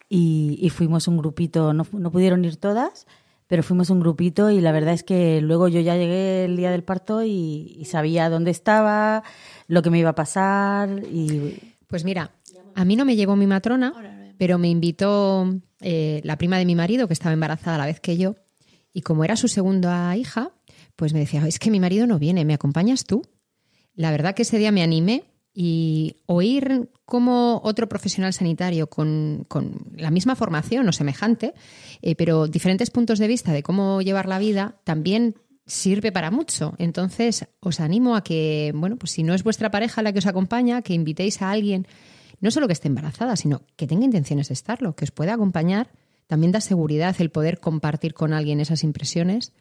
y, 0.10 0.58
y 0.62 0.70
fuimos 0.70 1.08
un 1.08 1.18
grupito, 1.18 1.74
no, 1.74 1.86
no 1.94 2.12
pudieron 2.12 2.44
ir 2.46 2.58
todas, 2.58 3.08
pero 3.52 3.64
fuimos 3.64 3.90
un 3.90 4.00
grupito 4.00 4.50
y 4.50 4.62
la 4.62 4.72
verdad 4.72 4.94
es 4.94 5.04
que 5.04 5.42
luego 5.42 5.68
yo 5.68 5.82
ya 5.82 5.98
llegué 5.98 6.46
el 6.46 6.56
día 6.56 6.72
del 6.72 6.86
parto 6.86 7.22
y, 7.22 7.84
sabía 7.84 8.30
dónde 8.30 8.50
estaba, 8.50 9.24
lo 9.68 9.82
que 9.82 9.90
me 9.90 10.00
iba 10.00 10.12
a 10.12 10.16
pasar 10.16 11.04
y 11.12 11.60
Pues 11.86 12.06
mira, 12.06 12.32
a 12.76 12.86
mí 12.86 12.96
no 12.96 13.04
me 13.04 13.18
llevó 13.18 13.36
mi 13.36 13.48
matrona, 13.48 13.94
pero 14.38 14.58
me 14.58 14.70
invitó 14.70 15.54
eh, 15.82 16.22
la 16.24 16.38
prima 16.38 16.60
de 16.60 16.66
mi 16.66 16.76
marido, 16.76 17.08
que 17.08 17.14
estaba 17.14 17.34
embarazada 17.34 17.76
a 17.76 17.80
la 17.80 17.88
vez 17.88 18.00
que 18.00 18.16
yo, 18.16 18.36
y 18.94 19.02
como 19.02 19.26
era 19.26 19.36
su 19.36 19.50
segunda 19.50 20.16
hija, 20.16 20.52
pues 20.96 21.12
me 21.12 21.20
decía, 21.20 21.46
es 21.46 21.60
que 21.60 21.72
mi 21.72 21.82
marido 21.82 22.08
no 22.08 22.20
viene, 22.20 22.46
¿me 22.46 22.54
acompañas 22.54 23.04
tú? 23.04 23.22
La 23.96 24.12
verdad 24.12 24.34
que 24.34 24.44
ese 24.44 24.60
día 24.60 24.72
me 24.72 24.82
animé 24.82 25.26
y 25.54 26.18
oír 26.28 26.90
cómo 27.06 27.62
otro 27.64 27.90
profesional 27.90 28.34
sanitario 28.34 28.88
con, 28.88 29.46
con 29.48 29.92
la 29.98 30.12
misma 30.12 30.36
formación 30.36 30.88
o 30.88 30.94
semejante, 30.94 31.54
eh, 32.02 32.16
pero 32.16 32.48
diferentes 32.48 32.90
puntos 32.90 33.20
de 33.20 33.28
vista 33.28 33.52
de 33.52 33.64
cómo 33.64 34.02
llevar 34.02 34.28
la 34.28 34.40
vida, 34.40 34.80
también 34.84 35.36
sirve 35.66 36.12
para 36.12 36.32
mucho. 36.32 36.74
Entonces, 36.78 37.48
os 37.60 37.80
animo 37.80 38.16
a 38.16 38.24
que, 38.24 38.72
bueno, 38.76 38.98
pues 38.98 39.12
si 39.12 39.24
no 39.24 39.34
es 39.34 39.44
vuestra 39.44 39.72
pareja 39.72 40.02
la 40.02 40.14
que 40.14 40.20
os 40.20 40.26
acompaña, 40.26 40.82
que 40.82 40.94
invitéis 40.94 41.42
a 41.42 41.52
alguien, 41.52 41.88
no 42.40 42.52
solo 42.52 42.68
que 42.68 42.74
esté 42.74 42.88
embarazada, 42.88 43.36
sino 43.36 43.62
que 43.76 43.88
tenga 43.88 44.06
intenciones 44.06 44.50
de 44.50 44.54
estarlo, 44.54 44.96
que 44.96 45.06
os 45.06 45.12
pueda 45.12 45.34
acompañar. 45.34 45.92
También 46.28 46.52
da 46.52 46.62
seguridad 46.62 47.16
el 47.20 47.30
poder 47.30 47.60
compartir 47.60 48.14
con 48.14 48.34
alguien 48.34 48.60
esas 48.60 48.84
impresiones. 48.84 49.54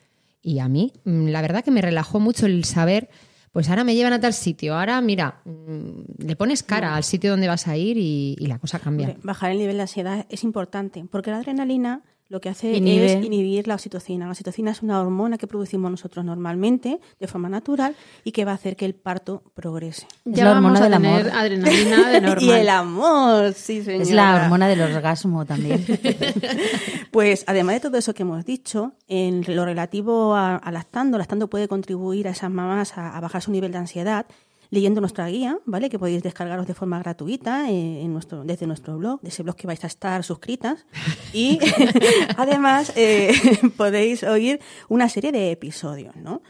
Y 0.43 0.61
a 0.61 0.69
mí, 0.69 0.93
mm, 1.05 1.27
la 1.27 1.43
verdad 1.43 1.65
que 1.65 1.71
me 1.71 1.83
relajó 1.83 2.21
mucho 2.21 2.47
el 2.47 2.65
saber, 2.65 3.11
pues 3.53 3.69
ahora 3.69 3.85
me 3.85 3.95
llevan 3.95 4.13
a 4.13 4.21
tal 4.21 4.33
sitio, 4.33 4.77
ahora 4.77 5.01
mira, 5.01 5.41
mm, 5.45 6.25
le 6.25 6.37
pones 6.37 6.63
cara 6.63 6.95
al 6.95 7.05
sitio 7.05 7.31
donde 7.31 7.49
vas 7.49 7.67
a 7.67 7.77
ir 7.77 7.97
y, 7.99 8.37
y 8.39 8.47
la 8.47 8.59
cosa 8.59 8.79
cambia. 8.79 9.17
Bajar 9.23 9.51
el 9.51 9.59
nivel 9.59 9.77
de 9.77 9.83
ansiedad 9.83 10.27
es 10.29 10.45
importante, 10.45 11.05
porque 11.11 11.31
la 11.31 11.39
adrenalina 11.39 12.03
lo 12.31 12.41
que 12.41 12.49
hace 12.49 12.73
Inhibe. 12.73 13.19
es 13.19 13.25
inhibir 13.27 13.67
la 13.69 13.75
oxitocina. 13.75 14.25
La 14.25 14.31
oxitocina 14.31 14.71
es 14.71 14.81
una 14.83 15.01
hormona 15.01 15.37
que 15.37 15.47
producimos 15.47 15.91
nosotros 15.91 16.25
normalmente 16.25 16.99
de 17.19 17.27
forma 17.27 17.49
natural 17.51 17.95
y 18.25 18.31
que 18.33 18.45
va 18.45 18.53
a 18.53 18.55
hacer 18.55 18.77
que 18.77 18.85
el 18.87 18.95
parto 18.95 19.43
progrese. 19.53 20.07
Es 20.25 20.37
Ya 20.37 20.45
la 20.45 20.53
vamos 20.55 20.79
hormona 20.79 20.79
a 20.79 20.89
del 20.89 20.93
tener 21.03 21.21
amor. 21.29 21.39
adrenalina 21.39 22.11
de 22.11 22.21
normal. 22.23 22.43
Y 22.45 22.51
el 22.53 22.69
amor, 22.69 23.53
sí, 23.53 23.83
señora. 23.83 24.03
Es 24.05 24.11
la 24.13 24.37
hormona 24.37 24.69
del 24.69 24.81
orgasmo 24.81 25.45
también. 25.45 25.85
Pues 27.11 27.45
además 27.49 27.75
de 27.75 27.81
todo 27.81 27.97
eso 27.99 28.15
que 28.15 28.23
hemos 28.23 28.45
dicho, 28.45 28.93
en 29.09 29.45
lo 29.49 29.65
relativo 29.65 30.35
a, 30.37 30.57
a 30.57 30.71
lactando, 30.73 31.19
lactando 31.19 31.49
puede 31.51 31.67
contribuir 31.67 32.29
a 32.29 32.31
esas 32.31 32.51
mamás 32.51 32.97
a, 32.97 33.17
a 33.17 33.21
bajar 33.21 33.43
su 33.43 33.51
nivel 33.51 33.73
de 33.73 33.79
ansiedad 33.79 34.27
leyendo 34.71 35.01
nuestra 35.01 35.29
guía, 35.29 35.59
¿vale? 35.67 35.91
Que 35.91 35.99
podéis 35.99 36.23
descargaros 36.23 36.67
de 36.67 36.75
forma 36.75 36.99
gratuita 36.99 37.71
eh, 37.71 38.03
en 38.03 38.13
nuestro, 38.13 38.45
desde 38.45 38.67
nuestro 38.67 38.97
blog, 38.97 39.21
de 39.21 39.29
ese 39.29 39.43
blog 39.43 39.57
que 39.57 39.67
vais 39.67 39.83
a 39.85 39.89
estar 39.89 40.23
suscritas. 40.25 40.87
Y 41.33 41.59
además 42.37 42.93
eh, 42.97 43.33
podéis 43.77 44.23
oír 44.23 44.61
una 44.89 45.09
serie 45.09 45.33
de 45.33 45.51
episodios, 45.51 46.17
¿no? 46.17 46.43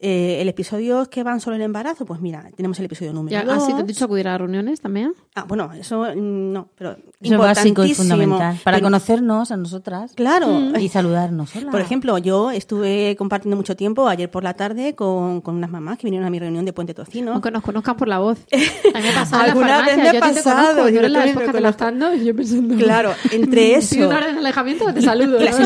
Eh, 0.00 0.40
el 0.40 0.48
episodio 0.48 1.06
que 1.10 1.24
van 1.24 1.40
sobre 1.40 1.56
el 1.56 1.62
embarazo, 1.62 2.06
pues 2.06 2.20
mira, 2.20 2.48
tenemos 2.56 2.78
el 2.78 2.84
episodio 2.84 3.12
número 3.12 3.32
Ya, 3.36 3.42
2. 3.44 3.64
¿Así 3.64 3.74
te 3.74 3.80
he 3.80 3.84
dicho 3.84 4.04
acudir 4.04 4.28
a 4.28 4.38
reuniones 4.38 4.80
también? 4.80 5.12
Ah, 5.34 5.44
bueno, 5.48 5.72
eso 5.72 6.02
mm, 6.14 6.52
no, 6.52 6.68
pero 6.76 6.92
Eso 7.20 7.34
es 7.34 7.38
básico 7.38 7.84
y 7.84 7.94
fundamental. 7.94 8.60
Para 8.62 8.76
Pero- 8.76 8.86
conocernos 8.86 9.50
a 9.50 9.56
nosotras 9.56 10.12
Claro. 10.14 10.78
y 10.78 10.88
saludarnos. 10.88 11.56
Hola. 11.56 11.72
Por 11.72 11.80
ejemplo, 11.80 12.16
yo 12.18 12.52
estuve 12.52 13.16
compartiendo 13.16 13.56
mucho 13.56 13.74
tiempo 13.74 14.06
ayer 14.06 14.30
por 14.30 14.44
la 14.44 14.54
tarde 14.54 14.94
con, 14.94 15.40
con 15.40 15.56
unas 15.56 15.70
mamás 15.70 15.98
que 15.98 16.06
vinieron 16.06 16.28
a 16.28 16.30
mi 16.30 16.38
reunión 16.38 16.64
de 16.64 16.72
Puente 16.72 16.94
Tocino. 16.94 17.32
Aunque 17.32 17.50
nos 17.50 17.64
conozcan 17.64 17.96
por 17.96 18.06
la 18.06 18.20
voz. 18.20 18.38
A 18.52 18.56
mí 18.98 19.02
me 19.02 19.08
ha 19.10 19.14
pasado 19.14 19.44
en 19.46 19.50
Alguna 19.50 19.82
vez 19.82 19.96
me 19.96 20.08
ha 20.10 20.20
pasado, 20.20 20.88
yo 20.88 21.02
la 21.08 21.26
época 21.26 21.60
lactando 21.60 22.14
y 22.14 22.24
yo 22.24 22.36
pensando... 22.36 22.76
Claro, 22.76 23.14
entre 23.32 23.74
eso. 23.74 23.96
¿Pido 23.96 24.08
una 24.10 24.18
orden 24.18 24.34
de 24.34 24.40
alejamiento 24.42 24.94
te 24.94 25.02
saludo. 25.02 25.40
las 25.40 25.58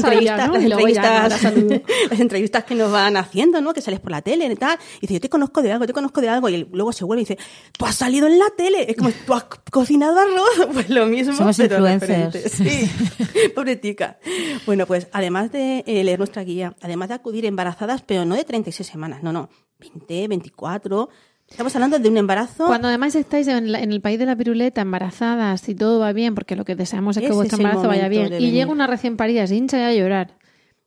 entrevistas 2.20 2.64
que 2.64 2.74
nos 2.74 2.90
van 2.90 3.18
haciendo, 3.18 3.60
¿no? 3.60 3.74
Que 3.74 3.82
sales 3.82 4.00
por 4.00 4.10
la 4.10 4.21
tele 4.22 4.46
y 4.46 4.56
tal. 4.56 4.78
Y 4.98 5.02
dice, 5.02 5.14
yo 5.14 5.20
te 5.20 5.28
conozco 5.28 5.60
de 5.62 5.72
algo, 5.72 5.86
te 5.86 5.92
conozco 5.92 6.20
de 6.20 6.28
algo. 6.30 6.48
Y 6.48 6.54
él- 6.54 6.68
luego 6.72 6.92
se 6.92 7.04
vuelve 7.04 7.22
y 7.22 7.24
dice, 7.26 7.38
tú 7.76 7.84
has 7.84 7.94
salido 7.94 8.26
en 8.26 8.38
la 8.38 8.46
tele. 8.56 8.90
Es 8.90 8.96
como, 8.96 9.10
tú 9.26 9.34
has 9.34 9.44
cocinado 9.70 10.18
arroz. 10.18 10.68
Pues 10.72 10.88
lo 10.88 11.06
mismo. 11.06 11.34
Somos 11.34 11.56
pero 11.56 11.76
influencers. 11.86 12.42
diferente. 12.42 12.48
Sí, 12.48 13.48
pobretica. 13.54 14.18
Bueno, 14.66 14.86
pues 14.86 15.08
además 15.12 15.52
de 15.52 15.84
eh, 15.86 16.04
leer 16.04 16.18
nuestra 16.18 16.42
guía, 16.44 16.74
además 16.80 17.08
de 17.08 17.14
acudir 17.16 17.44
embarazadas, 17.46 18.02
pero 18.02 18.24
no 18.24 18.34
de 18.34 18.44
36 18.44 18.86
semanas, 18.88 19.22
no, 19.22 19.32
no, 19.32 19.48
20, 19.80 20.28
24. 20.28 21.08
Estamos 21.48 21.74
hablando 21.74 21.98
de 21.98 22.08
un 22.08 22.16
embarazo. 22.16 22.66
Cuando 22.66 22.88
además 22.88 23.14
estáis 23.14 23.46
en, 23.48 23.72
la- 23.72 23.80
en 23.80 23.92
el 23.92 24.00
país 24.00 24.18
de 24.18 24.24
la 24.26 24.34
piruleta, 24.36 24.80
embarazadas 24.80 25.68
y 25.68 25.74
todo 25.74 26.00
va 26.00 26.12
bien, 26.12 26.34
porque 26.34 26.56
lo 26.56 26.64
que 26.64 26.74
deseamos 26.76 27.16
es 27.16 27.20
que 27.22 27.26
Ese 27.26 27.34
vuestro 27.34 27.58
embarazo 27.58 27.88
vaya 27.88 28.08
bien, 28.08 28.32
y 28.40 28.52
llega 28.52 28.70
una 28.70 28.86
recién 28.86 29.16
parida, 29.18 29.46
se 29.46 29.56
hincha 29.56 29.78
y 29.78 29.82
a 29.82 29.92
llorar, 30.00 30.38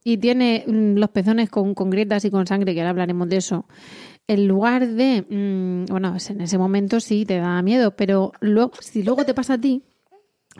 y 0.08 0.18
tiene 0.18 0.64
mm, 0.68 0.96
los 0.98 1.10
pezones 1.10 1.50
con, 1.50 1.74
con 1.74 1.90
grietas 1.90 2.24
y 2.24 2.32
con 2.32 2.46
sangre, 2.48 2.74
que 2.74 2.80
ahora 2.80 2.92
hablaremos 2.92 3.28
de 3.28 3.38
eso, 3.38 3.66
en 4.28 4.48
lugar 4.48 4.88
de, 4.88 5.24
mm, 5.30 5.92
bueno, 5.92 6.16
en 6.30 6.42
ese 6.42 6.58
momento 6.58 7.00
sí 7.00 7.26
te 7.26 7.38
da 7.40 7.62
miedo, 7.64 7.96
pero 7.96 8.32
luego, 8.40 8.72
si 8.80 9.04
luego 9.04 9.26
te 9.26 9.34
pasa 9.34 9.56
a 9.56 9.58
ti, 9.58 9.84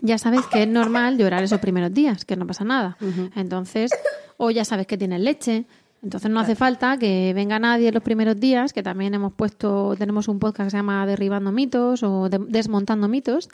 ya 0.02 0.18
sabes 0.18 0.42
que 0.48 0.64
es 0.64 0.68
normal 0.68 1.18
llorar 1.18 1.44
esos 1.44 1.60
primeros 1.62 1.94
días, 1.94 2.26
que 2.26 2.36
no 2.36 2.46
pasa 2.46 2.66
nada. 2.66 2.98
Entonces, 3.36 3.92
o 4.38 4.52
ya 4.52 4.66
sabes 4.66 4.88
que 4.88 4.98
tienes 4.98 5.22
leche. 5.22 5.66
Entonces 6.04 6.30
no 6.30 6.40
hace 6.40 6.56
falta 6.56 6.98
que 7.00 7.32
venga 7.34 7.58
nadie 7.60 7.92
los 7.92 8.04
primeros 8.04 8.40
días, 8.40 8.74
que 8.74 8.84
también 8.84 9.14
hemos 9.14 9.34
puesto, 9.34 9.96
tenemos 9.98 10.28
un 10.28 10.38
podcast 10.40 10.68
que 10.68 10.72
se 10.72 10.78
llama 10.78 11.06
Derribando 11.08 11.52
mitos 11.52 12.04
o 12.04 12.30
de- 12.30 12.46
Desmontando 12.48 13.08
mitos, 13.08 13.50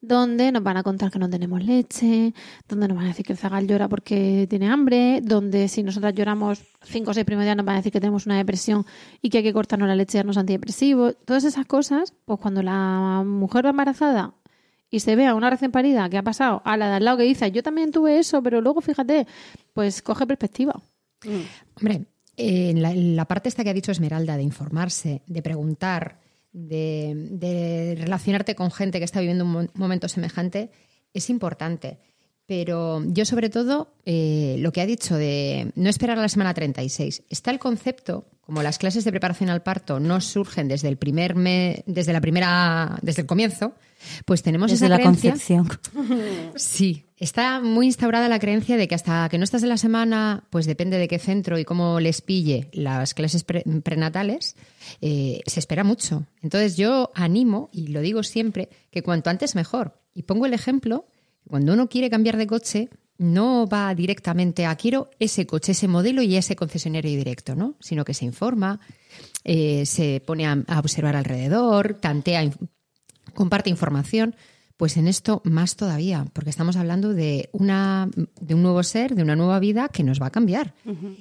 donde 0.00 0.52
nos 0.52 0.62
van 0.62 0.76
a 0.76 0.82
contar 0.82 1.10
que 1.10 1.18
no 1.18 1.28
tenemos 1.28 1.64
leche, 1.64 2.34
donde 2.68 2.88
nos 2.88 2.96
van 2.96 3.06
a 3.06 3.08
decir 3.08 3.24
que 3.24 3.32
el 3.32 3.38
zagal 3.38 3.66
llora 3.66 3.88
porque 3.88 4.46
tiene 4.48 4.68
hambre, 4.68 5.20
donde 5.22 5.68
si 5.68 5.82
nosotras 5.82 6.14
lloramos 6.14 6.62
cinco 6.82 7.10
o 7.10 7.14
seis 7.14 7.26
primeros 7.26 7.46
días 7.46 7.56
nos 7.56 7.66
van 7.66 7.76
a 7.76 7.78
decir 7.78 7.92
que 7.92 8.00
tenemos 8.00 8.26
una 8.26 8.36
depresión 8.36 8.84
y 9.22 9.30
que 9.30 9.38
hay 9.38 9.44
que 9.44 9.52
cortarnos 9.52 9.88
la 9.88 9.96
leche 9.96 10.18
y 10.18 10.20
darnos 10.20 10.36
antidepresivos. 10.36 11.16
Todas 11.24 11.44
esas 11.44 11.66
cosas, 11.66 12.12
pues 12.24 12.38
cuando 12.40 12.62
la 12.62 13.22
mujer 13.24 13.64
va 13.64 13.70
embarazada 13.70 14.34
y 14.90 15.00
se 15.00 15.16
ve 15.16 15.26
a 15.26 15.34
una 15.34 15.50
recién 15.50 15.72
parida 15.72 16.08
que 16.08 16.18
ha 16.18 16.22
pasado 16.22 16.62
a 16.64 16.76
la 16.76 16.88
de 16.88 16.96
al 16.96 17.04
lado 17.04 17.16
que 17.18 17.24
dice, 17.24 17.50
yo 17.50 17.62
también 17.62 17.90
tuve 17.90 18.18
eso, 18.18 18.42
pero 18.42 18.60
luego 18.60 18.80
fíjate, 18.80 19.26
pues 19.72 20.02
coge 20.02 20.26
perspectiva. 20.26 20.80
Hombre, 21.74 22.06
eh, 22.36 22.70
en 22.70 22.82
la, 22.82 22.94
la 22.94 23.24
parte 23.24 23.48
esta 23.48 23.64
que 23.64 23.70
ha 23.70 23.74
dicho 23.74 23.90
Esmeralda, 23.90 24.36
de 24.36 24.42
informarse, 24.42 25.22
de 25.26 25.42
preguntar, 25.42 26.20
de, 26.56 27.94
relacionarte 27.98 28.54
con 28.54 28.70
gente 28.70 28.98
que 28.98 29.04
está 29.04 29.20
viviendo 29.20 29.44
un 29.44 29.50
mo- 29.52 29.68
momento 29.74 30.08
semejante, 30.08 30.70
es 31.12 31.28
importante. 31.30 31.98
Pero 32.46 33.02
yo 33.06 33.24
sobre 33.24 33.50
todo, 33.50 33.92
eh, 34.04 34.56
lo 34.60 34.72
que 34.72 34.80
ha 34.80 34.86
dicho 34.86 35.16
de 35.16 35.72
no 35.74 35.88
esperar 35.90 36.18
a 36.18 36.22
la 36.22 36.28
semana 36.28 36.54
36, 36.54 37.24
está 37.28 37.50
el 37.50 37.58
concepto, 37.58 38.24
como 38.46 38.62
las 38.62 38.78
clases 38.78 39.04
de 39.04 39.10
preparación 39.10 39.50
al 39.50 39.62
parto 39.62 39.98
no 40.00 40.20
surgen 40.20 40.68
desde 40.68 40.86
el 40.88 40.96
primer 40.96 41.34
me- 41.34 41.82
desde 41.86 42.12
la 42.12 42.20
primera, 42.20 42.96
desde 43.02 43.22
el 43.22 43.26
comienzo, 43.26 43.74
pues 44.24 44.42
tenemos 44.42 44.70
Desde 44.70 44.86
esa 44.86 44.96
la 44.96 45.00
creencia- 45.02 45.30
concepción. 45.32 45.68
Sí, 46.56 47.04
está 47.18 47.60
muy 47.60 47.86
instaurada 47.86 48.28
la 48.28 48.38
creencia 48.38 48.76
de 48.76 48.86
que 48.88 48.94
hasta 48.94 49.28
que 49.28 49.38
no 49.38 49.44
estás 49.44 49.62
en 49.64 49.68
la 49.68 49.76
semana, 49.78 50.44
pues 50.50 50.66
depende 50.66 50.96
de 50.98 51.08
qué 51.08 51.18
centro 51.18 51.58
y 51.58 51.64
cómo 51.64 51.98
les 52.00 52.20
pille 52.20 52.68
las 52.72 53.14
clases 53.14 53.42
pre- 53.44 53.64
prenatales, 53.82 54.54
eh, 55.00 55.40
se 55.46 55.58
espera 55.60 55.82
mucho. 55.84 56.24
Entonces 56.42 56.76
yo 56.76 57.10
animo, 57.14 57.68
y 57.72 57.88
lo 57.88 58.00
digo 58.00 58.22
siempre, 58.22 58.68
que 58.90 59.02
cuanto 59.02 59.28
antes 59.30 59.54
mejor. 59.56 59.98
Y 60.14 60.22
pongo 60.22 60.46
el 60.46 60.54
ejemplo, 60.54 61.06
cuando 61.48 61.72
uno 61.74 61.88
quiere 61.88 62.10
cambiar 62.10 62.36
de 62.36 62.46
coche, 62.46 62.88
no 63.18 63.66
va 63.66 63.94
directamente 63.94 64.66
a 64.66 64.76
quiero 64.76 65.10
ese 65.18 65.46
coche, 65.46 65.72
ese 65.72 65.88
modelo 65.88 66.22
y 66.22 66.36
ese 66.36 66.56
concesionario 66.56 67.10
directo, 67.16 67.54
¿no? 67.54 67.74
Sino 67.80 68.04
que 68.04 68.14
se 68.14 68.24
informa, 68.24 68.80
eh, 69.44 69.86
se 69.86 70.22
pone 70.26 70.46
a, 70.46 70.56
a 70.66 70.78
observar 70.80 71.16
alrededor, 71.16 71.94
tantea, 72.00 72.44
inf- 72.44 72.68
comparte 73.34 73.70
información. 73.70 74.34
Pues 74.76 74.98
en 74.98 75.08
esto 75.08 75.40
más 75.44 75.76
todavía, 75.76 76.26
porque 76.34 76.50
estamos 76.50 76.76
hablando 76.76 77.14
de 77.14 77.48
una 77.52 78.10
de 78.38 78.54
un 78.54 78.62
nuevo 78.62 78.82
ser, 78.82 79.14
de 79.14 79.22
una 79.22 79.34
nueva 79.34 79.58
vida 79.58 79.88
que 79.88 80.02
nos 80.02 80.20
va 80.20 80.26
a 80.26 80.30
cambiar. 80.30 80.74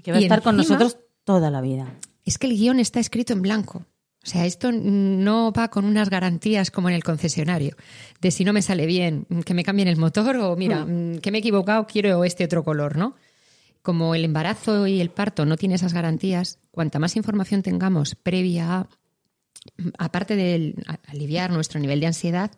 Que 0.03 0.11
va 0.11 0.17
a 0.17 0.19
estar 0.25 0.41
con 0.41 0.57
nosotros 0.57 0.97
toda 1.23 1.49
la 1.49 1.61
vida. 1.61 1.97
Es 2.25 2.37
que 2.37 2.47
el 2.47 2.57
guion 2.57 2.81
está 2.81 2.99
escrito 2.99 3.31
en 3.31 3.41
blanco. 3.41 3.85
O 4.25 4.27
sea, 4.27 4.45
esto 4.47 4.71
no 4.71 5.51
va 5.51 5.67
con 5.69 5.85
unas 5.85 6.09
garantías 6.09 6.71
como 6.71 6.89
en 6.89 6.95
el 6.95 7.03
concesionario, 7.03 7.75
de 8.21 8.31
si 8.31 8.43
no 8.43 8.53
me 8.53 8.63
sale 8.63 8.87
bien, 8.87 9.27
que 9.45 9.53
me 9.53 9.63
cambien 9.63 9.87
el 9.87 9.97
motor 9.97 10.35
o 10.37 10.55
mira, 10.55 10.83
mm, 10.83 11.19
que 11.19 11.31
me 11.31 11.37
he 11.37 11.41
equivocado, 11.41 11.85
quiero 11.85 12.23
este 12.23 12.45
otro 12.45 12.63
color, 12.63 12.97
¿no? 12.97 13.15
Como 13.83 14.15
el 14.15 14.25
embarazo 14.25 14.87
y 14.87 14.99
el 14.99 15.11
parto 15.11 15.45
no 15.45 15.57
tiene 15.57 15.75
esas 15.75 15.93
garantías, 15.93 16.57
cuanta 16.71 16.97
más 16.97 17.15
información 17.15 17.61
tengamos 17.61 18.15
previa 18.15 18.79
a 18.79 18.89
aparte 19.97 20.35
de 20.35 20.75
aliviar 21.07 21.51
nuestro 21.51 21.79
nivel 21.79 21.99
de 21.99 22.07
ansiedad, 22.07 22.51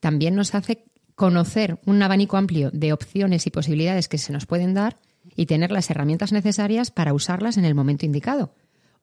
también 0.00 0.34
nos 0.34 0.54
hace 0.54 0.84
conocer 1.14 1.78
un 1.86 2.02
abanico 2.02 2.36
amplio 2.36 2.70
de 2.72 2.92
opciones 2.92 3.46
y 3.46 3.50
posibilidades 3.50 4.08
que 4.08 4.18
se 4.18 4.32
nos 4.32 4.46
pueden 4.46 4.74
dar 4.74 4.98
y 5.36 5.46
tener 5.46 5.70
las 5.70 5.90
herramientas 5.90 6.32
necesarias 6.32 6.90
para 6.90 7.12
usarlas 7.12 7.56
en 7.56 7.64
el 7.64 7.74
momento 7.74 8.06
indicado. 8.06 8.54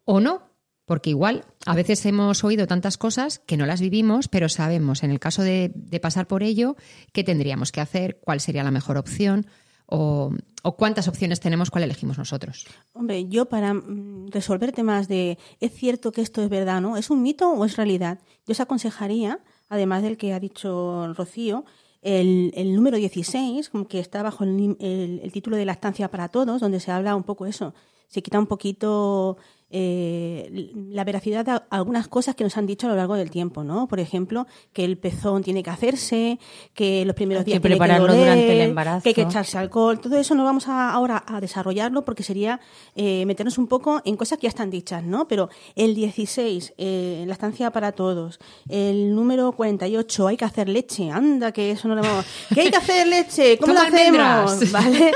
O 0.03 0.19
no, 0.19 0.49
porque 0.87 1.09
igual 1.09 1.43
a 1.65 1.75
veces 1.75 2.03
hemos 2.05 2.45
oído 2.45 2.65
tantas 2.65 2.97
cosas 2.97 3.39
que 3.39 3.57
no 3.57 3.65
las 3.65 3.81
vivimos, 3.81 4.29
pero 4.29 4.47
sabemos, 4.47 5.03
en 5.03 5.11
el 5.11 5.19
caso 5.19 5.43
de, 5.43 5.69
pasar 6.01 6.27
por 6.27 6.43
ello, 6.43 6.77
qué 7.11 7.25
tendríamos 7.25 7.73
que 7.73 7.81
hacer, 7.81 8.19
cuál 8.21 8.39
sería 8.39 8.63
la 8.63 8.71
mejor 8.71 8.97
opción 8.97 9.47
o, 9.85 10.31
cuántas 10.77 11.09
opciones 11.09 11.41
tenemos, 11.41 11.71
cuál 11.71 11.83
elegimos 11.83 12.17
nosotros. 12.17 12.65
Hombre, 12.93 13.27
yo 13.27 13.45
para 13.47 13.73
mm, 13.73 14.29
resolver 14.31 14.71
temas 14.71 15.09
de 15.09 15.37
¿es 15.59 15.73
cierto 15.73 16.13
que 16.13 16.21
esto 16.21 16.41
es 16.41 16.49
verdad, 16.49 16.79
no? 16.79 16.95
¿Es 16.95 17.09
un 17.09 17.21
mito 17.21 17.51
o 17.51 17.65
es 17.65 17.75
realidad? 17.75 18.19
Yo 18.45 18.53
os 18.53 18.59
aconsejaría, 18.61 19.39
además 19.67 20.03
del 20.03 20.15
que 20.15 20.33
ha 20.33 20.39
dicho 20.39 21.13
Rocío, 21.13 21.65
el, 22.01 22.73
número 22.73 22.95
16, 22.95 23.69
como 23.69 23.89
que 23.89 23.99
está 23.99 24.23
bajo 24.23 24.45
el- 24.45 25.19
el 25.21 25.31
título 25.33 25.57
de 25.57 25.65
lactancia 25.65 26.09
para 26.09 26.29
todos, 26.29 26.61
donde 26.61 26.79
se 26.79 26.91
habla 26.91 27.13
un 27.15 27.23
poco 27.23 27.45
eso. 27.45 27.73
Se 28.07 28.21
quita 28.21 28.39
un 28.39 28.47
poquito 28.47 29.37
eh, 29.69 30.71
la 30.91 31.03
veracidad 31.03 31.45
de 31.45 31.59
algunas 31.69 32.07
cosas 32.07 32.35
que 32.35 32.43
nos 32.43 32.57
han 32.57 32.65
dicho 32.65 32.87
a 32.87 32.89
lo 32.89 32.95
largo 32.95 33.15
del 33.15 33.29
tiempo, 33.31 33.63
¿no? 33.63 33.87
Por 33.87 33.99
ejemplo, 33.99 34.47
que 34.73 34.85
el 34.85 34.97
pezón 34.97 35.43
tiene 35.43 35.63
que 35.63 35.69
hacerse, 35.69 36.39
que 36.73 37.03
los 37.05 37.15
primeros 37.15 37.41
Hay 37.41 37.45
que 37.45 37.51
días 37.51 37.61
tiene 37.61 37.75
prepararlo 37.75 38.07
doler, 38.07 38.19
durante 38.19 38.53
el 38.53 38.69
embarazo. 38.69 39.03
que 39.03 39.09
hay 39.09 39.15
que 39.15 39.21
echarse 39.23 39.57
alcohol. 39.57 39.99
Todo 39.99 40.17
eso 40.17 40.35
no 40.35 40.43
vamos 40.43 40.67
a, 40.67 40.91
ahora 40.91 41.23
a 41.27 41.41
desarrollarlo 41.41 42.03
porque 42.05 42.23
sería 42.23 42.59
eh, 42.95 43.25
meternos 43.25 43.57
un 43.57 43.67
poco 43.67 44.01
en 44.05 44.15
cosas 44.15 44.37
que 44.37 44.43
ya 44.43 44.49
están 44.49 44.69
dichas, 44.69 45.03
¿no? 45.03 45.27
Pero 45.27 45.49
el 45.75 45.95
16, 45.95 46.73
eh, 46.77 47.23
la 47.27 47.33
estancia 47.33 47.71
para 47.71 47.91
todos, 47.91 48.39
el 48.69 49.13
número 49.15 49.51
48, 49.51 50.27
hay 50.27 50.37
que 50.37 50.45
hacer 50.45 50.69
leche, 50.69 51.09
anda, 51.11 51.51
que 51.51 51.71
eso 51.71 51.87
no 51.87 51.95
lo 51.95 52.01
vamos. 52.01 52.25
¿Qué 52.53 52.61
hay 52.61 52.69
que 52.71 52.77
hacer 52.77 53.07
leche? 53.07 53.57
¿Cómo 53.57 53.73
lo 53.73 53.79
hacemos? 53.81 54.71
¿Vale? 54.71 55.11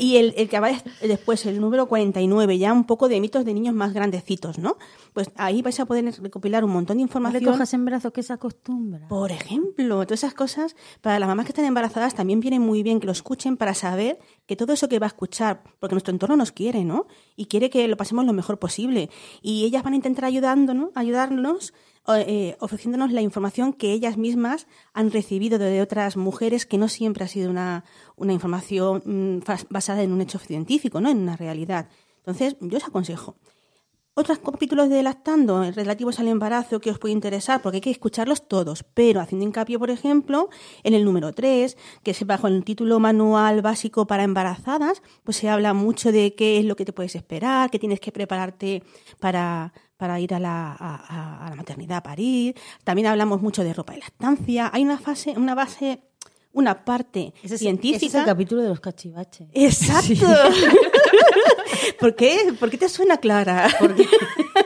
Y 0.00 0.16
el, 0.16 0.34
el 0.36 0.48
que 0.48 0.60
va 0.60 0.68
des- 0.68 0.84
después, 1.00 1.44
el 1.46 1.60
número 1.60 1.86
39, 1.86 2.58
ya 2.58 2.72
un 2.72 2.84
poco 2.84 3.08
de 3.08 3.20
mitos 3.20 3.44
de 3.44 3.54
niños 3.54 3.74
más 3.74 3.83
grandecitos, 3.92 4.58
¿no? 4.58 4.76
Pues 5.12 5.30
ahí 5.36 5.62
vais 5.62 5.78
a 5.80 5.84
poder 5.84 6.04
recopilar 6.22 6.64
un 6.64 6.70
montón 6.70 6.96
de 6.96 7.02
No 7.02 7.06
información. 7.06 7.44
le 7.44 7.50
cojas 7.50 7.74
en 7.74 7.84
brazos 7.84 8.12
que 8.12 8.22
se 8.22 8.32
acostumbra. 8.32 9.08
Por 9.08 9.30
ejemplo, 9.32 10.04
todas 10.06 10.20
esas 10.20 10.34
cosas, 10.34 10.76
para 11.00 11.18
las 11.18 11.28
mamás 11.28 11.46
que 11.46 11.52
están 11.52 11.64
embarazadas 11.64 12.14
también 12.14 12.40
viene 12.40 12.60
muy 12.60 12.82
bien 12.82 13.00
que 13.00 13.06
lo 13.06 13.12
escuchen 13.12 13.56
para 13.56 13.74
saber 13.74 14.18
que 14.46 14.56
todo 14.56 14.72
eso 14.72 14.88
que 14.88 14.98
va 14.98 15.06
a 15.06 15.08
escuchar, 15.08 15.62
porque 15.80 15.94
nuestro 15.94 16.12
entorno 16.12 16.36
nos 16.36 16.52
quiere, 16.52 16.84
¿no? 16.84 17.06
Y 17.36 17.46
quiere 17.46 17.70
que 17.70 17.86
lo 17.88 17.96
pasemos 17.96 18.24
lo 18.24 18.32
mejor 18.32 18.58
posible. 18.58 19.10
Y 19.42 19.64
ellas 19.64 19.82
van 19.82 19.92
a 19.92 19.96
intentar 19.96 20.24
ayudándonos, 20.24 20.90
ayudarnos, 20.94 21.72
eh, 22.06 22.54
ofreciéndonos 22.60 23.12
la 23.12 23.22
información 23.22 23.72
que 23.72 23.92
ellas 23.92 24.18
mismas 24.18 24.66
han 24.92 25.10
recibido 25.10 25.58
de 25.58 25.80
otras 25.80 26.18
mujeres, 26.18 26.66
que 26.66 26.76
no 26.76 26.88
siempre 26.88 27.24
ha 27.24 27.28
sido 27.28 27.50
una, 27.50 27.84
una 28.16 28.34
información 28.34 29.02
mm, 29.06 29.38
basada 29.70 30.02
en 30.02 30.12
un 30.12 30.20
hecho 30.20 30.38
científico, 30.38 31.00
¿no? 31.00 31.08
En 31.08 31.18
una 31.18 31.36
realidad. 31.36 31.88
Entonces, 32.18 32.56
yo 32.60 32.76
os 32.76 32.84
aconsejo. 32.84 33.36
Otros 34.16 34.38
capítulos 34.38 34.88
de 34.90 35.02
Lactando 35.02 35.64
eh, 35.64 35.72
relativos 35.72 36.20
al 36.20 36.28
embarazo 36.28 36.78
que 36.80 36.92
os 36.92 37.00
puede 37.00 37.12
interesar, 37.12 37.60
porque 37.60 37.78
hay 37.78 37.80
que 37.80 37.90
escucharlos 37.90 38.46
todos, 38.46 38.84
pero 38.84 39.20
haciendo 39.20 39.44
hincapié, 39.44 39.76
por 39.76 39.90
ejemplo, 39.90 40.50
en 40.84 40.94
el 40.94 41.04
número 41.04 41.32
3, 41.32 41.76
que 42.04 42.12
es 42.12 42.24
bajo 42.24 42.46
el 42.46 42.62
título 42.62 43.00
Manual 43.00 43.60
Básico 43.60 44.06
para 44.06 44.22
Embarazadas, 44.22 45.02
pues 45.24 45.38
se 45.38 45.48
habla 45.48 45.74
mucho 45.74 46.12
de 46.12 46.36
qué 46.36 46.60
es 46.60 46.64
lo 46.64 46.76
que 46.76 46.84
te 46.84 46.92
puedes 46.92 47.16
esperar, 47.16 47.70
que 47.70 47.80
tienes 47.80 47.98
que 47.98 48.12
prepararte 48.12 48.84
para, 49.18 49.72
para 49.96 50.20
ir 50.20 50.32
a 50.32 50.38
la, 50.38 50.76
a 50.78 51.50
la 51.50 51.56
maternidad 51.56 51.98
a 51.98 52.02
parir. 52.04 52.54
También 52.84 53.08
hablamos 53.08 53.42
mucho 53.42 53.64
de 53.64 53.74
ropa 53.74 53.94
de 53.94 53.98
lactancia. 53.98 54.70
Hay 54.72 54.84
una 54.84 54.98
fase, 54.98 55.34
una 55.36 55.56
base, 55.56 56.04
una 56.54 56.84
parte 56.84 57.34
Ese 57.42 57.56
es, 57.56 57.60
científica. 57.60 57.96
ese 57.98 58.06
es 58.06 58.14
el 58.14 58.24
capítulo 58.24 58.62
de 58.62 58.68
los 58.70 58.80
cachivaches. 58.80 59.48
Exacto. 59.52 60.26
¿Por 62.00 62.14
qué? 62.14 62.54
¿Por 62.58 62.70
qué 62.70 62.78
te 62.78 62.88
suena 62.88 63.18
Clara? 63.18 63.68
Porque, 63.78 64.06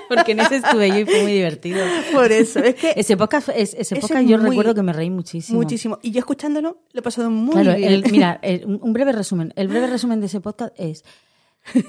porque 0.08 0.32
en 0.32 0.40
ese 0.40 0.56
estuve 0.56 0.88
yo 0.88 0.98
y 0.98 1.04
fue 1.04 1.22
muy 1.22 1.32
divertido. 1.32 1.84
Por 2.12 2.30
eso, 2.32 2.60
es 2.60 2.74
que 2.74 2.92
Ese 2.96 3.16
podcast, 3.16 3.48
es- 3.54 3.74
ese 3.74 3.96
podcast 3.96 4.24
yo 4.26 4.38
muy- 4.38 4.50
recuerdo 4.50 4.74
que 4.74 4.82
me 4.82 4.92
reí 4.92 5.10
muchísimo. 5.10 5.58
muchísimo. 5.58 5.98
Y 6.02 6.10
yo 6.10 6.18
escuchándolo 6.20 6.78
lo 6.92 7.00
he 7.00 7.02
pasado 7.02 7.30
muy 7.30 7.52
Claro, 7.62 7.76
bien. 7.76 7.92
el- 7.92 8.10
mira, 8.12 8.38
el- 8.42 8.64
un 8.66 8.92
breve 8.92 9.12
resumen. 9.12 9.52
El 9.56 9.68
breve 9.68 9.86
resumen 9.86 10.20
de 10.20 10.26
ese 10.26 10.40
podcast 10.40 10.72
es: 10.78 11.04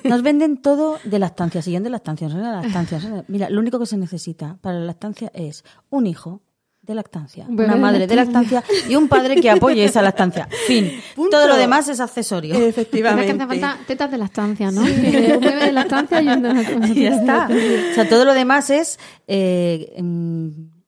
nos 0.03 0.21
venden 0.23 0.61
todo 0.61 0.97
de 1.03 1.19
lactancia, 1.19 1.61
siguiente 1.61 1.89
lactancia, 1.89 2.27
lactancia. 2.29 3.25
Mira, 3.27 3.49
lo 3.49 3.59
único 3.59 3.79
que 3.79 3.85
se 3.85 3.97
necesita 3.97 4.57
para 4.61 4.79
la 4.79 4.85
lactancia 4.85 5.31
es 5.33 5.63
un 5.89 6.07
hijo 6.07 6.41
de 6.89 6.95
lactancia, 6.95 7.45
Un 7.47 7.53
una 7.53 7.75
de 7.75 7.79
madre 7.79 8.07
de 8.07 8.15
lactancia 8.15 8.63
y 8.89 8.95
un 8.95 9.07
padre 9.07 9.39
que 9.39 9.49
apoye 9.49 9.85
esa 9.85 10.01
lactancia. 10.01 10.47
Fin. 10.67 10.91
Punto. 11.15 11.37
Todo 11.37 11.47
lo 11.47 11.55
demás 11.55 11.87
es 11.87 11.99
accesorio. 11.99 12.53
Pero 12.53 12.65
es 12.65 12.69
Efectivamente. 12.71 13.25
que 13.37 13.43
hace 13.43 13.47
falta 13.47 13.77
tetas 13.87 14.11
de 14.11 14.17
lactancia, 14.17 14.71
¿no? 14.71 14.81
un 14.81 15.01
bebé 15.01 15.65
de 15.65 15.71
lactancia 15.71 16.21
y 16.21 16.27
un 16.27 16.41
de 16.41 16.53
lactancia. 16.53 16.93
Y 16.95 17.03
ya 17.03 17.09
está. 17.15 17.47
O 17.91 17.93
sea, 17.95 18.09
todo 18.09 18.25
lo 18.25 18.33
demás 18.33 18.69
es 18.69 18.99
eh, 19.27 19.95
mm, 20.01 20.47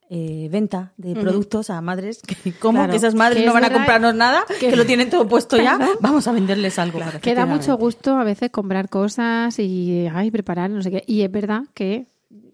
eh, 0.10 0.50
venta 0.52 0.92
de 0.98 1.14
productos 1.16 1.70
a 1.70 1.80
madres. 1.82 2.22
Que, 2.22 2.52
¿Cómo? 2.54 2.80
Claro. 2.80 2.92
Que 2.92 2.98
esas 2.98 3.16
madres 3.16 3.40
Que 3.42 3.46
no 3.48 3.54
van 3.54 3.66
a 3.66 3.72
comprarnos 3.72 4.14
nada, 4.16 4.44
que, 4.60 4.70
que- 4.70 4.76
lo 4.76 4.86
tienen 4.86 5.10
todo 5.10 5.28
puesto 5.28 5.58
ya. 5.58 5.78
Claro. 5.78 5.94
Vamos 6.02 6.28
a 6.28 6.32
venderles 6.32 6.78
algo. 6.80 7.00
Que 7.22 7.34
da 7.36 7.46
mucho 7.46 7.78
gusto 7.78 8.18
a 8.18 8.24
veces 8.24 8.50
comprar 8.50 8.90
cosas 8.90 9.58
y 9.60 10.08
ay, 10.14 10.32
preparar, 10.32 10.70
no 10.70 10.82
sé 10.82 10.92
qué. 10.92 11.04
Y 11.08 11.22
es 11.22 11.32
verdad 11.32 11.64
que 11.74 12.08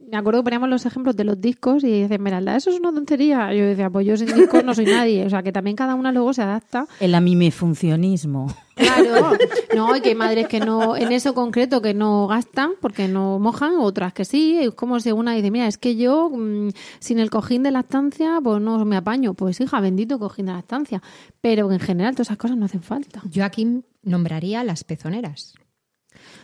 me 0.09 0.17
acuerdo 0.17 0.39
que 0.39 0.45
poníamos 0.45 0.69
los 0.69 0.85
ejemplos 0.85 1.15
de 1.17 1.23
los 1.25 1.39
discos 1.41 1.83
y 1.83 2.01
dice 2.03 2.15
Esmeralda, 2.15 2.55
eso 2.55 2.69
es 2.69 2.79
una 2.79 2.93
tontería. 2.93 3.53
Yo 3.53 3.65
decía, 3.65 3.89
pues 3.89 4.05
yo 4.07 4.15
sin 4.15 4.27
discos 4.33 4.63
no 4.63 4.73
soy 4.73 4.85
nadie. 4.85 5.25
O 5.25 5.29
sea, 5.29 5.43
que 5.43 5.51
también 5.51 5.75
cada 5.75 5.95
una 5.95 6.11
luego 6.11 6.33
se 6.33 6.41
adapta. 6.41 6.87
El 6.99 7.13
amimefuncionismo. 7.15 8.47
Claro. 8.75 9.31
No, 9.75 9.95
y 9.95 10.01
que 10.01 10.09
hay 10.09 10.15
madres 10.15 10.47
que 10.47 10.59
no, 10.59 10.95
en 10.95 11.11
eso 11.11 11.33
concreto, 11.33 11.81
que 11.81 11.93
no 11.93 12.27
gastan 12.27 12.71
porque 12.79 13.07
no 13.07 13.37
mojan, 13.39 13.77
otras 13.79 14.13
que 14.13 14.23
sí. 14.23 14.57
Es 14.59 14.71
como 14.75 14.99
si 14.99 15.11
una 15.11 15.33
dice, 15.33 15.51
mira, 15.51 15.67
es 15.67 15.77
que 15.77 15.95
yo 15.95 16.29
mm, 16.29 16.69
sin 16.99 17.19
el 17.19 17.29
cojín 17.29 17.63
de 17.63 17.71
lactancia, 17.71 18.39
pues 18.43 18.61
no 18.61 18.83
me 18.85 18.95
apaño. 18.97 19.33
Pues 19.33 19.59
hija, 19.61 19.79
bendito 19.81 20.19
cojín 20.19 20.45
de 20.45 20.53
lactancia. 20.53 21.01
Pero 21.41 21.71
en 21.71 21.79
general 21.79 22.13
todas 22.15 22.27
esas 22.27 22.37
cosas 22.37 22.55
no 22.57 22.65
hacen 22.65 22.81
falta. 22.83 23.21
Yo 23.29 23.43
aquí 23.43 23.81
nombraría 24.03 24.63
las 24.63 24.83
pezoneras. 24.83 25.53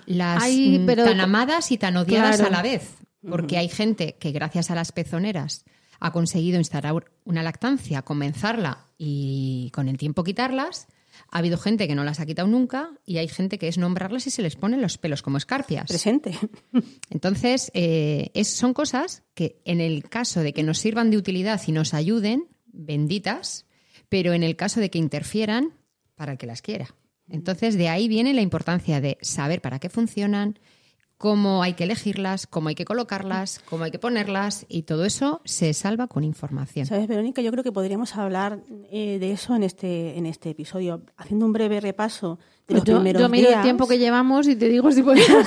Las 0.05 0.43
Ay, 0.43 0.79
mm, 0.79 0.85
pero- 0.85 1.05
tan 1.05 1.19
amadas 1.21 1.71
y 1.71 1.77
tan 1.77 1.95
odiadas 1.97 2.37
Claro. 2.37 2.53
a 2.53 2.57
la 2.57 2.61
vez. 2.63 2.95
Porque 3.29 3.57
hay 3.57 3.69
gente 3.69 4.15
que 4.19 4.31
gracias 4.31 4.69
a 4.71 4.75
las 4.75 4.91
pezoneras 4.91 5.65
ha 5.99 6.11
conseguido 6.11 6.57
instalar 6.57 7.05
una 7.23 7.43
lactancia, 7.43 8.01
comenzarla 8.01 8.87
y 8.97 9.69
con 9.73 9.87
el 9.87 9.97
tiempo 9.97 10.23
quitarlas. 10.23 10.87
Ha 11.31 11.37
habido 11.37 11.57
gente 11.57 11.87
que 11.87 11.95
no 11.95 12.03
las 12.03 12.19
ha 12.19 12.25
quitado 12.25 12.47
nunca 12.47 12.89
y 13.05 13.17
hay 13.17 13.27
gente 13.27 13.57
que 13.57 13.67
es 13.67 13.77
nombrarlas 13.77 14.27
y 14.27 14.31
se 14.31 14.41
les 14.41 14.55
ponen 14.55 14.81
los 14.81 14.97
pelos 14.97 15.21
como 15.21 15.37
escarpias. 15.37 15.87
Presente. 15.87 16.37
Entonces, 17.09 17.71
eh, 17.73 18.31
es- 18.33 18.55
son 18.55 18.73
cosas 18.73 19.23
que 19.33 19.61
en 19.65 19.79
el 19.79 20.03
caso 20.09 20.41
de 20.41 20.53
que 20.53 20.63
nos 20.63 20.79
sirvan 20.79 21.09
de 21.11 21.17
utilidad 21.17 21.61
y 21.67 21.71
nos 21.71 21.93
ayuden, 21.93 22.47
benditas, 22.65 23.65
pero 24.09 24.33
en 24.33 24.43
el 24.43 24.55
caso 24.55 24.79
de 24.79 24.89
que 24.89 24.97
interfieran, 24.99 25.73
para 26.15 26.33
el 26.33 26.37
que 26.37 26.47
las 26.47 26.61
quiera. 26.61 26.93
Entonces, 27.29 27.75
de 27.77 27.89
ahí 27.89 28.07
viene 28.07 28.33
la 28.33 28.41
importancia 28.41 28.99
de 29.01 29.17
saber 29.21 29.61
para 29.61 29.79
qué 29.79 29.89
funcionan, 29.89 30.59
cómo 31.17 31.63
hay 31.63 31.73
que 31.73 31.85
elegirlas, 31.85 32.47
cómo 32.47 32.69
hay 32.69 32.75
que 32.75 32.85
colocarlas, 32.85 33.59
cómo 33.69 33.85
hay 33.85 33.91
que 33.91 33.99
ponerlas, 33.99 34.65
y 34.67 34.83
todo 34.83 35.05
eso 35.05 35.41
se 35.45 35.73
salva 35.73 36.07
con 36.07 36.23
información. 36.23 36.85
¿Sabes, 36.85 37.07
Verónica? 37.07 37.41
Yo 37.41 37.51
creo 37.51 37.63
que 37.63 37.71
podríamos 37.71 38.15
hablar 38.17 38.59
eh, 38.91 39.17
de 39.19 39.31
eso 39.31 39.55
en 39.55 39.63
este, 39.63 40.17
en 40.17 40.25
este 40.25 40.49
episodio, 40.49 41.03
haciendo 41.15 41.45
un 41.45 41.53
breve 41.53 41.79
repaso 41.79 42.39
de 42.67 42.75
Pues 42.75 42.79
los 42.79 42.87
yo, 42.87 42.95
primeros 42.95 43.21
yo 43.21 43.29
miro 43.29 43.47
días. 43.49 43.59
el 43.59 43.63
tiempo 43.63 43.87
que 43.87 43.99
llevamos 43.99 44.47
y 44.47 44.55
te 44.55 44.67
digo 44.69 44.91
si 44.91 45.03
podemos. 45.03 45.29
o 45.29 45.43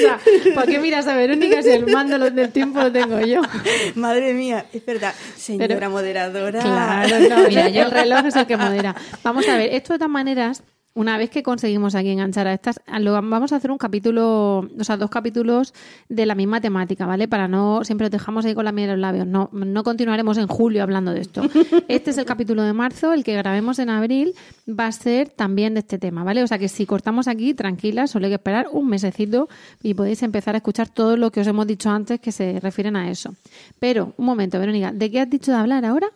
sea, 0.00 0.18
¿para 0.54 0.66
qué 0.70 0.78
miras 0.78 1.06
a 1.06 1.16
Verónica 1.16 1.62
si 1.62 1.70
el 1.70 1.86
mando 1.86 2.18
del 2.18 2.50
tiempo 2.52 2.80
lo 2.80 2.92
tengo 2.92 3.20
yo? 3.20 3.40
Madre 3.94 4.32
mía, 4.34 4.66
es 4.72 4.84
verdad. 4.84 5.14
Señora 5.36 5.68
Pero- 5.68 5.90
moderadora. 5.90 6.60
Claro, 6.60 7.18
no, 7.28 7.48
mira, 7.48 7.68
yo 7.68 7.82
el 7.82 7.90
reloj 7.90 8.26
es 8.26 8.36
el 8.36 8.46
que 8.46 8.56
modera. 8.56 8.94
Vamos 9.22 9.48
a 9.48 9.56
ver, 9.56 9.72
esto 9.74 9.92
de 9.92 9.98
todas 9.98 10.10
maneras, 10.10 10.62
una 10.96 11.16
vez 11.18 11.30
que 11.30 11.44
conseguimos 11.44 11.94
aquí 11.94 12.08
enganchar 12.08 12.48
a 12.48 12.52
estas, 12.54 12.80
lo- 12.98 13.12
vamos 13.12 13.52
a 13.52 13.56
hacer 13.56 13.70
un 13.70 13.78
capítulo, 13.78 14.68
o 14.78 14.84
sea, 14.84 14.96
dos 14.96 15.10
capítulos 15.10 15.72
de 16.08 16.26
la 16.26 16.34
misma 16.34 16.60
temática, 16.60 17.06
¿vale? 17.06 17.28
Para 17.28 17.46
no, 17.46 17.84
siempre 17.84 18.06
os 18.06 18.10
dejamos 18.10 18.44
ahí 18.44 18.54
con 18.54 18.64
la 18.64 18.72
miel 18.72 18.90
en 18.90 18.96
los 18.96 19.00
labios. 19.02 19.26
No, 19.26 19.48
no 19.52 19.84
continuaremos 19.84 20.38
en 20.38 20.48
julio 20.48 20.82
hablando 20.82 21.12
de 21.12 21.20
esto. 21.20 21.42
Este 21.88 22.10
es 22.10 22.18
el 22.18 22.24
capítulo 22.24 22.62
de 22.62 22.72
marzo, 22.72 23.12
el 23.12 23.22
que 23.22 23.36
grabemos 23.36 23.78
en 23.78 23.90
abril 23.90 24.34
va 24.68 24.86
a 24.86 24.92
ser 24.92 25.28
también 25.28 25.74
de 25.74 25.80
este 25.80 25.98
tema, 25.98 26.24
¿vale? 26.24 26.42
O 26.42 26.46
sea 26.46 26.58
que 26.58 26.68
si 26.68 26.86
cortamos 26.86 27.28
aquí, 27.28 27.54
tranquilas, 27.54 28.10
solo 28.10 28.26
hay 28.26 28.30
que 28.30 28.36
esperar 28.36 28.66
un 28.72 28.88
mesecito 28.88 29.48
y 29.82 29.94
podéis 29.94 30.22
empezar 30.22 30.54
a 30.54 30.58
escuchar 30.58 30.88
todo 30.88 31.16
lo 31.16 31.30
que 31.30 31.40
os 31.42 31.46
hemos 31.46 31.66
dicho 31.66 31.90
antes 31.90 32.18
que 32.20 32.32
se 32.32 32.58
refieren 32.60 32.96
a 32.96 33.10
eso. 33.10 33.34
Pero, 33.78 34.14
un 34.16 34.24
momento, 34.26 34.58
Verónica, 34.58 34.92
¿de 34.92 35.10
qué 35.10 35.20
has 35.20 35.30
dicho 35.30 35.52
de 35.52 35.58
hablar 35.58 35.84
ahora? 35.84 36.08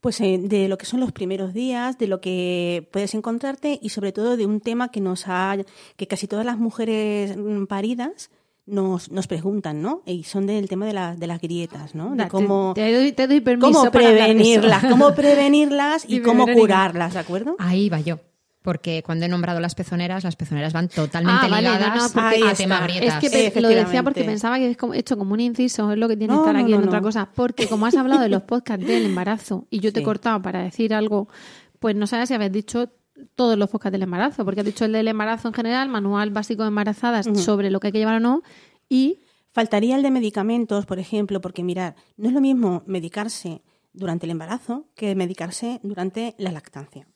Pues 0.00 0.20
eh, 0.20 0.38
de 0.40 0.68
lo 0.68 0.78
que 0.78 0.86
son 0.86 1.00
los 1.00 1.10
primeros 1.12 1.52
días, 1.52 1.98
de 1.98 2.06
lo 2.06 2.20
que 2.20 2.88
puedes 2.92 3.14
encontrarte 3.14 3.78
y 3.82 3.88
sobre 3.88 4.12
todo 4.12 4.36
de 4.36 4.46
un 4.46 4.60
tema 4.60 4.90
que 4.90 5.00
nos 5.00 5.24
ha, 5.26 5.56
que 5.96 6.06
casi 6.06 6.28
todas 6.28 6.46
las 6.46 6.56
mujeres 6.58 7.36
mm, 7.36 7.64
paridas 7.66 8.30
nos, 8.64 9.10
nos 9.10 9.26
preguntan, 9.26 9.82
¿no? 9.82 10.02
Y 10.06 10.22
son 10.24 10.46
del 10.46 10.68
tema 10.68 10.86
de, 10.86 10.92
la- 10.92 11.16
de 11.16 11.26
las 11.26 11.40
grietas, 11.40 11.94
¿no? 11.96 12.10
De 12.12 12.16
Da, 12.18 12.24
te- 12.26 12.30
cómo, 12.30 12.72
te, 12.74 12.92
doy, 12.92 13.12
te 13.12 13.26
doy 13.26 13.40
permiso 13.40 13.66
cómo 13.72 13.90
para 13.90 14.08
prevenirlas, 14.10 14.84
cómo 14.84 15.14
prevenirlas 15.16 16.04
y 16.08 16.20
cómo 16.20 16.44
curarlas, 16.60 17.14
¿de 17.14 17.18
acuerdo? 17.20 17.56
Ahí 17.58 17.88
va 17.88 17.98
yo. 18.00 18.20
Porque 18.68 19.02
cuando 19.02 19.24
he 19.24 19.28
nombrado 19.30 19.60
las 19.60 19.74
pezoneras, 19.74 20.24
las 20.24 20.36
pezoneras 20.36 20.74
van 20.74 20.88
totalmente 20.88 21.46
Ah, 21.46 21.48
vale, 21.48 21.70
ligadas 21.70 21.96
no, 21.96 22.08
porque- 22.12 22.36
Ahí 22.36 22.42
a 22.42 22.52
tema 22.54 22.76
Es 22.86 22.94
grietas. 22.98 23.24
que 23.54 23.60
lo 23.62 23.68
decía 23.70 24.02
porque 24.02 24.24
pensaba 24.24 24.58
que 24.58 24.70
es 24.72 24.76
como- 24.76 24.92
hecho 24.92 25.16
como 25.16 25.32
un 25.32 25.40
inciso, 25.40 25.90
es 25.90 25.98
lo 25.98 26.06
que 26.06 26.18
tiene 26.18 26.34
No, 26.34 26.40
estar 26.40 26.54
no, 26.54 26.60
aquí 26.60 26.74
en 26.74 26.80
no, 26.82 26.86
otra 26.86 27.00
cosa. 27.00 27.30
Porque 27.34 27.66
como 27.66 27.86
has 27.86 27.96
hablado 27.96 28.20
de 28.20 28.28
los 28.28 28.42
podcasts 28.42 28.86
del 28.86 29.06
embarazo 29.06 29.66
y 29.70 29.80
yo 29.80 29.90
te 29.90 30.00
he 30.00 30.02
cortado 30.02 30.42
para 30.42 30.62
decir 30.62 30.92
algo, 30.92 31.28
pues 31.78 31.96
no 31.96 32.06
sabes 32.06 32.28
si 32.28 32.34
habéis 32.34 32.52
dicho 32.52 32.90
todos 33.34 33.56
los 33.56 33.70
podcasts 33.70 33.92
del 33.92 34.02
embarazo, 34.02 34.44
porque 34.44 34.60
has 34.60 34.66
dicho 34.66 34.84
el 34.84 34.92
del 34.92 35.08
embarazo 35.08 35.48
en 35.48 35.54
general, 35.54 35.88
manual 35.88 36.28
básico 36.30 36.62
de 36.62 36.68
embarazadas 36.68 37.26
sobre 37.36 37.70
lo 37.70 37.80
que 37.80 37.86
hay 37.86 37.92
que 37.92 37.98
llevar 38.00 38.16
o 38.16 38.20
no, 38.20 38.42
y 38.88 39.20
Faltaría 39.50 39.96
el 39.96 40.02
de 40.02 40.10
medicamentos, 40.10 40.84
por 40.84 40.98
ejemplo, 40.98 41.40
porque 41.40 41.64
mirar, 41.64 41.96
no 42.18 42.28
es 42.28 42.34
lo 42.34 42.40
mismo 42.42 42.82
medicarse 42.86 43.62
durante 43.94 44.26
el 44.26 44.30
embarazo 44.32 44.88
que 44.94 45.14
medicarse 45.14 45.80
durante 45.82 46.34
la 46.38 46.52
lactancia. 46.52 47.08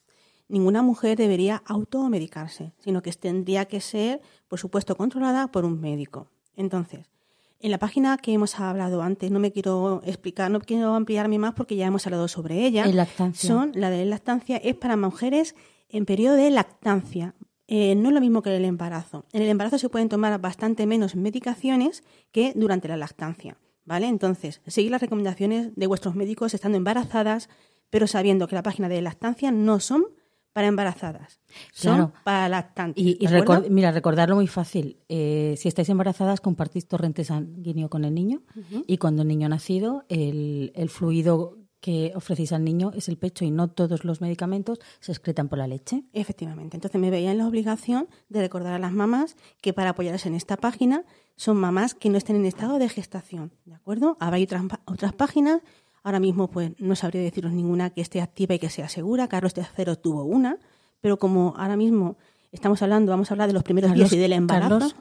Ninguna 0.52 0.82
mujer 0.82 1.16
debería 1.16 1.62
automedicarse, 1.64 2.74
sino 2.76 3.00
que 3.00 3.10
tendría 3.12 3.64
que 3.64 3.80
ser, 3.80 4.20
por 4.48 4.58
supuesto, 4.58 4.98
controlada 4.98 5.50
por 5.50 5.64
un 5.64 5.80
médico. 5.80 6.28
Entonces, 6.54 7.10
en 7.58 7.70
la 7.70 7.78
página 7.78 8.18
que 8.18 8.34
hemos 8.34 8.60
hablado 8.60 9.00
antes, 9.00 9.30
no 9.30 9.38
me 9.38 9.50
quiero 9.50 10.02
explicar, 10.04 10.50
no 10.50 10.60
quiero 10.60 10.94
ampliarme 10.94 11.38
más 11.38 11.54
porque 11.54 11.74
ya 11.74 11.86
hemos 11.86 12.06
hablado 12.06 12.28
sobre 12.28 12.66
ella. 12.66 12.84
En 12.84 12.96
lactancia. 12.98 13.48
Son, 13.48 13.72
la 13.74 13.88
de 13.88 14.04
lactancia 14.04 14.58
es 14.58 14.76
para 14.76 14.98
mujeres 14.98 15.54
en 15.88 16.04
periodo 16.04 16.36
de 16.36 16.50
lactancia. 16.50 17.34
Eh, 17.66 17.94
no 17.94 18.10
es 18.10 18.14
lo 18.14 18.20
mismo 18.20 18.42
que 18.42 18.54
el 18.54 18.66
embarazo. 18.66 19.24
En 19.32 19.40
el 19.40 19.48
embarazo 19.48 19.78
se 19.78 19.88
pueden 19.88 20.10
tomar 20.10 20.38
bastante 20.38 20.84
menos 20.84 21.16
medicaciones 21.16 22.04
que 22.30 22.52
durante 22.54 22.88
la 22.88 22.98
lactancia. 22.98 23.56
¿Vale? 23.86 24.06
Entonces, 24.06 24.60
seguir 24.66 24.90
las 24.90 25.00
recomendaciones 25.00 25.74
de 25.74 25.86
vuestros 25.86 26.14
médicos 26.14 26.52
estando 26.52 26.76
embarazadas, 26.76 27.48
pero 27.88 28.06
sabiendo 28.06 28.48
que 28.48 28.54
la 28.54 28.62
página 28.62 28.90
de 28.90 29.00
lactancia 29.00 29.50
no 29.50 29.80
son 29.80 30.04
para 30.52 30.66
embarazadas, 30.68 31.40
son 31.72 31.94
Claro. 31.96 32.12
para 32.24 32.48
lactantes. 32.48 33.02
Y, 33.02 33.18
y 33.20 33.28
mira, 33.70 33.90
recordarlo 33.92 34.36
muy 34.36 34.46
fácil. 34.46 34.98
Eh, 35.08 35.54
si 35.56 35.68
estáis 35.68 35.88
embarazadas, 35.88 36.40
compartís 36.40 36.86
torrente 36.86 37.24
sanguíneo 37.24 37.88
con 37.88 38.04
el 38.04 38.14
niño 38.14 38.42
y 38.86 38.98
cuando 38.98 39.22
el 39.22 39.28
niño 39.28 39.46
ha 39.46 39.50
nacido, 39.50 40.04
el, 40.08 40.72
el 40.74 40.88
fluido 40.90 41.58
que 41.80 42.12
ofrecéis 42.14 42.52
al 42.52 42.62
niño 42.62 42.92
es 42.94 43.08
el 43.08 43.18
pecho 43.18 43.44
y 43.44 43.50
no 43.50 43.68
todos 43.68 44.04
los 44.04 44.20
medicamentos 44.20 44.78
se 45.00 45.10
excretan 45.10 45.48
por 45.48 45.58
la 45.58 45.66
leche. 45.66 46.04
Efectivamente. 46.12 46.76
Entonces 46.76 47.00
me 47.00 47.10
veía 47.10 47.32
en 47.32 47.38
la 47.38 47.48
obligación 47.48 48.06
de 48.28 48.40
recordar 48.40 48.74
a 48.74 48.78
las 48.78 48.92
mamás 48.92 49.36
que 49.60 49.72
para 49.72 49.90
apoyarse 49.90 50.28
en 50.28 50.36
esta 50.36 50.56
página 50.56 51.04
son 51.34 51.56
mamás 51.56 51.94
que 51.94 52.08
no 52.08 52.18
estén 52.18 52.36
en 52.36 52.46
estado 52.46 52.78
de 52.78 52.88
gestación. 52.88 53.52
¿De 53.64 53.74
acuerdo? 53.74 54.16
Habrá 54.20 54.38
otras, 54.40 54.62
otras 54.84 55.12
páginas. 55.12 55.60
Ahora 56.04 56.20
mismo 56.20 56.48
pues 56.48 56.72
no 56.78 56.96
sabría 56.96 57.22
deciros 57.22 57.52
ninguna 57.52 57.90
que 57.90 58.00
esté 58.00 58.20
activa 58.20 58.54
y 58.54 58.58
que 58.58 58.70
sea 58.70 58.88
segura. 58.88 59.28
Carlos 59.28 59.54
III 59.56 59.96
tuvo 60.02 60.24
una, 60.24 60.58
pero 61.00 61.18
como 61.18 61.54
ahora 61.56 61.76
mismo 61.76 62.16
estamos 62.50 62.82
hablando, 62.82 63.10
vamos 63.10 63.30
a 63.30 63.34
hablar 63.34 63.48
de 63.48 63.54
los 63.54 63.62
primeros 63.62 63.92
días 63.94 64.12
y 64.12 64.16
del 64.18 64.32
embarazo. 64.32 64.78
Carlos 64.78 64.94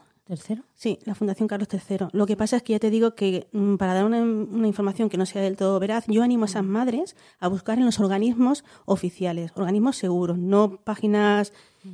III. 0.50 0.62
Sí, 0.76 1.00
la 1.04 1.14
Fundación 1.16 1.48
Carlos 1.50 1.68
III. 1.74 2.08
Lo 2.14 2.26
que 2.26 2.38
pasa 2.38 2.56
es 2.58 2.64
que 2.64 2.72
ya 2.74 2.80
te 2.80 2.90
digo 2.90 3.16
que 3.16 3.48
mm, 3.52 3.76
para 3.76 3.94
dar 3.96 4.06
una, 4.06 4.22
una 4.22 4.68
información 4.68 5.10
que 5.10 5.18
no 5.18 5.26
sea 5.26 5.42
del 5.42 5.58
todo 5.58 5.78
veraz, 5.80 6.06
yo 6.08 6.24
animo 6.24 6.44
a 6.44 6.48
esas 6.48 6.64
madres 6.64 7.18
a 7.40 7.50
buscar 7.50 7.80
en 7.80 7.86
los 7.86 8.00
organismos 8.00 8.64
oficiales, 8.86 9.52
organismos 9.56 9.98
seguros, 9.98 10.38
no 10.38 10.78
páginas 10.84 11.52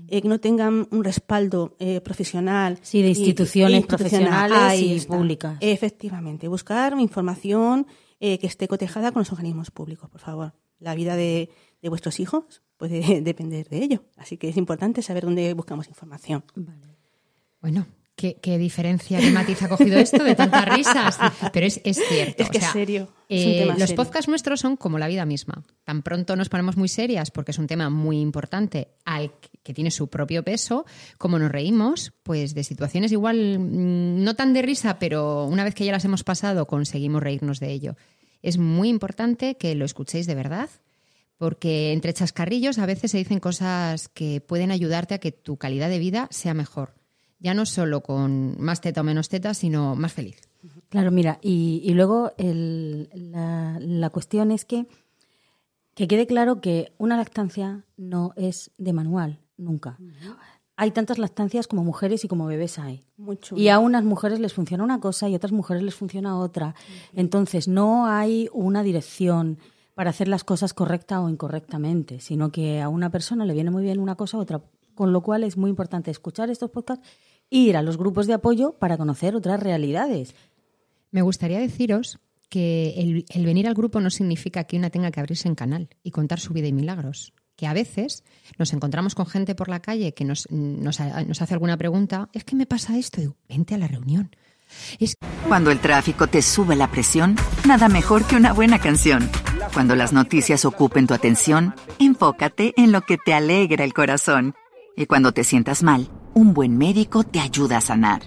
eh, 0.10 0.22
que 0.22 0.28
no 0.28 0.40
tengan 0.40 0.88
un 0.92 1.04
respaldo 1.04 1.76
eh, 1.80 2.02
profesional. 2.02 2.78
Sí, 2.84 3.02
de 3.02 3.08
y- 3.08 3.12
instituciones 3.12 3.88
profesionales 3.88 4.82
y 4.82 5.00
públicas. 5.08 5.58
Efectivamente, 5.62 6.48
buscar 6.48 6.94
información 7.00 7.88
eh, 8.20 8.40
que 8.40 8.48
esté 8.48 8.68
cotejada 8.68 9.12
con 9.12 9.22
los 9.22 9.32
organismos 9.32 9.72
públicos, 9.72 10.10
por 10.10 10.22
favor. 10.22 10.54
La 10.80 10.96
vida 10.96 11.16
de, 11.16 11.50
de 11.82 11.90
vuestros 11.90 12.20
hijos 12.20 12.62
puede 12.78 13.22
depender 13.22 13.68
de 13.70 13.84
ello, 13.84 14.04
así 14.16 14.38
que 14.38 14.50
es 14.50 14.58
importante 14.58 15.02
saber 15.02 15.26
dónde 15.26 15.54
buscamos 15.54 15.88
información. 15.88 16.44
Bueno, 17.62 17.88
¿qué, 18.18 18.36
qué 18.42 18.58
diferencia, 18.58 19.20
qué 19.20 19.32
matiz 19.32 19.62
ha 19.64 19.70
cogido 19.70 19.98
esto 19.98 20.22
de 20.26 20.36
tantas 20.36 20.66
risas? 20.68 21.18
Pero 21.54 21.66
es, 21.66 21.80
es 21.86 21.98
cierto. 22.10 22.44
Es 22.44 22.50
que 22.50 22.58
o 22.58 22.60
sea, 22.60 22.68
es 22.70 22.74
serio, 22.74 23.08
es 23.30 23.46
eh, 23.46 23.66
los 23.68 23.78
serio. 23.78 23.96
podcasts 23.96 24.28
nuestros 24.28 24.60
son 24.60 24.76
como 24.76 25.00
la 25.00 25.08
vida 25.08 25.26
misma. 25.26 25.64
Tan 25.86 26.02
pronto 26.02 26.36
nos 26.36 26.50
ponemos 26.50 26.76
muy 26.76 26.90
serias 26.90 27.32
porque 27.32 27.52
es 27.52 27.58
un 27.60 27.68
tema 27.68 27.90
muy 27.90 28.20
importante 28.20 28.90
al 29.06 29.32
que- 29.40 29.48
que 29.64 29.74
tiene 29.74 29.92
su 29.92 30.08
propio 30.10 30.44
peso, 30.44 30.86
como 31.18 31.40
nos 31.40 31.52
reímos, 31.52 32.14
pues 32.24 32.54
de 32.56 32.64
situaciones 32.64 33.12
igual 33.14 33.60
mm, 33.60 34.24
no 34.24 34.34
tan 34.36 34.54
de 34.54 34.62
risa, 34.62 34.98
pero 35.00 35.46
una 35.46 35.64
vez 35.64 35.76
que 35.76 35.86
ya 35.86 35.92
las 35.94 36.04
hemos 36.06 36.24
pasado 36.24 36.68
conseguimos 36.68 37.22
reírnos 37.24 37.60
de 37.62 37.72
ello. 37.72 37.96
Es 38.42 38.58
muy 38.58 38.90
importante 38.90 39.56
que 39.58 39.76
lo 39.76 39.86
escuchéis 39.86 40.26
de 40.28 40.36
verdad, 40.36 40.70
porque 41.38 41.92
entre 41.94 42.14
chascarrillos 42.14 42.80
a 42.80 42.86
veces 42.86 43.12
se 43.12 43.18
dicen 43.20 43.40
cosas 43.40 44.08
que 44.10 44.42
pueden 44.42 44.72
ayudarte 44.72 45.14
a 45.16 45.20
que 45.20 45.32
tu 45.32 45.58
calidad 45.58 45.90
de 45.90 46.00
vida 46.00 46.28
sea 46.32 46.54
mejor. 46.54 46.94
Ya 47.40 47.54
no 47.54 47.66
solo 47.66 48.02
con 48.02 48.56
más 48.60 48.82
teta 48.82 49.02
o 49.02 49.04
menos 49.04 49.30
teta, 49.30 49.54
sino 49.54 49.96
más 49.96 50.14
feliz. 50.14 50.42
Claro, 50.90 51.12
mira, 51.12 51.38
y, 51.42 51.82
y 51.84 51.94
luego 51.94 52.32
el- 52.38 53.10
la, 53.14 53.78
la 53.80 54.10
cuestión 54.10 54.52
es 54.52 54.66
que, 54.66 54.88
que 55.94 56.08
quede 56.08 56.28
claro 56.28 56.62
que 56.62 56.94
una 56.98 57.18
lactancia 57.18 57.84
no 57.98 58.34
es 58.36 58.72
de 58.78 58.94
manual, 58.94 59.40
nunca. 59.58 59.98
Hay 60.76 60.92
tantas 60.92 61.18
lactancias 61.18 61.68
como 61.68 61.84
mujeres 61.84 62.24
y 62.24 62.28
como 62.28 62.46
bebés 62.46 62.78
hay. 62.78 63.04
Muy 63.18 63.38
chulo. 63.38 63.60
Y 63.60 63.70
a 63.70 63.80
unas 63.80 64.04
mujeres 64.04 64.40
les 64.40 64.54
funciona 64.54 64.84
una 64.84 65.00
cosa 65.00 65.28
y 65.28 65.34
a 65.34 65.38
otras 65.38 65.52
mujeres 65.52 65.82
les 65.82 65.96
funciona 65.96 66.38
otra. 66.38 66.76
Entonces, 67.14 67.68
no 67.68 68.06
hay 68.06 68.48
una 68.54 68.84
dirección 68.84 69.58
para 69.96 70.12
hacer 70.12 70.28
las 70.28 70.44
cosas 70.44 70.76
correcta 70.76 71.20
o 71.22 71.30
incorrectamente, 71.30 72.20
sino 72.20 72.52
que 72.52 72.80
a 72.82 72.90
una 72.90 73.10
persona 73.10 73.46
le 73.46 73.56
viene 73.56 73.72
muy 73.72 73.82
bien 73.84 74.00
una 74.00 74.14
cosa 74.16 74.38
u 74.38 74.42
otra. 74.42 74.62
Con 74.98 75.14
lo 75.14 75.22
cual 75.22 75.44
es 75.46 75.56
muy 75.56 75.70
importante 75.70 76.12
escuchar 76.12 76.50
estos 76.50 76.72
podcasts 76.72 77.08
e 77.52 77.58
ir 77.60 77.78
a 77.78 77.82
los 77.84 77.96
grupos 77.98 78.28
de 78.28 78.34
apoyo 78.34 78.74
para 78.74 78.98
conocer 78.98 79.36
otras 79.36 79.62
realidades. 79.62 80.36
Me 81.12 81.22
gustaría 81.22 81.60
deciros 81.60 82.20
que 82.50 82.96
el, 82.98 83.26
el 83.30 83.46
venir 83.46 83.68
al 83.68 83.76
grupo 83.76 84.02
no 84.02 84.10
significa 84.10 84.64
que 84.64 84.76
una 84.78 84.90
tenga 84.90 85.12
que 85.12 85.20
abrirse 85.20 85.48
en 85.48 85.56
canal 85.56 85.88
y 86.02 86.12
contar 86.12 86.40
su 86.40 86.52
vida 86.54 86.68
y 86.68 86.74
milagros. 86.74 87.32
Que 87.56 87.68
a 87.68 87.74
veces 87.74 88.24
nos 88.58 88.74
encontramos 88.74 89.14
con 89.16 89.26
gente 89.28 89.54
por 89.56 89.70
la 89.70 89.82
calle 89.82 90.14
que 90.14 90.26
nos, 90.26 90.50
nos, 90.52 91.00
ha- 91.00 91.24
nos 91.24 91.42
hace 91.42 91.54
alguna 91.54 91.78
pregunta, 91.78 92.30
es 92.34 92.44
que 92.44 92.56
me 92.56 92.66
pasa 92.66 92.98
esto, 92.98 93.20
y 93.20 93.26
digo, 93.26 93.36
vente 93.48 93.76
a 93.76 93.78
la 93.78 93.88
reunión. 93.88 94.36
Es 95.00 95.14
Cuando 95.48 95.72
el 95.72 95.80
tráfico 95.80 96.28
te 96.28 96.42
sube 96.42 96.76
la 96.76 96.90
presión, 96.92 97.36
nada 97.68 97.88
mejor 97.88 98.26
que 98.26 98.36
una 98.36 98.52
buena 98.54 98.80
canción. 98.80 99.30
Cuando 99.74 99.96
las 99.96 100.12
noticias 100.12 100.66
ocupen 100.66 101.08
tu 101.08 101.14
atención, 101.14 101.74
enfócate 102.00 102.74
en 102.78 102.92
lo 102.92 103.02
que 103.02 103.18
te 103.18 103.34
alegra 103.34 103.84
el 103.86 103.94
corazón. 103.94 104.54
Y 105.00 105.06
cuando 105.06 105.32
te 105.32 105.44
sientas 105.44 105.84
mal, 105.84 106.10
un 106.34 106.56
buen 106.56 106.76
médico 106.80 107.24
te 107.24 107.40
ayuda 107.40 107.78
a 107.78 107.82
sanar. 107.82 108.24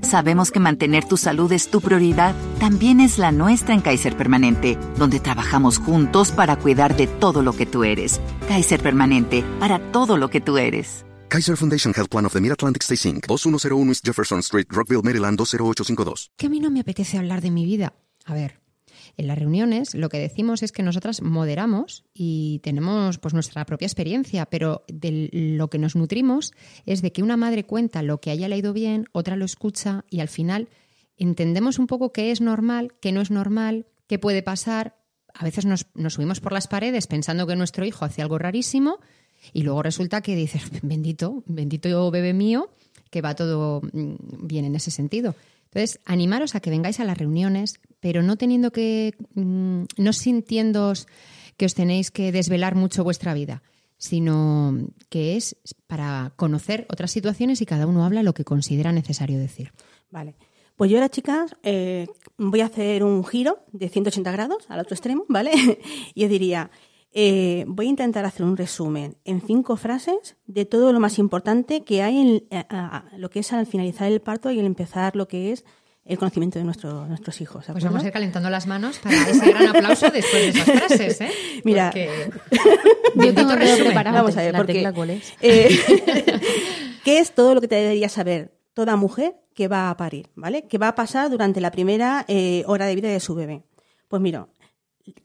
Sabemos 0.00 0.50
que 0.50 0.58
mantener 0.58 1.04
tu 1.04 1.16
salud 1.16 1.50
es 1.52 1.70
tu 1.70 1.80
prioridad, 1.80 2.34
también 2.58 2.98
es 2.98 3.18
la 3.18 3.30
nuestra 3.30 3.72
en 3.72 3.82
Kaiser 3.82 4.16
Permanente, 4.16 4.76
donde 4.98 5.20
trabajamos 5.20 5.78
juntos 5.78 6.32
para 6.32 6.56
cuidar 6.56 6.96
de 6.96 7.06
todo 7.06 7.42
lo 7.42 7.52
que 7.52 7.66
tú 7.66 7.84
eres. 7.84 8.20
Kaiser 8.48 8.82
Permanente, 8.82 9.44
para 9.60 9.78
todo 9.92 10.16
lo 10.16 10.28
que 10.28 10.40
tú 10.40 10.58
eres. 10.58 11.06
Kaiser 11.28 11.56
Foundation 11.56 11.94
Health 11.96 12.10
Plan 12.10 12.26
of 12.26 12.32
the 12.32 12.40
Mid-Atlantic 12.40 12.82
Stay 12.82 13.12
Inc., 13.12 13.26
2101 13.28 13.88
East 13.92 14.04
Jefferson 14.04 14.40
Street, 14.40 14.66
Rockville, 14.70 15.02
Maryland 15.02 15.38
20852. 15.38 16.30
que 16.36 16.46
a 16.48 16.50
mí 16.50 16.58
no 16.58 16.72
me 16.72 16.80
apetece 16.80 17.16
hablar 17.16 17.40
de 17.40 17.52
mi 17.52 17.64
vida. 17.64 17.94
A 18.26 18.34
ver, 18.34 18.61
en 19.16 19.26
las 19.26 19.38
reuniones 19.38 19.94
lo 19.94 20.08
que 20.08 20.18
decimos 20.18 20.62
es 20.62 20.72
que 20.72 20.82
nosotras 20.82 21.22
moderamos 21.22 22.04
y 22.14 22.60
tenemos 22.62 23.18
pues 23.18 23.34
nuestra 23.34 23.64
propia 23.66 23.86
experiencia, 23.86 24.46
pero 24.46 24.84
de 24.88 25.28
lo 25.32 25.68
que 25.68 25.78
nos 25.78 25.96
nutrimos 25.96 26.52
es 26.86 27.02
de 27.02 27.12
que 27.12 27.22
una 27.22 27.36
madre 27.36 27.64
cuenta 27.64 28.02
lo 28.02 28.20
que 28.20 28.30
haya 28.30 28.48
leído 28.48 28.72
bien, 28.72 29.06
otra 29.12 29.36
lo 29.36 29.44
escucha 29.44 30.04
y 30.10 30.20
al 30.20 30.28
final 30.28 30.68
entendemos 31.16 31.78
un 31.78 31.86
poco 31.86 32.12
qué 32.12 32.30
es 32.30 32.40
normal, 32.40 32.94
qué 33.00 33.12
no 33.12 33.20
es 33.20 33.30
normal, 33.30 33.86
qué 34.06 34.18
puede 34.18 34.42
pasar. 34.42 34.96
A 35.34 35.44
veces 35.44 35.64
nos, 35.64 35.86
subimos 36.08 36.40
por 36.40 36.52
las 36.52 36.68
paredes 36.68 37.06
pensando 37.06 37.46
que 37.46 37.56
nuestro 37.56 37.84
hijo 37.84 38.04
hace 38.04 38.22
algo 38.22 38.38
rarísimo 38.38 38.98
y 39.52 39.62
luego 39.62 39.82
resulta 39.82 40.20
que 40.20 40.36
dices, 40.36 40.62
bendito, 40.82 41.42
bendito 41.46 42.10
bebé 42.10 42.32
mío, 42.32 42.70
que 43.10 43.20
va 43.20 43.34
todo 43.34 43.82
mm, 43.92 44.46
bien 44.46 44.64
en 44.64 44.74
ese 44.74 44.90
sentido. 44.90 45.34
Entonces, 45.64 46.00
animaros 46.04 46.54
a 46.54 46.60
que 46.60 46.70
vengáis 46.70 47.00
a 47.00 47.04
las 47.04 47.16
reuniones, 47.16 47.80
pero 48.02 48.24
no 48.24 48.36
teniendo 48.36 48.72
que, 48.72 49.14
mm, 49.34 49.84
no 49.96 50.12
sintiéndoos 50.12 51.06
que 51.56 51.66
os 51.66 51.74
tenéis 51.74 52.10
que 52.10 52.32
desvelar 52.32 52.74
mucho 52.74 53.04
vuestra 53.04 53.32
vida, 53.32 53.62
sino 53.96 54.76
que 55.08 55.36
es 55.36 55.56
para 55.86 56.32
conocer 56.34 56.84
otras 56.90 57.12
situaciones 57.12 57.62
y 57.62 57.66
cada 57.66 57.86
uno 57.86 58.04
habla 58.04 58.24
lo 58.24 58.34
que 58.34 58.44
considera 58.44 58.90
necesario 58.90 59.38
decir. 59.38 59.72
Vale. 60.10 60.34
Pues 60.74 60.90
yo 60.90 60.96
ahora, 60.96 61.10
chicas, 61.10 61.54
eh, 61.62 62.08
voy 62.38 62.60
a 62.60 62.66
hacer 62.66 63.04
un 63.04 63.24
giro 63.24 63.60
de 63.70 63.88
180 63.88 64.32
grados 64.32 64.64
al 64.68 64.80
otro 64.80 64.94
extremo, 64.94 65.24
¿vale? 65.28 65.52
y 66.14 66.24
os 66.24 66.30
diría, 66.30 66.72
eh, 67.12 67.64
voy 67.68 67.86
a 67.86 67.90
intentar 67.90 68.24
hacer 68.24 68.44
un 68.44 68.56
resumen 68.56 69.16
en 69.24 69.40
cinco 69.42 69.76
frases 69.76 70.36
de 70.46 70.64
todo 70.64 70.92
lo 70.92 70.98
más 70.98 71.20
importante 71.20 71.84
que 71.84 72.02
hay 72.02 72.18
en 72.18 72.44
lo 73.16 73.30
que 73.30 73.40
es 73.40 73.52
al 73.52 73.66
finalizar 73.66 74.10
el 74.10 74.20
parto 74.20 74.50
y 74.50 74.58
el 74.58 74.66
empezar 74.66 75.14
lo 75.14 75.28
que 75.28 75.52
es 75.52 75.64
el 76.04 76.18
conocimiento 76.18 76.58
de 76.58 76.64
nuestro- 76.64 77.06
nuestros 77.06 77.40
hijos. 77.40 77.66
¿de 77.66 77.72
Pues 77.72 77.84
vamos 77.84 78.02
a 78.02 78.06
ir 78.06 78.12
calentando 78.12 78.50
las 78.50 78.66
manos 78.66 78.98
para 78.98 79.16
ese 79.28 79.50
gran 79.52 79.68
aplauso 79.68 80.10
después 80.10 80.32
de 80.32 80.48
esas 80.60 80.64
frases, 80.64 81.20
¿eh? 81.20 81.30
Mira. 81.64 81.90
Porque- 81.92 82.30
Yo 83.14 83.34
tengo 83.34 83.54
preparado. 83.54 84.16
Vamos 84.18 84.36
a 84.36 84.40
ver, 84.42 84.52
¿La 84.52 84.58
porque, 84.92 85.14
es? 85.14 85.32
eh, 85.40 85.68
¿Qué 87.04 87.18
es 87.18 87.32
todo 87.34 87.54
lo 87.54 87.60
que 87.60 87.68
te 87.68 87.76
debería 87.76 88.08
saber 88.08 88.56
toda 88.74 88.96
mujer 88.96 89.36
que 89.54 89.68
va 89.68 89.90
a 89.90 89.96
parir, 89.96 90.30
¿vale? 90.34 90.66
Que 90.66 90.78
va 90.78 90.88
a 90.88 90.94
pasar 90.94 91.30
durante 91.30 91.60
la 91.60 91.70
primera 91.70 92.24
eh, 92.28 92.64
hora 92.66 92.86
de 92.86 92.94
vida 92.94 93.08
de 93.08 93.20
su 93.20 93.34
bebé. 93.34 93.62
Pues 94.08 94.22
mira, 94.22 94.48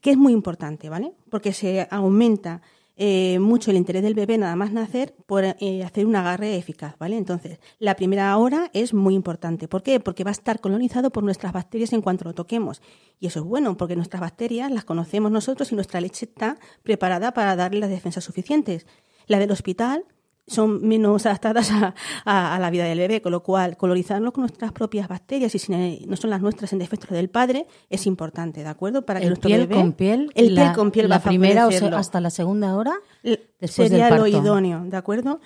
que 0.02 0.12
es 0.12 0.18
muy 0.18 0.34
importante, 0.34 0.90
¿vale? 0.90 1.14
Porque 1.32 1.54
se 1.54 1.88
aumenta 1.90 2.62
eh, 3.00 3.38
mucho 3.40 3.70
el 3.70 3.78
interés 3.78 4.02
del 4.02 4.16
bebé 4.16 4.40
nada 4.40 4.56
más 4.56 4.72
nacer 4.72 5.14
por 5.28 5.44
eh, 5.44 5.84
hacer 5.86 6.08
un 6.08 6.16
agarre 6.16 6.58
eficaz, 6.58 6.98
¿vale? 6.98 7.16
Entonces, 7.16 7.60
la 7.78 7.96
primera 7.96 8.36
hora 8.38 8.72
es 8.74 8.94
muy 8.96 9.14
importante. 9.14 9.68
¿Por 9.68 9.84
qué? 9.84 10.00
Porque 10.00 10.24
va 10.24 10.32
a 10.32 10.34
estar 10.34 10.60
colonizado 10.60 11.12
por 11.12 11.24
nuestras 11.24 11.54
bacterias 11.54 11.94
en 11.94 12.02
cuanto 12.02 12.26
lo 12.26 12.34
toquemos. 12.34 12.82
Y 13.20 13.28
eso 13.28 13.40
es 13.40 13.46
bueno, 13.46 13.78
porque 13.78 13.96
nuestras 13.96 14.22
bacterias 14.22 14.72
las 14.72 14.84
conocemos 14.84 15.32
nosotros 15.32 15.72
y 15.72 15.76
nuestra 15.76 16.02
leche 16.02 16.26
está 16.26 16.58
preparada 16.82 17.34
para 17.34 17.56
darle 17.56 17.80
las 17.80 17.92
defensas 17.92 18.24
suficientes. 18.24 18.88
La 19.28 19.38
del 19.38 19.52
hospital 19.52 20.06
son 20.48 20.88
menos 20.88 21.26
adaptadas 21.26 21.70
a, 21.72 21.94
a- 22.26 22.56
a 22.56 22.60
la 22.60 22.70
vida 22.70 22.86
del 22.86 22.98
bebé, 23.00 23.22
con 23.22 23.34
lo 23.34 23.44
cual 23.44 23.76
colonizarlo 23.78 24.32
con 24.32 24.44
nuestras 24.44 24.72
propias 24.72 25.08
bacterias 25.10 25.54
y 25.56 25.60
si 25.60 26.06
no 26.08 26.16
son 26.16 26.30
las 26.30 26.42
nuestras 26.42 26.72
en 26.74 26.80
defecto 26.80 27.14
del 27.14 27.30
padre 27.30 27.68
es 27.90 28.08
importante, 28.08 28.64
¿de 28.64 28.70
acuerdo? 28.70 29.06
Para 29.06 29.20
que 29.20 29.26
El 29.26 29.32
nuestro 29.32 29.50
piel 29.50 29.68
bebé, 29.68 29.76
con 29.76 29.92
piel, 29.94 30.32
el 30.36 30.56
la, 30.56 30.62
piel 30.64 30.74
con 30.76 30.92
piel 30.92 31.10
la 31.10 31.18
va 31.18 31.24
primera 31.24 31.68
o 31.68 31.70
se- 31.70 31.76
favorecerlo. 31.80 31.98
hasta 31.98 32.22
la 32.22 32.30
segunda 32.30 32.76
hora 32.78 32.94
después 33.24 33.72
sería 33.90 34.10
del 34.10 34.20
lo 34.20 34.28
idóneo, 34.28 34.84
¿de 34.86 34.96
acuerdo? 34.98 35.40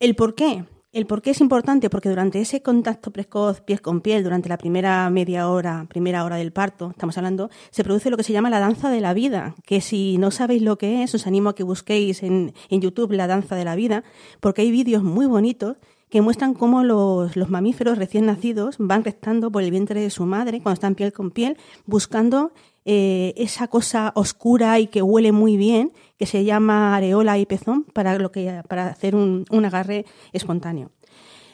El 0.00 0.16
por 0.16 0.34
qué. 0.34 0.64
¿El 0.98 1.06
por 1.06 1.22
qué 1.22 1.30
es 1.30 1.40
importante? 1.40 1.90
Porque 1.90 2.08
durante 2.08 2.40
ese 2.40 2.60
contacto 2.60 3.12
precoz 3.12 3.60
piel 3.60 3.80
con 3.80 4.00
piel, 4.00 4.24
durante 4.24 4.48
la 4.48 4.58
primera 4.58 5.08
media 5.10 5.48
hora, 5.48 5.86
primera 5.88 6.24
hora 6.24 6.34
del 6.34 6.50
parto, 6.50 6.90
estamos 6.90 7.16
hablando, 7.16 7.50
se 7.70 7.84
produce 7.84 8.10
lo 8.10 8.16
que 8.16 8.24
se 8.24 8.32
llama 8.32 8.50
la 8.50 8.58
danza 8.58 8.90
de 8.90 9.00
la 9.00 9.14
vida, 9.14 9.54
que 9.64 9.80
si 9.80 10.18
no 10.18 10.32
sabéis 10.32 10.60
lo 10.60 10.76
que 10.76 11.04
es, 11.04 11.14
os 11.14 11.28
animo 11.28 11.50
a 11.50 11.54
que 11.54 11.62
busquéis 11.62 12.24
en, 12.24 12.52
en 12.68 12.80
YouTube 12.80 13.12
la 13.12 13.28
danza 13.28 13.54
de 13.54 13.64
la 13.64 13.76
vida, 13.76 14.02
porque 14.40 14.62
hay 14.62 14.72
vídeos 14.72 15.04
muy 15.04 15.26
bonitos 15.26 15.76
que 16.10 16.20
muestran 16.20 16.52
cómo 16.52 16.82
los, 16.82 17.36
los, 17.36 17.48
mamíferos 17.48 17.96
recién 17.96 18.26
nacidos 18.26 18.74
van 18.80 19.04
rectando 19.04 19.52
por 19.52 19.62
el 19.62 19.70
vientre 19.70 20.00
de 20.00 20.10
su 20.10 20.26
madre 20.26 20.60
cuando 20.60 20.74
están 20.74 20.96
piel 20.96 21.12
con 21.12 21.30
piel, 21.30 21.58
buscando 21.86 22.50
eh, 22.84 23.34
esa 23.36 23.68
cosa 23.68 24.12
oscura 24.14 24.80
y 24.80 24.86
que 24.86 25.02
huele 25.02 25.30
muy 25.30 25.56
bien, 25.56 25.92
que 26.18 26.26
se 26.26 26.44
llama 26.44 26.96
areola 26.96 27.38
y 27.38 27.46
pezón, 27.46 27.84
para, 27.84 28.18
lo 28.18 28.32
que, 28.32 28.62
para 28.68 28.88
hacer 28.88 29.14
un, 29.14 29.44
un 29.50 29.64
agarre 29.64 30.04
espontáneo. 30.32 30.90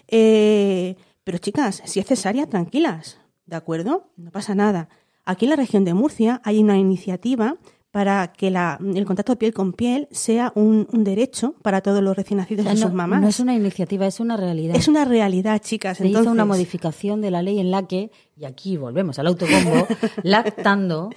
Eh, 0.08 0.96
pero 1.22 1.38
chicas, 1.38 1.82
si 1.84 2.00
es 2.00 2.06
cesárea, 2.06 2.46
tranquilas, 2.46 3.20
¿de 3.46 3.56
acuerdo? 3.56 4.10
No 4.16 4.30
pasa 4.30 4.54
nada. 4.54 4.88
Aquí 5.24 5.46
en 5.46 5.50
la 5.50 5.56
región 5.56 5.84
de 5.84 5.94
Murcia 5.94 6.40
hay 6.44 6.62
una 6.62 6.78
iniciativa 6.78 7.56
para 7.94 8.32
que 8.32 8.50
la, 8.50 8.76
el 8.80 9.04
contacto 9.04 9.38
piel 9.38 9.54
con 9.54 9.72
piel 9.72 10.08
sea 10.10 10.50
un, 10.56 10.88
un, 10.90 11.04
derecho 11.04 11.54
para 11.62 11.80
todos 11.80 12.02
los 12.02 12.16
recién 12.16 12.38
nacidos 12.38 12.66
O 12.66 12.68
sea, 12.68 12.72
y 12.76 12.80
no, 12.80 12.86
sus 12.88 12.92
mamás. 12.92 13.20
no 13.20 13.28
es 13.28 13.38
una 13.38 13.54
iniciativa, 13.54 14.04
es 14.04 14.18
una 14.18 14.36
realidad. 14.36 14.74
Es 14.74 14.88
una 14.88 15.04
realidad, 15.04 15.62
chicas. 15.62 15.98
Se 15.98 16.06
Entonces, 16.06 16.24
hizo 16.24 16.32
una 16.32 16.44
modificación 16.44 17.20
de 17.20 17.30
la 17.30 17.40
ley 17.40 17.60
en 17.60 17.70
la 17.70 17.86
que, 17.86 18.10
y 18.36 18.46
aquí 18.46 18.76
volvemos 18.76 19.20
al 19.20 19.28
autobombo, 19.28 19.86
Lactando 20.24 21.10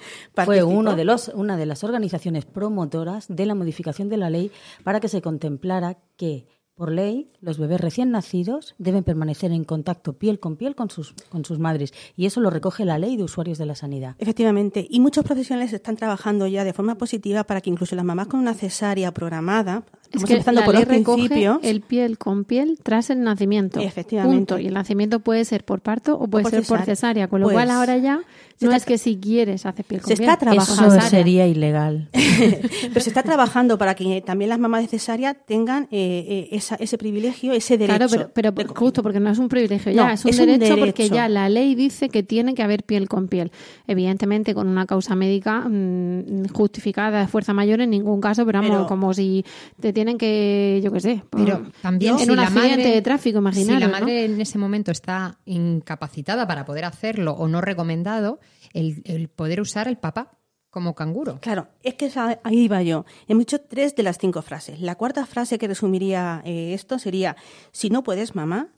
fue 0.44 0.62
uno 0.62 0.94
de 0.94 1.04
los, 1.04 1.32
una 1.34 1.56
de 1.56 1.66
las 1.66 1.82
organizaciones 1.82 2.44
promotoras 2.44 3.26
de 3.28 3.44
la 3.44 3.56
modificación 3.56 4.08
de 4.08 4.18
la 4.18 4.30
ley 4.30 4.52
para 4.84 5.00
que 5.00 5.08
se 5.08 5.20
contemplara 5.20 5.98
que, 6.16 6.46
por 6.78 6.92
ley, 6.92 7.26
los 7.40 7.58
bebés 7.58 7.80
recién 7.80 8.12
nacidos 8.12 8.76
deben 8.78 9.02
permanecer 9.02 9.50
en 9.50 9.64
contacto 9.64 10.12
piel 10.12 10.38
con 10.38 10.54
piel 10.54 10.76
con 10.76 10.90
sus, 10.90 11.12
con 11.28 11.44
sus 11.44 11.58
madres. 11.58 11.92
Y 12.16 12.26
eso 12.26 12.40
lo 12.40 12.50
recoge 12.50 12.84
la 12.84 12.98
ley 12.98 13.16
de 13.16 13.24
usuarios 13.24 13.58
de 13.58 13.66
la 13.66 13.74
sanidad. 13.74 14.14
Efectivamente, 14.20 14.86
y 14.88 15.00
muchos 15.00 15.24
profesionales 15.24 15.72
están 15.72 15.96
trabajando 15.96 16.46
ya 16.46 16.62
de 16.62 16.72
forma 16.72 16.94
positiva 16.94 17.42
para 17.42 17.60
que 17.60 17.68
incluso 17.68 17.96
las 17.96 18.04
mamás 18.04 18.28
con 18.28 18.38
una 18.38 18.54
cesárea 18.54 19.12
programada, 19.12 19.82
Es 19.88 20.04
estamos 20.04 20.24
que 20.28 20.32
empezando 20.34 20.60
la 20.60 20.64
por 20.66 20.74
ley 20.74 20.84
los 20.84 20.88
recoge 20.96 21.16
principios, 21.16 21.58
el 21.62 21.80
piel 21.80 22.16
con 22.16 22.44
piel 22.44 22.78
tras 22.80 23.10
el 23.10 23.24
nacimiento. 23.24 23.80
Efectivamente. 23.80 24.36
Punto. 24.36 24.58
Y 24.60 24.68
el 24.68 24.74
nacimiento 24.74 25.18
puede 25.18 25.44
ser 25.44 25.64
por 25.64 25.80
parto 25.80 26.14
o 26.14 26.28
puede 26.28 26.44
por 26.44 26.52
ser 26.52 26.64
por 26.64 26.82
cesárea. 26.82 27.26
Con 27.26 27.40
lo 27.40 27.46
Pues, 27.46 27.54
cual 27.56 27.70
ahora 27.70 27.96
ya 27.96 28.20
no 28.66 28.72
está- 28.72 28.76
es 28.76 28.84
que 28.84 28.98
si 28.98 29.16
quieres 29.18 29.64
haces 29.66 29.84
piel 29.86 30.00
con 30.00 30.08
se 30.08 30.16
piel. 30.16 30.28
está 30.28 30.38
trabajando. 30.38 30.94
es 30.94 31.00
Eso 31.04 31.10
sería 31.10 31.46
ilegal. 31.46 32.08
pero 32.12 33.00
se 33.00 33.10
está 33.10 33.22
trabajando 33.22 33.78
para 33.78 33.94
que 33.94 34.20
también 34.22 34.48
las 34.48 34.58
mamás 34.58 34.82
de 34.82 34.88
cesárea 34.88 35.34
tengan 35.34 35.84
eh, 35.90 36.24
eh, 36.28 36.48
esa- 36.52 36.76
ese 36.76 36.98
privilegio, 36.98 37.52
ese 37.52 37.78
derecho. 37.78 37.96
Claro, 38.08 38.30
pero, 38.34 38.52
pero 38.52 38.68
de- 38.68 38.74
justo 38.74 39.02
porque 39.02 39.20
no 39.20 39.30
es 39.30 39.38
un 39.38 39.48
privilegio 39.48 39.92
ya, 39.92 40.06
No, 40.06 40.10
es, 40.12 40.24
un, 40.24 40.30
es 40.30 40.38
un 40.38 40.46
derecho 40.46 40.76
porque 40.78 41.08
ya 41.08 41.28
la 41.28 41.48
ley 41.48 41.74
dice 41.74 42.08
que 42.08 42.22
tiene 42.22 42.54
que 42.54 42.62
haber 42.62 42.84
piel 42.84 43.08
con 43.08 43.28
piel. 43.28 43.50
Evidentemente 43.86 44.54
con 44.54 44.68
una 44.68 44.86
causa 44.86 45.14
médica 45.14 45.60
mm, 45.68 46.48
justificada 46.52 47.20
de 47.20 47.26
fuerza 47.28 47.52
mayor 47.54 47.80
en 47.80 47.90
ningún 47.90 48.20
caso, 48.20 48.44
pero 48.44 48.58
vamos, 48.60 48.76
Pero- 48.76 48.86
como 48.86 49.14
si 49.14 49.44
te 49.80 49.92
tienen 49.92 50.18
que, 50.18 50.80
yo 50.82 50.92
qué 50.92 51.00
sé, 51.00 51.22
Pero 51.30 51.60
mm, 51.60 51.70
también 51.82 52.12
en 52.14 52.18
si 52.24 52.30
un 52.30 52.36
la 52.36 52.42
accidente 52.44 52.76
madre- 52.78 52.94
de 52.94 53.02
tráfico, 53.02 53.38
Si 53.38 53.40
imaginaros, 53.42 53.80
la 53.80 53.86
¿no? 53.86 53.92
madre 53.92 54.24
en 54.24 54.40
ese 54.40 54.58
momento 54.58 54.90
está 54.90 55.36
incapacitada 55.46 56.46
para 56.46 56.64
poder 56.64 56.84
hacerlo 56.84 57.32
o 57.32 57.48
no 57.48 57.60
recomendado, 57.60 58.40
el, 58.78 59.28
poder 59.28 59.60
usar 59.60 59.88
el 59.88 59.98
papá 59.98 60.38
como 60.70 60.94
canguro. 60.94 61.40
Claro, 61.40 61.68
es 61.82 61.94
que 61.94 62.12
ahí 62.44 62.58
iba 62.60 62.82
yo. 62.82 63.04
Hemos 63.26 63.42
dicho 63.42 63.60
tres 63.60 63.96
de 63.96 64.02
las 64.02 64.18
cinco 64.18 64.42
frases. 64.42 64.80
La 64.80 64.96
cuarta 64.96 65.26
frase 65.26 65.58
que 65.58 65.68
resumiría 65.68 66.42
eh, 66.44 66.74
esto 66.74 66.98
sería, 66.98 67.36
si 67.72 67.90
no 67.90 68.02
puedes, 68.02 68.34
mamá, 68.34 68.68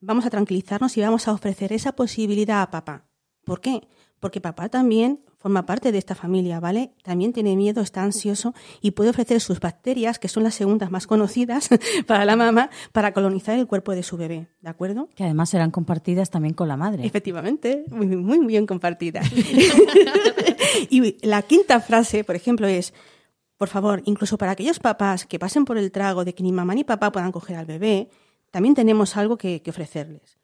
vamos 0.00 0.26
a 0.26 0.30
tranquilizarnos 0.30 0.96
y 0.96 1.00
vamos 1.00 1.26
a 1.26 1.32
ofrecer 1.32 1.72
esa 1.72 1.92
posibilidad 1.92 2.62
a 2.62 2.70
papá. 2.70 3.06
¿Por 3.44 3.60
qué? 3.60 3.88
Porque 4.20 4.40
papá 4.40 4.68
también 4.68 5.20
forma 5.38 5.66
parte 5.66 5.92
de 5.92 5.98
esta 5.98 6.14
familia, 6.16 6.58
¿vale? 6.58 6.92
También 7.02 7.32
tiene 7.32 7.54
miedo, 7.54 7.80
está 7.80 8.02
ansioso 8.02 8.54
y 8.80 8.90
puede 8.90 9.10
ofrecer 9.10 9.40
sus 9.40 9.60
bacterias, 9.60 10.18
que 10.18 10.28
son 10.28 10.42
las 10.42 10.54
segundas 10.54 10.90
más 10.90 11.06
conocidas 11.06 11.68
para 12.06 12.24
la 12.24 12.36
mamá, 12.36 12.70
para 12.92 13.12
colonizar 13.12 13.56
el 13.58 13.66
cuerpo 13.66 13.92
de 13.92 14.02
su 14.02 14.16
bebé, 14.16 14.48
¿de 14.60 14.68
acuerdo? 14.68 15.08
Que 15.14 15.24
además 15.24 15.50
serán 15.50 15.70
compartidas 15.70 16.30
también 16.30 16.54
con 16.54 16.66
la 16.66 16.76
madre. 16.76 17.06
Efectivamente, 17.06 17.84
muy, 17.90 18.06
muy, 18.08 18.44
bien 18.46 18.66
compartida. 18.66 19.22
y 20.90 21.24
la 21.26 21.42
quinta 21.42 21.80
frase, 21.80 22.24
por 22.24 22.34
ejemplo, 22.34 22.66
es, 22.66 22.92
por 23.56 23.68
favor, 23.68 24.02
incluso 24.06 24.38
para 24.38 24.52
aquellos 24.52 24.80
papás 24.80 25.24
que 25.24 25.38
pasen 25.38 25.64
por 25.64 25.78
el 25.78 25.92
trago 25.92 26.24
de 26.24 26.34
que 26.34 26.42
ni 26.42 26.50
mamá 26.50 26.74
ni 26.74 26.82
papá 26.82 27.12
puedan 27.12 27.30
coger 27.30 27.56
al 27.56 27.66
bebé, 27.66 28.10
también 28.50 28.74
tenemos 28.74 29.16
algo 29.16 29.38
que, 29.38 29.62
que 29.62 29.70
ofrecerles. 29.70 30.38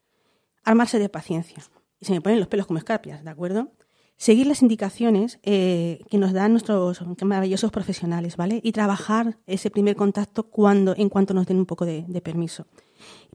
Armarse 0.63 0.99
de 0.99 1.09
paciencia. 1.09 1.63
Se 2.05 2.13
me 2.13 2.21
ponen 2.21 2.37
los 2.37 2.47
pelos 2.47 2.67
como 2.67 2.77
escarpias, 2.77 3.23
¿de 3.23 3.31
acuerdo? 3.31 3.71
Seguir 4.15 4.45
las 4.45 4.61
indicaciones 4.61 5.39
eh, 5.41 6.01
que 6.07 6.19
nos 6.19 6.33
dan 6.33 6.51
nuestros 6.51 7.01
maravillosos 7.23 7.71
profesionales, 7.71 8.37
¿vale? 8.37 8.61
Y 8.63 8.73
trabajar 8.73 9.39
ese 9.47 9.71
primer 9.71 9.95
contacto 9.95 10.43
cuando, 10.43 10.93
en 10.95 11.09
cuanto 11.09 11.33
nos 11.33 11.47
den 11.47 11.57
un 11.57 11.65
poco 11.65 11.83
de, 11.83 12.05
de 12.07 12.21
permiso. 12.21 12.67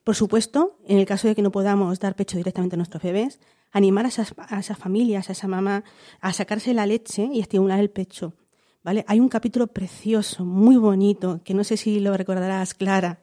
Por 0.05 0.15
supuesto, 0.15 0.79
en 0.87 0.99
el 0.99 1.05
caso 1.05 1.27
de 1.27 1.35
que 1.35 1.43
no 1.43 1.51
podamos 1.51 1.99
dar 1.99 2.15
pecho 2.15 2.37
directamente 2.37 2.77
a 2.77 2.79
nuestros 2.79 3.03
bebés, 3.03 3.41
animar 3.73 4.05
a 4.05 4.09
esas, 4.09 4.35
a 4.39 4.61
esas 4.61 4.79
familias, 4.79 5.29
a 5.29 5.33
esa 5.33 5.49
mamá, 5.49 5.83
a 6.21 6.33
sacarse 6.33 6.73
la 6.73 6.87
leche 6.87 7.29
y 7.33 7.41
estimular 7.41 7.81
el 7.81 7.91
pecho. 7.91 8.35
¿Vale? 8.83 9.05
Hay 9.09 9.21
un 9.21 9.29
capítulo 9.29 9.67
precioso, 9.67 10.43
muy 10.43 10.77
bonito, 10.79 11.43
que 11.45 11.53
no 11.53 11.65
sé 11.65 11.77
si 11.77 12.01
lo 12.01 12.17
recordarás, 12.17 12.73
Clara. 12.73 13.19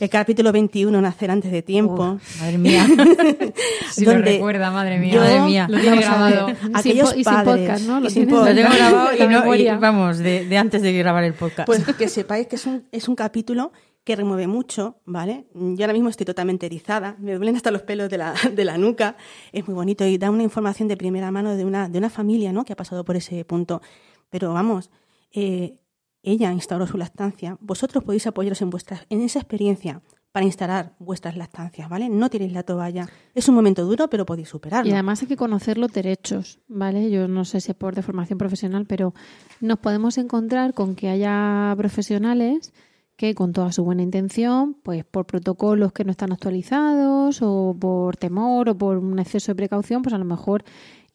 El 0.00 0.10
capítulo 0.10 0.52
21, 0.52 1.00
Nacer 1.00 1.30
antes 1.30 1.50
de 1.50 1.62
tiempo. 1.62 2.16
Uf, 2.16 2.40
madre 2.42 2.58
mía. 2.58 2.86
Si 3.90 4.04
lo 4.04 4.12
recuerda, 4.18 4.70
madre 4.70 4.98
mía. 4.98 5.14
yo- 5.14 5.20
Madre 5.20 5.40
mía. 5.40 5.66
Lo 5.70 5.80
tiene 5.80 5.96
grabado. 6.02 6.48
Sin 6.60 6.76
aquellos 6.76 7.12
y 7.12 7.14
sin 7.14 7.24
padres 7.24 7.56
podcast, 7.66 7.84
¿no? 7.86 8.00
Lo 8.00 8.10
sin 8.10 8.30
Lo 8.30 8.44
tengo 8.44 8.70
grabado 8.70 9.08
y, 9.16 9.26
no, 9.28 9.54
y 9.54 9.68
vamos, 9.80 10.18
de, 10.18 10.44
de 10.46 10.58
antes 10.58 10.82
de 10.82 10.92
grabar 10.92 11.24
el 11.24 11.32
podcast. 11.32 11.66
Pues 11.66 11.84
que 11.96 12.08
sepáis 12.08 12.46
que 12.46 12.56
es 12.56 12.66
un, 12.66 12.84
es 12.92 13.08
un 13.08 13.16
capítulo 13.16 13.72
que 14.08 14.16
remueve 14.16 14.46
mucho, 14.46 15.02
¿vale? 15.04 15.44
Yo 15.52 15.84
ahora 15.84 15.92
mismo 15.92 16.08
estoy 16.08 16.24
totalmente 16.24 16.64
erizada, 16.64 17.14
me 17.18 17.34
duelen 17.34 17.56
hasta 17.56 17.70
los 17.70 17.82
pelos 17.82 18.08
de 18.08 18.16
la, 18.16 18.32
de 18.54 18.64
la 18.64 18.78
nuca, 18.78 19.18
es 19.52 19.68
muy 19.68 19.74
bonito 19.74 20.06
y 20.06 20.16
da 20.16 20.30
una 20.30 20.42
información 20.42 20.88
de 20.88 20.96
primera 20.96 21.30
mano 21.30 21.54
de 21.56 21.66
una, 21.66 21.90
de 21.90 21.98
una 21.98 22.08
familia, 22.08 22.50
¿no? 22.50 22.64
Que 22.64 22.72
ha 22.72 22.76
pasado 22.76 23.04
por 23.04 23.16
ese 23.16 23.44
punto. 23.44 23.82
Pero 24.30 24.54
vamos, 24.54 24.90
eh, 25.30 25.78
ella 26.22 26.50
instauró 26.52 26.86
su 26.86 26.96
lactancia, 26.96 27.58
vosotros 27.60 28.02
podéis 28.02 28.26
apoyaros 28.26 28.62
en, 28.62 28.70
vuestra, 28.70 29.04
en 29.10 29.20
esa 29.20 29.40
experiencia 29.40 30.00
para 30.32 30.46
instalar 30.46 30.94
vuestras 30.98 31.36
lactancias, 31.36 31.90
¿vale? 31.90 32.08
No 32.08 32.30
tiréis 32.30 32.52
la 32.52 32.62
toalla. 32.62 33.06
Es 33.34 33.46
un 33.50 33.56
momento 33.56 33.84
duro, 33.84 34.08
pero 34.08 34.24
podéis 34.24 34.48
superarlo. 34.48 34.88
Y 34.88 34.94
además 34.94 35.20
hay 35.20 35.28
que 35.28 35.36
conocer 35.36 35.76
los 35.76 35.92
derechos, 35.92 36.60
¿vale? 36.66 37.10
Yo 37.10 37.28
no 37.28 37.44
sé 37.44 37.60
si 37.60 37.72
es 37.72 37.76
por 37.76 37.94
de 37.94 38.02
formación 38.02 38.38
profesional, 38.38 38.86
pero 38.86 39.12
nos 39.60 39.78
podemos 39.80 40.16
encontrar 40.16 40.72
con 40.72 40.94
que 40.94 41.10
haya 41.10 41.74
profesionales 41.76 42.72
que 43.18 43.34
con 43.34 43.52
toda 43.52 43.72
su 43.72 43.82
buena 43.82 44.02
intención, 44.02 44.74
pues 44.74 45.04
por 45.04 45.26
protocolos 45.26 45.92
que 45.92 46.04
no 46.04 46.12
están 46.12 46.30
actualizados 46.30 47.40
o 47.42 47.76
por 47.78 48.16
temor 48.16 48.68
o 48.68 48.78
por 48.78 48.96
un 48.98 49.18
exceso 49.18 49.50
de 49.50 49.56
precaución, 49.56 50.02
pues 50.02 50.14
a 50.14 50.18
lo 50.18 50.24
mejor 50.24 50.62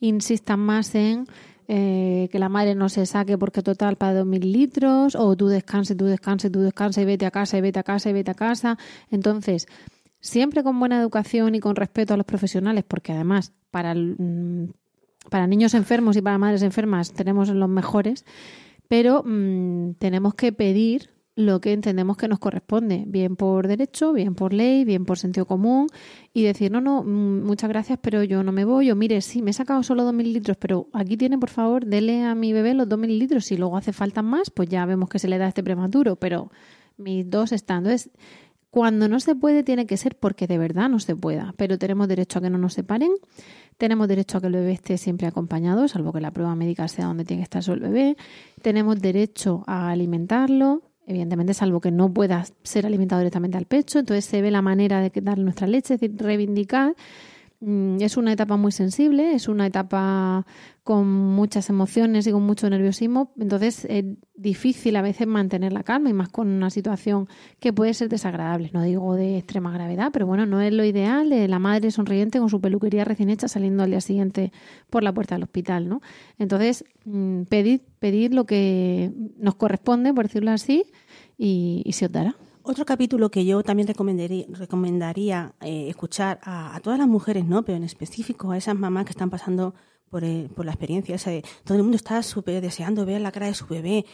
insistan 0.02 0.60
más 0.60 0.94
en 0.96 1.28
eh, 1.70 2.28
que 2.30 2.40
la 2.40 2.50
madre 2.50 2.76
no 2.76 2.90
se 2.90 3.06
saque 3.06 3.38
porque 3.38 3.62
total 3.62 3.96
para 3.96 4.16
dos 4.16 4.26
mil 4.26 4.52
litros 4.52 5.16
o 5.16 5.34
tú 5.38 5.48
descanses, 5.48 5.96
tú 5.96 6.04
descanses, 6.04 6.52
tú 6.52 6.60
descanses 6.60 7.04
y 7.04 7.06
vete 7.06 7.26
a 7.26 7.32
casa 7.32 7.58
y 7.58 7.62
vete 7.62 7.80
a 7.80 7.84
casa 7.84 8.10
y 8.10 8.14
vete 8.14 8.32
a 8.32 8.36
casa. 8.36 8.78
Entonces, 9.10 9.66
siempre 10.20 10.62
con 10.62 10.78
buena 10.78 11.00
educación 11.00 11.56
y 11.56 11.62
con 11.62 11.78
respeto 11.78 12.14
a 12.14 12.18
los 12.18 12.26
profesionales, 12.26 12.84
porque 12.86 13.14
además 13.14 13.54
para, 13.72 13.96
mm, 13.96 14.74
para 15.30 15.48
niños 15.48 15.74
enfermos 15.74 16.18
y 16.18 16.22
para 16.22 16.38
madres 16.38 16.64
enfermas 16.64 17.14
tenemos 17.14 17.48
los 17.48 17.70
mejores, 17.70 18.26
pero 18.90 19.24
mm, 19.26 19.94
tenemos 20.00 20.34
que 20.34 20.52
pedir 20.52 21.13
lo 21.36 21.62
que 21.62 21.74
entendemos 21.74 22.18
que 22.18 22.28
nos 22.28 22.40
corresponde, 22.40 23.06
bien 23.08 23.36
por 23.36 23.68
derecho, 23.68 24.14
bien 24.14 24.36
por 24.36 24.54
ley, 24.54 24.86
bien 24.86 25.04
por 25.06 25.18
sentido 25.18 25.46
común, 25.48 25.88
y 26.32 26.44
decir, 26.44 26.72
no, 26.72 26.80
no, 26.80 27.04
mm, 27.04 27.44
muchas 27.44 27.70
gracias, 27.70 27.98
pero 28.02 28.24
yo 28.24 28.44
no 28.44 28.52
me 28.52 28.66
voy, 28.66 28.92
o 28.92 28.96
mire, 28.96 29.20
sí, 29.22 29.42
me 29.42 29.52
he 29.52 29.54
sacado 29.54 29.82
solo 29.82 30.04
dos 30.04 30.14
mil 30.14 30.32
litros, 30.32 30.58
pero 30.58 30.88
aquí 30.94 31.18
tiene, 31.18 31.38
por 31.40 31.50
favor, 31.50 31.86
dele 31.86 32.24
a 32.24 32.36
mi 32.36 32.54
bebé 32.54 32.76
los 32.76 32.88
dos 32.88 33.00
mil 33.00 33.18
litros, 33.18 33.46
si 33.46 33.58
luego 33.58 33.78
hace 33.78 33.94
falta 33.94 34.22
más, 34.22 34.52
pues 34.52 34.70
ya 34.70 34.86
vemos 34.86 35.10
que 35.10 35.18
se 35.18 35.28
le 35.28 35.40
da 35.40 35.48
este 35.48 35.64
prematuro, 35.64 36.16
pero 36.18 36.52
mis 36.98 37.28
dos 37.30 37.52
están. 37.52 37.80
Entonces, 37.80 38.12
cuando 38.70 39.08
no 39.08 39.20
se 39.20 39.36
puede, 39.36 39.64
tiene 39.64 39.86
que 39.86 39.98
ser 39.98 40.16
porque 40.16 40.48
de 40.48 40.58
verdad 40.58 40.90
no 40.90 41.00
se 41.00 41.16
pueda, 41.16 41.54
pero 41.58 41.78
tenemos 41.78 42.08
derecho 42.08 42.40
a 42.40 42.42
que 42.44 42.50
no 42.50 42.58
nos 42.60 42.74
separen, 42.74 43.12
tenemos 43.78 44.08
derecho 44.08 44.38
a 44.38 44.42
que 44.42 44.48
el 44.48 44.54
bebé 44.54 44.72
esté 44.72 44.98
siempre 44.98 45.28
acompañado, 45.28 45.88
salvo 45.88 46.14
que 46.14 46.22
la 46.22 46.32
prueba 46.32 46.56
médica 46.56 46.88
sea 46.88 47.06
donde 47.06 47.26
tiene 47.26 47.42
que 47.42 47.46
estar 47.46 47.64
solo 47.64 47.86
el 47.86 47.92
bebé, 47.92 48.18
tenemos 48.62 49.00
derecho 49.00 49.64
a 49.66 49.90
alimentarlo, 49.90 50.82
evidentemente 51.08 51.54
salvo 51.54 51.82
que 51.82 51.92
no 51.92 52.14
pueda 52.14 52.46
ser 52.64 52.86
alimentado 52.86 53.20
directamente 53.20 53.58
al 53.58 53.66
pecho, 53.66 54.00
entonces 54.00 54.26
se 54.26 54.42
ve 54.42 54.52
la 54.52 54.62
manera 54.62 55.02
de 55.02 55.12
darle 55.22 55.44
nuestra 55.44 55.68
leche, 55.68 55.96
es 55.96 56.00
decir, 56.00 56.16
reivindicar 56.18 56.96
es 58.00 58.18
una 58.18 58.34
etapa 58.34 58.58
muy 58.58 58.72
sensible, 58.72 59.34
es 59.34 59.48
una 59.48 59.66
etapa 59.66 60.46
con 60.84 61.08
muchas 61.08 61.70
emociones 61.70 62.28
y 62.28 62.32
con 62.32 62.44
mucho 62.44 62.70
nerviosismo, 62.70 63.32
entonces 63.40 63.86
es 63.86 64.04
difícil 64.36 64.98
a 64.98 65.02
veces 65.02 65.28
mantener 65.28 65.72
la 65.72 65.84
calma 65.84 66.10
y 66.10 66.14
más 66.14 66.28
con 66.28 66.50
una 66.50 66.70
situación 66.70 67.30
que 67.62 67.72
puede 67.72 67.94
ser 67.94 68.10
desagradable, 68.10 68.70
no 68.74 68.84
digo 68.84 69.16
de 69.16 69.38
extrema 69.38 69.72
gravedad, 69.72 70.10
pero 70.12 70.28
bueno, 70.28 70.46
no 70.46 70.60
es 70.60 70.74
lo 70.74 70.84
ideal 70.84 71.30
de 71.30 71.48
la 71.48 71.60
madre 71.60 71.90
sonriente 71.92 72.40
con 72.40 72.50
su 72.50 72.60
peluquería 72.60 73.06
recién 73.06 73.30
hecha 73.30 73.48
saliendo 73.48 73.84
al 73.84 73.92
día 73.92 74.02
siguiente 74.02 74.52
por 74.90 75.04
la 75.04 75.14
puerta 75.14 75.36
del 75.36 75.44
hospital, 75.44 75.88
¿no? 75.88 76.02
Entonces, 76.38 76.84
mm, 77.06 77.44
pedid, 77.44 77.80
pedid 78.00 78.34
lo 78.34 78.46
que 78.46 79.12
nos 79.38 79.56
corresponde, 79.56 80.14
por 80.14 80.26
decirlo 80.26 80.52
así, 80.52 80.84
y, 81.38 81.82
y 81.86 81.94
se 81.94 82.08
os 82.08 82.12
dará. 82.12 82.36
Otro 82.64 82.86
capítulo 82.86 83.30
que 83.30 83.44
yo 83.46 83.62
también 83.62 83.88
recomendaría, 83.88 84.46
recomendaría 84.50 85.54
eh, 85.62 85.88
escuchar 85.90 86.40
a, 86.44 86.76
a 86.76 86.80
todas 86.80 86.98
las 86.98 87.08
mujeres, 87.08 87.46
¿no? 87.46 87.64
Pero 87.64 87.78
en 87.78 87.84
específico 87.84 88.52
a 88.52 88.58
esas 88.58 88.76
mamás 88.76 89.06
que 89.06 89.12
están 89.12 89.30
pasando 89.30 89.74
por, 90.10 90.24
el- 90.24 90.50
por 90.50 90.66
la 90.66 90.72
experiencia 90.72 91.18
todo 91.66 91.76
el 91.78 91.84
mundo 91.84 91.98
está 91.98 92.22
súper 92.24 92.62
deseando 92.62 93.06
ver 93.06 93.20
la 93.20 93.32
cara 93.32 93.48
de 93.48 93.54
su 93.54 93.66
bebé, 93.68 94.06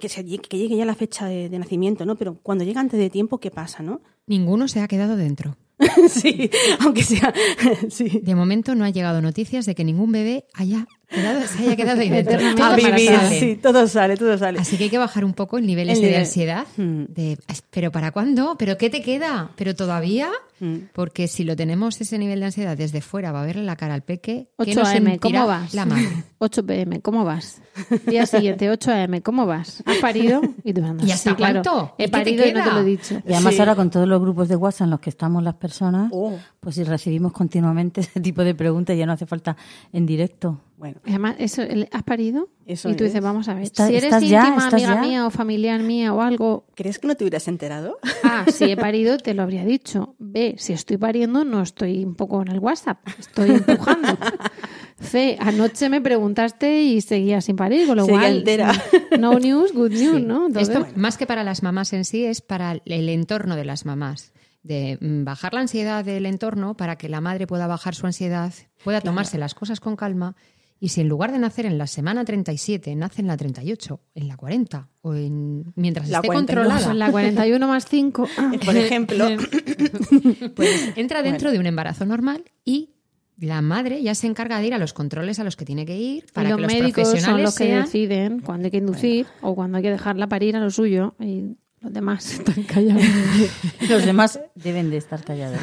que, 0.00 0.08
se, 0.08 0.24
que 0.24 0.58
llegue 0.58 0.76
ya 0.76 0.84
la 0.84 0.94
fecha 0.94 1.26
de, 1.26 1.48
de 1.48 1.58
nacimiento, 1.58 2.04
¿no? 2.06 2.16
Pero 2.16 2.38
cuando 2.42 2.64
llega 2.64 2.80
antes 2.80 2.98
de 2.98 3.10
tiempo, 3.10 3.38
¿qué 3.38 3.50
pasa, 3.50 3.82
no? 3.82 4.00
Ninguno 4.26 4.68
se 4.68 4.80
ha 4.80 4.88
quedado 4.88 5.16
dentro. 5.16 5.56
sí, 6.08 6.50
aunque 6.80 7.02
sea... 7.02 7.32
sí. 7.90 8.20
De 8.22 8.34
momento 8.34 8.74
no 8.74 8.84
ha 8.84 8.90
llegado 8.90 9.20
noticias 9.20 9.66
de 9.66 9.74
que 9.74 9.84
ningún 9.84 10.12
bebé 10.12 10.46
haya 10.54 10.86
se 11.10 11.62
haya 11.62 11.76
quedado 11.76 12.00
ahí 12.00 12.10
A 12.18 12.56
para 12.56 12.76
vivir, 12.76 13.10
sí, 13.30 13.58
todo 13.62 13.86
sale, 13.86 14.16
todo 14.16 14.36
sale. 14.38 14.58
Así 14.60 14.76
que 14.76 14.84
hay 14.84 14.90
que 14.90 14.98
bajar 14.98 15.24
un 15.24 15.34
poco 15.34 15.58
el 15.58 15.66
niveles 15.66 15.96
El 15.98 16.02
de 16.02 16.08
nivel. 16.08 16.20
ansiedad. 16.22 16.66
Mm. 16.76 17.04
De, 17.08 17.38
¿pero 17.70 17.90
para 17.92 18.10
cuándo? 18.12 18.56
¿pero 18.58 18.76
qué 18.78 18.90
te 18.90 19.02
queda? 19.02 19.50
¿pero 19.56 19.74
todavía? 19.74 20.28
Mm. 20.60 20.76
Porque 20.92 21.28
si 21.28 21.44
lo 21.44 21.56
tenemos 21.56 22.00
ese 22.00 22.16
nivel 22.18 22.40
de 22.40 22.46
ansiedad 22.46 22.76
desde 22.76 23.00
fuera, 23.00 23.32
va 23.32 23.42
a 23.42 23.46
verle 23.46 23.64
la 23.64 23.76
cara 23.76 23.94
al 23.94 24.02
peque. 24.02 24.48
¿qué 24.58 24.70
8 24.70 24.80
nos 24.80 24.88
AM, 24.88 25.18
¿cómo 25.18 25.46
vas? 25.46 25.74
La 25.74 25.84
madre. 25.84 26.08
8 26.38 26.66
pm, 26.66 27.00
¿cómo 27.00 27.24
vas? 27.24 27.60
Día 28.06 28.24
siguiente, 28.26 28.70
8 28.70 28.90
am, 28.92 29.20
¿cómo 29.20 29.46
vas? 29.46 29.82
¿Has 29.86 29.96
parido? 29.98 30.40
Y 30.62 30.72
tú 30.72 30.84
andas, 30.84 31.06
¿Y 31.08 31.10
hasta 31.12 31.30
sí, 31.30 31.36
cuánto? 31.36 31.94
¿Y 31.98 32.02
He 32.02 32.06
qué 32.06 32.10
te 32.10 32.18
parido 32.18 32.46
y 32.46 32.52
no 32.52 32.58
te 32.58 32.64
queda? 32.64 32.74
lo 32.74 32.80
he 32.80 32.84
dicho. 32.84 33.22
Y 33.26 33.32
además 33.32 33.54
Sí. 33.54 33.60
ahora 33.60 33.74
con 33.74 33.90
todos 33.90 34.06
los 34.06 34.20
grupos 34.20 34.48
de 34.48 34.56
WhatsApp 34.56 34.84
en 34.86 34.90
los 34.90 35.00
que 35.00 35.10
estamos 35.10 35.42
las 35.42 35.54
personas, 35.54 36.08
Oh. 36.12 36.38
pues 36.60 36.74
si 36.76 36.84
recibimos 36.84 37.32
continuamente 37.32 38.00
ese 38.02 38.20
tipo 38.20 38.44
de 38.44 38.54
preguntas 38.54 38.96
ya 38.96 39.06
no 39.06 39.12
hace 39.12 39.26
falta 39.26 39.56
en 39.92 40.06
directo. 40.06 40.60
Bueno, 40.76 41.00
Además, 41.06 41.36
eso, 41.38 41.62
¿has 41.92 42.02
parido? 42.02 42.48
Eso 42.66 42.90
y 42.90 42.94
tú 42.96 43.04
dices, 43.04 43.18
es. 43.18 43.22
vamos 43.22 43.48
a 43.48 43.54
ver, 43.54 43.62
Está- 43.62 43.86
si 43.86 43.92
eres 43.94 44.04
estás 44.04 44.22
íntima, 44.22 44.66
amiga 44.68 44.94
ya. 44.94 45.00
mía 45.00 45.26
o 45.26 45.30
familiar 45.30 45.80
mía 45.82 46.12
o 46.12 46.20
algo, 46.20 46.66
¿crees 46.74 46.98
que 46.98 47.06
no 47.06 47.14
te 47.14 47.24
hubieras 47.24 47.46
enterado? 47.48 47.98
ah, 48.24 48.44
si 48.52 48.64
he 48.64 48.76
parido, 48.76 49.16
te 49.18 49.34
lo 49.34 49.42
habría 49.42 49.64
dicho. 49.64 50.16
B, 50.18 50.56
si 50.58 50.72
estoy 50.72 50.96
pariendo, 50.96 51.44
no 51.44 51.62
estoy 51.62 52.04
un 52.04 52.14
poco 52.16 52.42
en 52.42 52.48
el 52.48 52.58
WhatsApp, 52.58 52.98
estoy 53.18 53.50
empujando. 53.50 54.18
C, 55.00 55.36
anoche 55.40 55.88
me 55.88 56.00
preguntaste 56.00 56.82
y 56.82 57.00
seguía 57.00 57.40
sin 57.40 57.56
parir, 57.56 57.86
con 57.86 57.96
lo 57.96 58.04
Seguía 58.04 58.20
cual, 58.20 58.36
entera. 58.38 58.72
no 59.18 59.38
news, 59.38 59.72
good 59.72 59.90
news, 59.92 60.22
¿no? 60.22 60.46
Entonces, 60.46 60.74
Esto, 60.76 60.86
más 60.96 61.16
que 61.18 61.26
para 61.26 61.44
las 61.44 61.62
mamás 61.62 61.92
en 61.92 62.04
sí, 62.04 62.24
es 62.24 62.40
para 62.40 62.72
el 62.84 63.08
entorno 63.08 63.56
de 63.56 63.64
las 63.64 63.84
mamás. 63.86 64.32
De 64.62 64.96
mm, 65.00 65.24
bajar 65.24 65.52
la 65.52 65.60
ansiedad 65.60 66.04
del 66.04 66.24
entorno 66.24 66.74
para 66.74 66.96
que 66.96 67.10
la 67.10 67.20
madre 67.20 67.46
pueda 67.46 67.66
bajar 67.66 67.94
su 67.94 68.06
ansiedad, 68.06 68.52
pueda 68.82 69.02
tomarse 69.02 69.36
las 69.36 69.54
cosas 69.54 69.78
con 69.78 69.94
calma. 69.94 70.36
Y 70.84 70.90
si 70.90 71.00
en 71.00 71.08
lugar 71.08 71.32
de 71.32 71.38
nacer 71.38 71.64
en 71.64 71.78
la 71.78 71.86
semana 71.86 72.26
37, 72.26 72.94
nace 72.94 73.22
en 73.22 73.26
la 73.26 73.38
38, 73.38 74.00
en 74.16 74.28
la 74.28 74.36
40, 74.36 74.90
o 75.00 75.14
en, 75.14 75.72
mientras 75.76 76.10
La 76.10 76.18
esté 76.18 76.26
42, 76.26 76.62
controlada, 76.62 76.92
en 76.92 76.98
la 76.98 77.10
41 77.10 77.66
más 77.68 77.86
5. 77.86 78.28
Por 78.66 78.76
ejemplo, 78.76 79.26
pues 80.54 80.92
entra 80.94 81.22
dentro 81.22 81.52
de 81.52 81.58
un 81.58 81.64
embarazo 81.64 82.04
normal 82.04 82.44
y 82.66 82.90
la 83.38 83.62
madre 83.62 84.02
ya 84.02 84.14
se 84.14 84.26
encarga 84.26 84.58
de 84.58 84.66
ir 84.66 84.74
a 84.74 84.78
los 84.78 84.92
controles 84.92 85.38
a 85.38 85.44
los 85.44 85.56
que 85.56 85.64
tiene 85.64 85.86
que 85.86 85.96
ir 85.96 86.26
para 86.34 86.50
y 86.50 86.52
los 86.52 86.58
que 86.58 86.62
los 86.62 86.72
médicos 86.74 87.04
son 87.04 87.12
profesionales 87.12 87.44
los 87.46 87.54
que 87.54 87.64
sean 87.64 87.84
deciden 87.84 88.40
cuando 88.40 88.66
hay 88.66 88.70
que 88.70 88.76
inducir 88.76 89.26
o 89.40 89.54
cuando 89.54 89.78
hay 89.78 89.84
que 89.84 89.90
dejarla 89.90 90.28
parir 90.28 90.54
a 90.54 90.60
lo 90.60 90.70
suyo 90.70 91.14
y 91.18 91.56
los 91.84 91.92
demás 91.92 92.30
están 92.30 92.62
callados. 92.64 93.02
Los 93.90 94.06
demás 94.06 94.40
deben 94.54 94.88
de 94.88 94.96
estar 94.96 95.22
callados. 95.22 95.60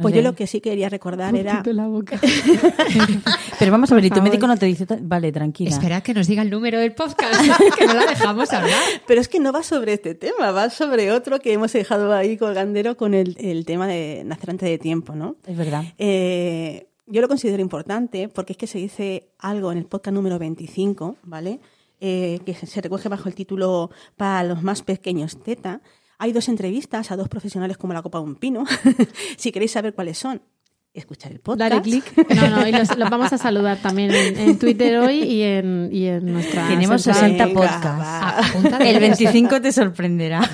Pues 0.00 0.14
yo 0.14 0.22
lo 0.22 0.34
que 0.34 0.46
sí 0.46 0.60
quería 0.60 0.88
recordar 0.88 1.34
era... 1.34 1.62
La 1.66 1.86
boca. 1.86 2.18
Pero 3.58 3.70
vamos 3.70 3.92
a 3.92 3.94
ver, 3.94 4.04
¿y 4.04 4.10
tu 4.10 4.22
médico 4.22 4.46
no 4.46 4.56
te 4.56 4.66
dice? 4.66 4.86
Vale, 5.00 5.30
tranquila. 5.32 5.70
Esperad 5.70 6.02
que 6.02 6.14
nos 6.14 6.26
diga 6.26 6.42
el 6.42 6.50
número 6.50 6.78
del 6.78 6.94
podcast, 6.94 7.40
que 7.78 7.86
no 7.86 7.94
la 7.94 8.06
dejamos 8.06 8.52
hablar. 8.52 8.80
Pero 9.06 9.20
es 9.20 9.28
que 9.28 9.38
no 9.38 9.52
va 9.52 9.62
sobre 9.62 9.92
este 9.92 10.14
tema, 10.14 10.50
va 10.50 10.70
sobre 10.70 11.12
otro 11.12 11.38
que 11.38 11.52
hemos 11.52 11.72
dejado 11.72 12.12
ahí 12.14 12.36
colgandero 12.36 12.96
con 12.96 13.14
el, 13.14 13.36
el 13.38 13.64
tema 13.64 13.86
de 13.86 14.22
nacer 14.24 14.50
antes 14.50 14.68
de 14.68 14.78
tiempo, 14.78 15.14
¿no? 15.14 15.36
Es 15.46 15.56
verdad. 15.56 15.84
Eh, 15.98 16.86
yo 17.06 17.20
lo 17.20 17.28
considero 17.28 17.60
importante 17.60 18.28
porque 18.28 18.52
es 18.52 18.56
que 18.56 18.66
se 18.66 18.78
dice 18.78 19.28
algo 19.38 19.72
en 19.72 19.78
el 19.78 19.84
podcast 19.84 20.14
número 20.14 20.38
25, 20.38 21.16
¿vale? 21.24 21.60
Eh, 22.00 22.40
que 22.46 22.54
se 22.54 22.66
se 22.66 22.80
recoge 22.80 23.10
bajo 23.10 23.28
el 23.28 23.34
título 23.34 23.90
Para 24.16 24.44
los 24.44 24.62
más 24.62 24.82
pequeños 24.82 25.38
teta. 25.42 25.82
Hay 26.22 26.32
dos 26.32 26.48
entrevistas 26.48 27.10
a 27.10 27.16
dos 27.16 27.28
profesionales 27.28 27.76
como 27.78 27.92
la 27.94 28.02
copa 28.02 28.18
de 28.18 28.24
un 28.24 28.36
pino. 28.36 28.64
si 29.36 29.50
queréis 29.50 29.72
saber 29.72 29.94
cuáles 29.94 30.18
son, 30.18 30.40
escuchar 30.94 31.32
el 31.32 31.40
podcast. 31.40 31.70
Dale 31.70 31.82
clic. 31.82 32.04
No, 32.36 32.48
no, 32.50 32.68
y 32.68 32.72
los, 32.72 32.96
los 32.96 33.08
vamos 33.10 33.32
a 33.32 33.38
saludar 33.38 33.78
también 33.78 34.10
en, 34.12 34.38
en 34.38 34.58
Twitter 34.58 34.98
hoy 34.98 35.22
y 35.22 35.42
en, 35.42 35.88
y 35.92 36.06
en 36.06 36.32
nuestra. 36.32 36.68
Tenemos 36.68 37.02
central. 37.02 37.24
60 37.30 37.46
Venga, 37.46 37.60
podcasts. 37.60 37.86
va. 38.00 38.18
A- 38.20 38.38
apunta 38.46 38.78
de- 38.78 38.90
El 38.90 39.00
25 39.00 39.60
te 39.60 39.72
sorprenderá. 39.72 40.40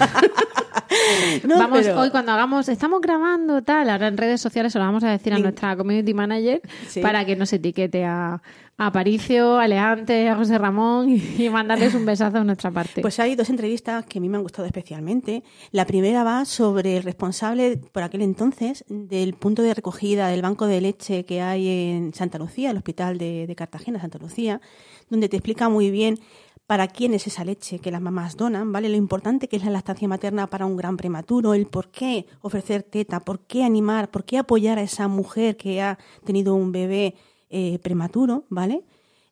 No, 1.45 1.59
vamos, 1.59 1.81
pero- 1.83 2.01
hoy 2.01 2.11
cuando 2.11 2.33
hagamos, 2.33 2.69
estamos 2.69 3.01
grabando 3.01 3.63
tal, 3.63 3.91
ahora 3.91 4.09
en 4.09 4.17
redes 4.17 4.41
sociales 4.41 4.73
se 4.73 4.79
lo 4.79 4.85
vamos 4.85 5.05
a 5.05 5.11
decir 5.11 5.33
a 5.33 5.37
Link. 5.37 5.45
nuestra 5.45 5.77
community 5.77 6.15
manager 6.15 6.61
Sí. 6.89 7.01
para 7.01 7.25
que 7.25 7.37
nos 7.37 7.53
etiquete 7.53 8.05
a, 8.05 8.41
a 8.79 8.89
Aparicio, 8.89 9.59
a 9.59 9.67
Leante, 9.67 10.29
a 10.29 10.37
José 10.37 10.59
Ramón 10.59 11.09
y, 11.11 11.49
mandarles 11.49 11.95
un 11.95 12.05
besazo 12.05 12.39
de 12.39 12.45
nuestra 12.45 12.71
parte. 12.71 13.01
Pues 13.01 13.19
hay 13.19 13.35
dos 13.35 13.49
entrevistas 13.49 14.05
que 14.05 14.19
a 14.19 14.21
mí 14.21 14.29
me 14.29 14.37
han 14.37 14.43
gustado 14.43 14.67
especialmente. 14.67 15.43
La 15.71 15.87
primera 15.87 16.25
va 16.25 16.45
sobre 16.45 16.99
el 16.99 17.03
responsable, 17.03 17.79
por 17.93 18.03
aquel 18.03 18.23
entonces, 18.23 18.85
del 18.89 19.35
punto 19.35 19.63
de 19.63 19.75
recogida 19.75 20.29
del 20.29 20.43
banco 20.43 20.67
de 20.67 20.81
leche 20.81 21.25
que 21.25 21.41
hay 21.41 21.69
en 21.69 22.13
Santa 22.13 22.39
Lucía, 22.39 22.71
el 22.71 22.77
hospital 22.77 23.17
de, 23.17 23.47
de 23.47 23.57
Cartagena, 23.57 24.01
Santa 24.01 24.19
Lucía, 24.19 24.61
donde 25.09 25.29
te 25.29 25.37
explica 25.37 25.69
muy 25.69 25.91
bien 25.91 26.19
para 26.67 26.89
quién 26.89 27.15
es 27.15 27.27
esa 27.27 27.45
leche 27.45 27.79
que 27.79 27.93
las 27.93 28.01
mamás 28.01 28.37
donan, 28.37 28.73
¿vale? 28.73 28.89
Lo 28.89 28.97
importante 28.97 29.49
que 29.49 29.57
es 29.57 29.65
la 29.65 29.71
lactancia 29.71 30.09
materna 30.09 30.49
para 30.49 30.67
un 30.67 30.77
gran 30.77 30.97
prematuro, 30.97 31.55
el 31.55 31.67
por 31.67 31.91
qué 31.91 32.27
ofrecer 32.41 32.83
teta, 32.83 33.21
por 33.21 33.41
qué 33.41 33.63
animar, 33.63 34.11
por 34.11 34.25
qué 34.25 34.39
apoyar 34.39 34.79
a 34.79 34.83
esa 34.83 35.07
mujer 35.07 35.57
que 35.57 35.81
ha 35.81 35.97
tenido 36.25 36.57
un 36.57 36.73
bebé 36.73 37.15
eh, 37.51 37.79
prematuro, 37.81 38.45
¿vale? 38.49 38.85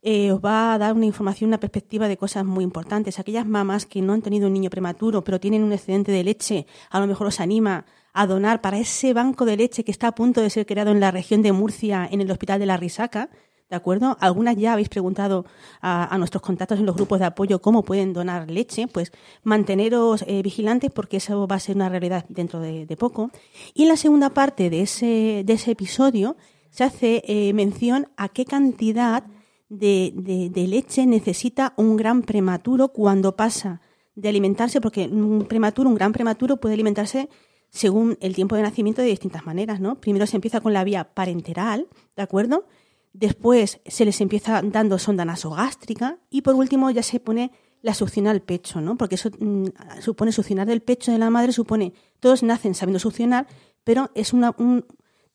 eh, 0.06 0.30
os 0.32 0.40
va 0.44 0.74
a 0.74 0.78
dar 0.78 0.92
una 0.92 1.06
información, 1.06 1.48
una 1.48 1.58
perspectiva 1.58 2.08
de 2.08 2.18
cosas 2.18 2.44
muy 2.44 2.62
importantes. 2.62 3.18
Aquellas 3.18 3.46
mamás 3.46 3.86
que 3.86 4.02
no 4.02 4.12
han 4.12 4.20
tenido 4.20 4.48
un 4.48 4.52
niño 4.52 4.68
prematuro, 4.68 5.24
pero 5.24 5.40
tienen 5.40 5.64
un 5.64 5.72
excedente 5.72 6.12
de 6.12 6.22
leche, 6.22 6.66
a 6.90 7.00
lo 7.00 7.06
mejor 7.06 7.28
os 7.28 7.40
anima 7.40 7.86
a 8.12 8.26
donar 8.26 8.60
para 8.60 8.78
ese 8.78 9.14
banco 9.14 9.46
de 9.46 9.56
leche 9.56 9.82
que 9.82 9.90
está 9.90 10.08
a 10.08 10.14
punto 10.14 10.42
de 10.42 10.50
ser 10.50 10.66
creado 10.66 10.90
en 10.90 11.00
la 11.00 11.10
región 11.10 11.40
de 11.40 11.52
Murcia, 11.52 12.06
en 12.08 12.20
el 12.20 12.30
Hospital 12.30 12.60
de 12.60 12.66
la 12.66 12.76
Risaca. 12.76 13.30
¿De 13.70 13.76
acuerdo? 13.76 14.18
Algunas 14.20 14.56
ya 14.56 14.74
habéis 14.74 14.90
preguntado 14.90 15.46
a, 15.80 16.14
a 16.14 16.18
nuestros 16.18 16.42
contactos 16.42 16.78
en 16.78 16.84
los 16.84 16.94
grupos 16.94 17.18
de 17.18 17.24
apoyo 17.24 17.62
cómo 17.62 17.82
pueden 17.82 18.12
donar 18.12 18.50
leche. 18.50 18.86
Pues 18.86 19.10
manteneros 19.42 20.22
eh, 20.28 20.42
vigilantes 20.42 20.90
porque 20.92 21.16
eso 21.16 21.48
va 21.48 21.56
a 21.56 21.60
ser 21.60 21.76
una 21.76 21.88
realidad 21.88 22.26
dentro 22.28 22.60
de, 22.60 22.84
de 22.84 22.96
poco. 22.96 23.30
Y 23.72 23.84
en 23.84 23.88
la 23.88 23.96
segunda 23.96 24.30
parte 24.30 24.68
de 24.68 24.82
ese, 24.82 25.42
de 25.46 25.52
ese 25.54 25.70
episodio 25.70 26.36
se 26.74 26.82
hace 26.82 27.22
eh, 27.28 27.52
mención 27.52 28.08
a 28.16 28.28
qué 28.28 28.44
cantidad 28.44 29.22
de, 29.68 30.12
de- 30.52 30.66
leche 30.66 31.06
necesita 31.06 31.72
un 31.76 31.96
gran 31.96 32.22
prematuro 32.22 32.88
cuando 32.88 33.36
pasa 33.36 33.80
de 34.16 34.28
alimentarse, 34.28 34.80
porque 34.80 35.06
un 35.06 35.44
prematuro, 35.48 35.88
un 35.88 35.94
gran 35.94 36.12
prematuro 36.12 36.56
puede 36.56 36.74
alimentarse 36.74 37.28
según 37.70 38.18
el 38.20 38.34
tiempo 38.34 38.56
de 38.56 38.62
nacimiento 38.62 39.02
de 39.02 39.08
distintas 39.08 39.46
maneras, 39.46 39.78
¿no? 39.78 40.00
Primero 40.00 40.26
se 40.26 40.36
empieza 40.36 40.60
con 40.60 40.72
la 40.72 40.82
vía 40.82 41.14
parenteral, 41.14 41.86
¿de 42.16 42.22
acuerdo? 42.24 42.66
Después 43.12 43.80
se 43.86 44.04
les 44.04 44.20
empieza 44.20 44.60
dando 44.60 44.98
sonda 44.98 45.24
nasogástrica 45.24 46.18
y 46.28 46.42
por 46.42 46.56
último 46.56 46.90
ya 46.90 47.04
se 47.04 47.20
pone 47.20 47.52
la 47.82 47.94
succión 47.94 48.26
al 48.26 48.42
pecho, 48.42 48.80
¿no? 48.80 48.96
Porque 48.96 49.14
eso 49.14 49.30
mm, 49.38 49.66
supone 50.00 50.32
succionar 50.32 50.66
del 50.66 50.82
pecho 50.82 51.12
de 51.12 51.18
la 51.18 51.30
madre, 51.30 51.52
supone, 51.52 51.92
todos 52.18 52.42
nacen 52.42 52.74
sabiendo 52.74 52.98
succionar, 52.98 53.46
pero 53.84 54.10
es 54.16 54.32
una, 54.32 54.56
un, 54.58 54.84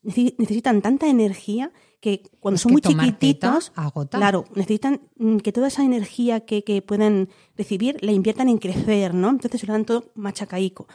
necesitan 0.02 0.80
tanta 0.82 1.08
energía 1.08 1.72
que 2.00 2.22
cuando 2.40 2.56
Es 2.56 2.62
son 2.62 2.70
que 2.70 2.72
muy 2.72 2.80
chiquititos, 2.82 3.72
agota. 3.74 4.16
claro, 4.18 4.44
necesitan 4.54 5.02
mm, 5.16 5.38
que 5.38 5.52
toda 5.52 5.68
esa 5.68 5.84
energía 5.84 6.40
que, 6.40 6.64
que 6.64 6.80
puedan 6.80 7.28
recibir 7.56 7.98
la 8.02 8.12
inviertan 8.12 8.48
en 8.48 8.58
crecer, 8.58 9.14
¿no? 9.14 9.28
Entonces 9.28 9.60
se 9.60 9.66
lo 9.66 9.74
dan 9.74 9.84
todo 9.84 10.10
machacaico. 10.14 10.86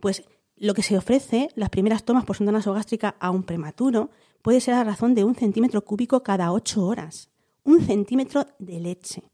Pues 0.00 0.24
lo 0.56 0.72
que 0.72 0.82
se 0.82 0.96
ofrece, 0.96 1.50
las 1.54 1.68
primeras 1.68 2.04
tomas 2.04 2.24
por 2.24 2.36
sonda 2.36 2.52
nasogástrica 2.52 3.16
a 3.20 3.30
un 3.30 3.42
prematuro, 3.42 4.10
puede 4.40 4.60
ser 4.62 4.74
a 4.74 4.84
razón 4.84 5.14
de 5.14 5.24
un 5.24 5.34
centímetro 5.34 5.84
cúbico 5.84 6.22
cada 6.22 6.50
ocho 6.52 6.86
horas. 6.86 7.28
Un 7.64 7.82
centímetro 7.82 8.46
de 8.58 8.80
leche. 8.80 9.24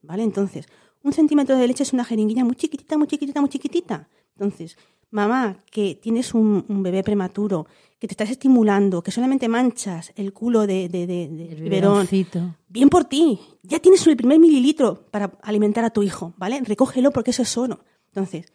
¿Vale? 0.00 0.24
Entonces, 0.24 0.66
un 1.04 1.12
centímetro 1.12 1.56
de 1.56 1.68
leche 1.68 1.84
es 1.84 1.92
una 1.92 2.04
jeringuilla 2.04 2.44
muy 2.44 2.56
chiquitita, 2.56 2.98
muy 2.98 3.06
chiquitita, 3.06 3.40
muy 3.40 3.50
chiquitita. 3.50 4.08
Entonces, 4.34 4.76
mamá, 5.12 5.58
que 5.70 5.94
tienes 5.94 6.34
un, 6.34 6.64
un 6.68 6.82
bebé 6.82 7.02
prematuro, 7.04 7.66
que 8.00 8.08
te 8.08 8.14
estás 8.14 8.30
estimulando, 8.30 9.00
que 9.02 9.12
solamente 9.12 9.48
manchas 9.48 10.12
el 10.16 10.32
culo 10.32 10.66
de, 10.66 10.88
de, 10.88 11.06
de- 11.06 11.28
del 11.28 11.52
El 11.52 11.62
biberón, 11.62 12.06
bien 12.68 12.88
por 12.88 13.04
ti. 13.04 13.38
Ya 13.62 13.78
tienes 13.78 14.04
el 14.08 14.16
primer 14.16 14.40
mililitro 14.40 15.06
para 15.12 15.38
alimentar 15.42 15.84
a 15.84 15.90
tu 15.90 16.02
hijo, 16.02 16.34
¿vale? 16.36 16.60
Recógelo 16.64 17.12
porque 17.12 17.30
eso 17.30 17.42
es 17.42 17.56
oro. 17.56 17.84
Entonces, 18.08 18.46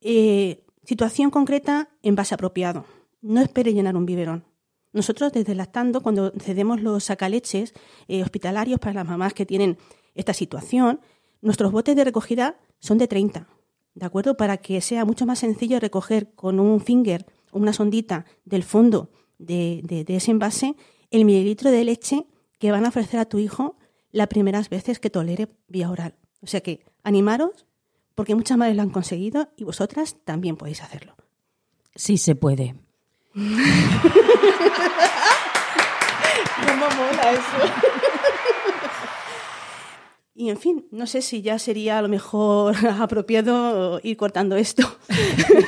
eh, 0.00 0.64
situación 0.84 1.30
concreta, 1.30 1.88
envase 2.02 2.34
apropiado. 2.34 2.84
No 3.22 3.40
espere 3.40 3.72
llenar 3.72 3.96
un 3.96 4.06
biberón. 4.06 4.44
Nosotros 4.92 5.32
desde 5.32 5.54
Lactando, 5.54 6.00
cuando 6.02 6.30
cedemos 6.38 6.80
los 6.80 7.04
sacaleches 7.04 7.74
eh, 8.06 8.22
hospitalarios 8.22 8.78
para 8.78 8.94
las 8.94 9.06
mamás 9.06 9.34
que 9.34 9.44
tienen 9.46 9.76
esta 10.14 10.32
situación, 10.32 11.00
nuestros 11.42 11.72
botes 11.72 11.96
de 11.96 12.04
recogida 12.04 12.56
son 12.78 12.98
de 12.98 13.08
30, 13.08 13.46
¿de 13.94 14.06
acuerdo? 14.06 14.36
Para 14.36 14.56
que 14.58 14.80
sea 14.80 15.04
mucho 15.04 15.26
más 15.26 15.38
sencillo 15.40 15.78
recoger 15.80 16.32
con 16.34 16.60
un 16.60 16.80
finger 16.80 17.26
o 17.52 17.58
una 17.58 17.72
sondita 17.72 18.24
del 18.44 18.62
fondo 18.64 19.10
de, 19.38 19.80
de- 19.84 20.04
de 20.04 20.16
ese 20.16 20.30
envase 20.30 20.74
el 21.10 21.24
mililitro 21.24 21.70
de 21.70 21.84
leche 21.84 22.26
que 22.58 22.70
van 22.72 22.84
a 22.84 22.88
ofrecer 22.88 23.20
a 23.20 23.24
tu 23.26 23.38
hijo 23.38 23.76
las 24.10 24.28
primeras 24.28 24.68
veces 24.68 24.98
que 25.00 25.10
tolere 25.10 25.48
vía 25.68 25.90
oral. 25.90 26.14
O 26.40 26.46
sea 26.46 26.60
que 26.60 26.84
animaros, 27.02 27.66
porque 28.14 28.34
muchas 28.34 28.56
madres 28.58 28.76
lo 28.76 28.82
han 28.82 28.90
conseguido 28.90 29.48
y 29.56 29.64
vosotras 29.64 30.16
también 30.24 30.56
podéis 30.56 30.82
hacerlo. 30.82 31.16
Sí 31.94 32.16
se 32.18 32.34
puede. 32.34 32.74
¿Cómo 36.66 36.86
mola 36.96 37.32
eso? 37.32 37.74
Y 40.36 40.50
en 40.50 40.56
fin, 40.56 40.84
no 40.90 41.06
sé 41.06 41.22
si 41.22 41.42
ya 41.42 41.60
sería 41.60 41.98
a 41.98 42.02
lo 42.02 42.08
mejor 42.08 42.74
apropiado 43.00 44.00
ir 44.02 44.16
cortando 44.16 44.56
esto. 44.56 44.82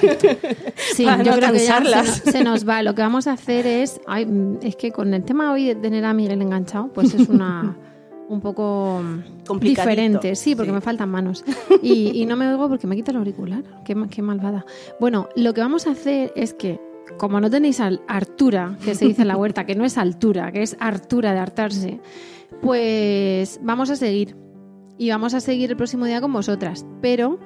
Sí, 0.95 1.05
Para 1.05 1.23
yo 1.23 1.33
no 1.33 1.37
creo 1.39 1.53
que 1.53 1.59
ya 1.59 1.79
se 1.85 1.95
nos, 1.97 2.07
se 2.09 2.45
nos 2.45 2.69
va. 2.69 2.83
Lo 2.83 2.95
que 2.95 3.03
vamos 3.03 3.27
a 3.27 3.33
hacer 3.33 3.67
es, 3.67 4.01
ay, 4.07 4.27
es 4.63 4.77
que 4.77 4.93
con 4.93 5.13
el 5.15 5.25
tema 5.25 5.53
hoy 5.53 5.67
de 5.67 5.75
tener 5.75 6.05
a 6.05 6.13
Miguel 6.15 6.41
enganchado, 6.43 6.89
pues 6.93 7.15
es 7.15 7.29
una 7.29 7.77
un 8.29 8.41
poco 8.41 9.03
diferente, 9.61 10.35
sí, 10.35 10.57
porque 10.57 10.71
Sí. 10.71 10.75
me 10.75 10.81
faltan 10.81 11.09
manos 11.11 11.45
y, 11.81 12.11
y 12.21 12.27
no 12.27 12.35
me 12.37 12.49
oigo 12.49 12.69
porque 12.69 12.87
me 12.89 12.97
quita 12.97 13.13
el 13.13 13.19
auricular. 13.19 13.63
Qué, 13.85 13.95
qué 14.11 14.21
malvada. 14.23 14.65
Bueno, 14.99 15.29
lo 15.37 15.55
que 15.55 15.61
vamos 15.61 15.87
a 15.87 15.91
hacer 15.93 16.33
es 16.35 16.53
que 16.55 16.81
como 17.19 17.41
no 17.41 17.49
tenéis 17.51 17.79
al 17.81 18.01
Artura, 18.09 18.77
que 18.85 18.95
se 18.97 19.05
dice 19.07 19.23
en 19.23 19.29
la 19.29 19.37
huerta, 19.37 19.65
que 19.65 19.75
no 19.77 19.85
es 19.85 19.97
altura, 19.97 20.51
que 20.51 20.63
es 20.63 20.77
hartura 20.81 21.33
de 21.35 21.39
hartarse, 21.39 22.01
pues 22.63 23.61
vamos 23.63 23.91
a 23.91 23.97
seguir. 23.97 24.37
Y 24.99 25.11
vamos 25.11 25.35
a 25.35 25.41
seguir 25.41 25.71
el 25.71 25.77
próximo 25.77 26.07
día 26.07 26.21
con 26.21 26.33
vosotras. 26.33 26.87
Pero 27.01 27.39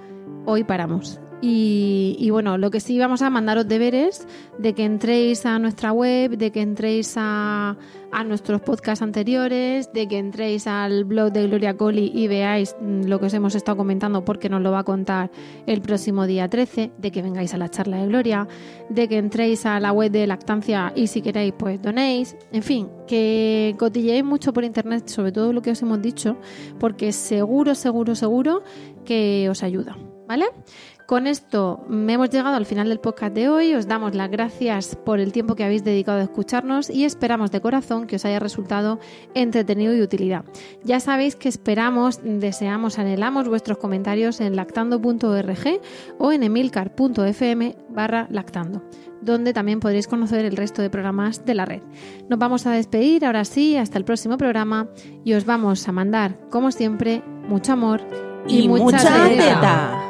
hoy 0.46 0.64
paramos. 0.64 1.20
Y, 1.42 2.28
bueno, 2.30 2.58
lo 2.58 2.70
que 2.70 2.80
sí 2.80 2.98
vamos 2.98 3.22
a 3.22 3.30
mandaros 3.30 3.66
deberes 3.66 4.26
de 4.58 4.74
que 4.74 4.84
entréis 4.84 5.46
a 5.46 5.58
nuestra 5.58 5.92
web, 5.92 6.36
de 6.36 6.50
que 6.50 6.60
entréis 6.60 7.14
a, 7.16 7.76
a 8.12 8.24
nuestros 8.24 8.60
podcasts 8.60 9.02
anteriores, 9.02 9.90
de 9.92 10.06
que 10.06 10.18
entréis 10.18 10.66
al 10.66 11.04
blog 11.04 11.32
de 11.32 11.46
Gloria 11.46 11.76
Coli 11.76 12.10
y 12.14 12.28
veáis 12.28 12.76
mm, 12.80 13.04
lo 13.04 13.18
que 13.20 13.26
os 13.26 13.34
hemos 13.34 13.54
estado 13.54 13.78
comentando 13.78 14.24
porque 14.24 14.48
nos 14.50 14.60
lo 14.60 14.72
va 14.72 14.80
a 14.80 14.84
contar 14.84 15.30
el 15.66 15.80
próximo 15.80 16.26
día 16.26 16.48
13, 16.48 16.92
de 16.98 17.10
que 17.10 17.22
vengáis 17.22 17.54
a 17.54 17.58
la 17.58 17.70
charla 17.70 17.98
de 17.98 18.06
Gloria, 18.06 18.46
de 18.90 19.08
que 19.08 19.16
entréis 19.16 19.64
a 19.64 19.80
la 19.80 19.92
web 19.92 20.10
de 20.10 20.26
Lactancia 20.26 20.92
y 20.94 21.06
si 21.06 21.22
queréis 21.22 21.54
pues 21.56 21.80
donéis, 21.80 22.36
en 22.52 22.62
fin, 22.62 22.88
que 23.06 23.74
cotilleéis 23.78 24.24
mucho 24.24 24.52
por 24.52 24.64
internet 24.64 25.08
sobre 25.08 25.32
todo 25.32 25.52
lo 25.52 25.62
que 25.62 25.70
os 25.70 25.82
hemos 25.82 26.02
dicho 26.02 26.36
porque 26.78 27.12
seguro, 27.12 27.74
seguro, 27.74 28.14
seguro 28.14 28.62
que 29.04 29.48
os 29.50 29.62
ayuda, 29.62 29.96
¿vale? 30.28 30.46
Con 31.10 31.26
esto 31.26 31.84
hemos 31.90 32.30
llegado 32.30 32.54
al 32.54 32.66
final 32.66 32.88
del 32.88 33.00
podcast 33.00 33.34
de 33.34 33.48
hoy. 33.48 33.74
Os 33.74 33.88
damos 33.88 34.14
las 34.14 34.30
gracias 34.30 34.94
por 34.94 35.18
el 35.18 35.32
tiempo 35.32 35.56
que 35.56 35.64
habéis 35.64 35.82
dedicado 35.82 36.20
a 36.20 36.22
escucharnos 36.22 36.88
y 36.88 37.04
esperamos 37.04 37.50
de 37.50 37.60
corazón 37.60 38.06
que 38.06 38.14
os 38.14 38.24
haya 38.24 38.38
resultado 38.38 39.00
entretenido 39.34 39.92
y 39.92 39.96
de 39.96 40.04
utilidad. 40.04 40.44
Ya 40.84 41.00
sabéis 41.00 41.34
que 41.34 41.48
esperamos, 41.48 42.20
deseamos, 42.22 43.00
anhelamos 43.00 43.48
vuestros 43.48 43.78
comentarios 43.78 44.40
en 44.40 44.54
lactando.org 44.54 45.80
o 46.20 46.30
en 46.30 46.44
emilcar.fm 46.44 47.76
barra 47.88 48.28
lactando 48.30 48.80
donde 49.20 49.52
también 49.52 49.80
podréis 49.80 50.06
conocer 50.06 50.44
el 50.44 50.56
resto 50.56 50.80
de 50.80 50.90
programas 50.90 51.44
de 51.44 51.54
la 51.54 51.64
red. 51.64 51.82
Nos 52.28 52.38
vamos 52.38 52.66
a 52.66 52.70
despedir 52.70 53.26
ahora 53.26 53.44
sí, 53.44 53.76
hasta 53.76 53.98
el 53.98 54.04
próximo 54.04 54.38
programa 54.38 54.88
y 55.24 55.32
os 55.32 55.44
vamos 55.44 55.88
a 55.88 55.92
mandar, 55.92 56.38
como 56.50 56.70
siempre, 56.70 57.24
mucho 57.48 57.72
amor 57.72 58.00
y, 58.46 58.60
Y, 58.60 58.68
mucha, 58.68 58.96
teta. 58.98 59.28
teta. 59.28 60.09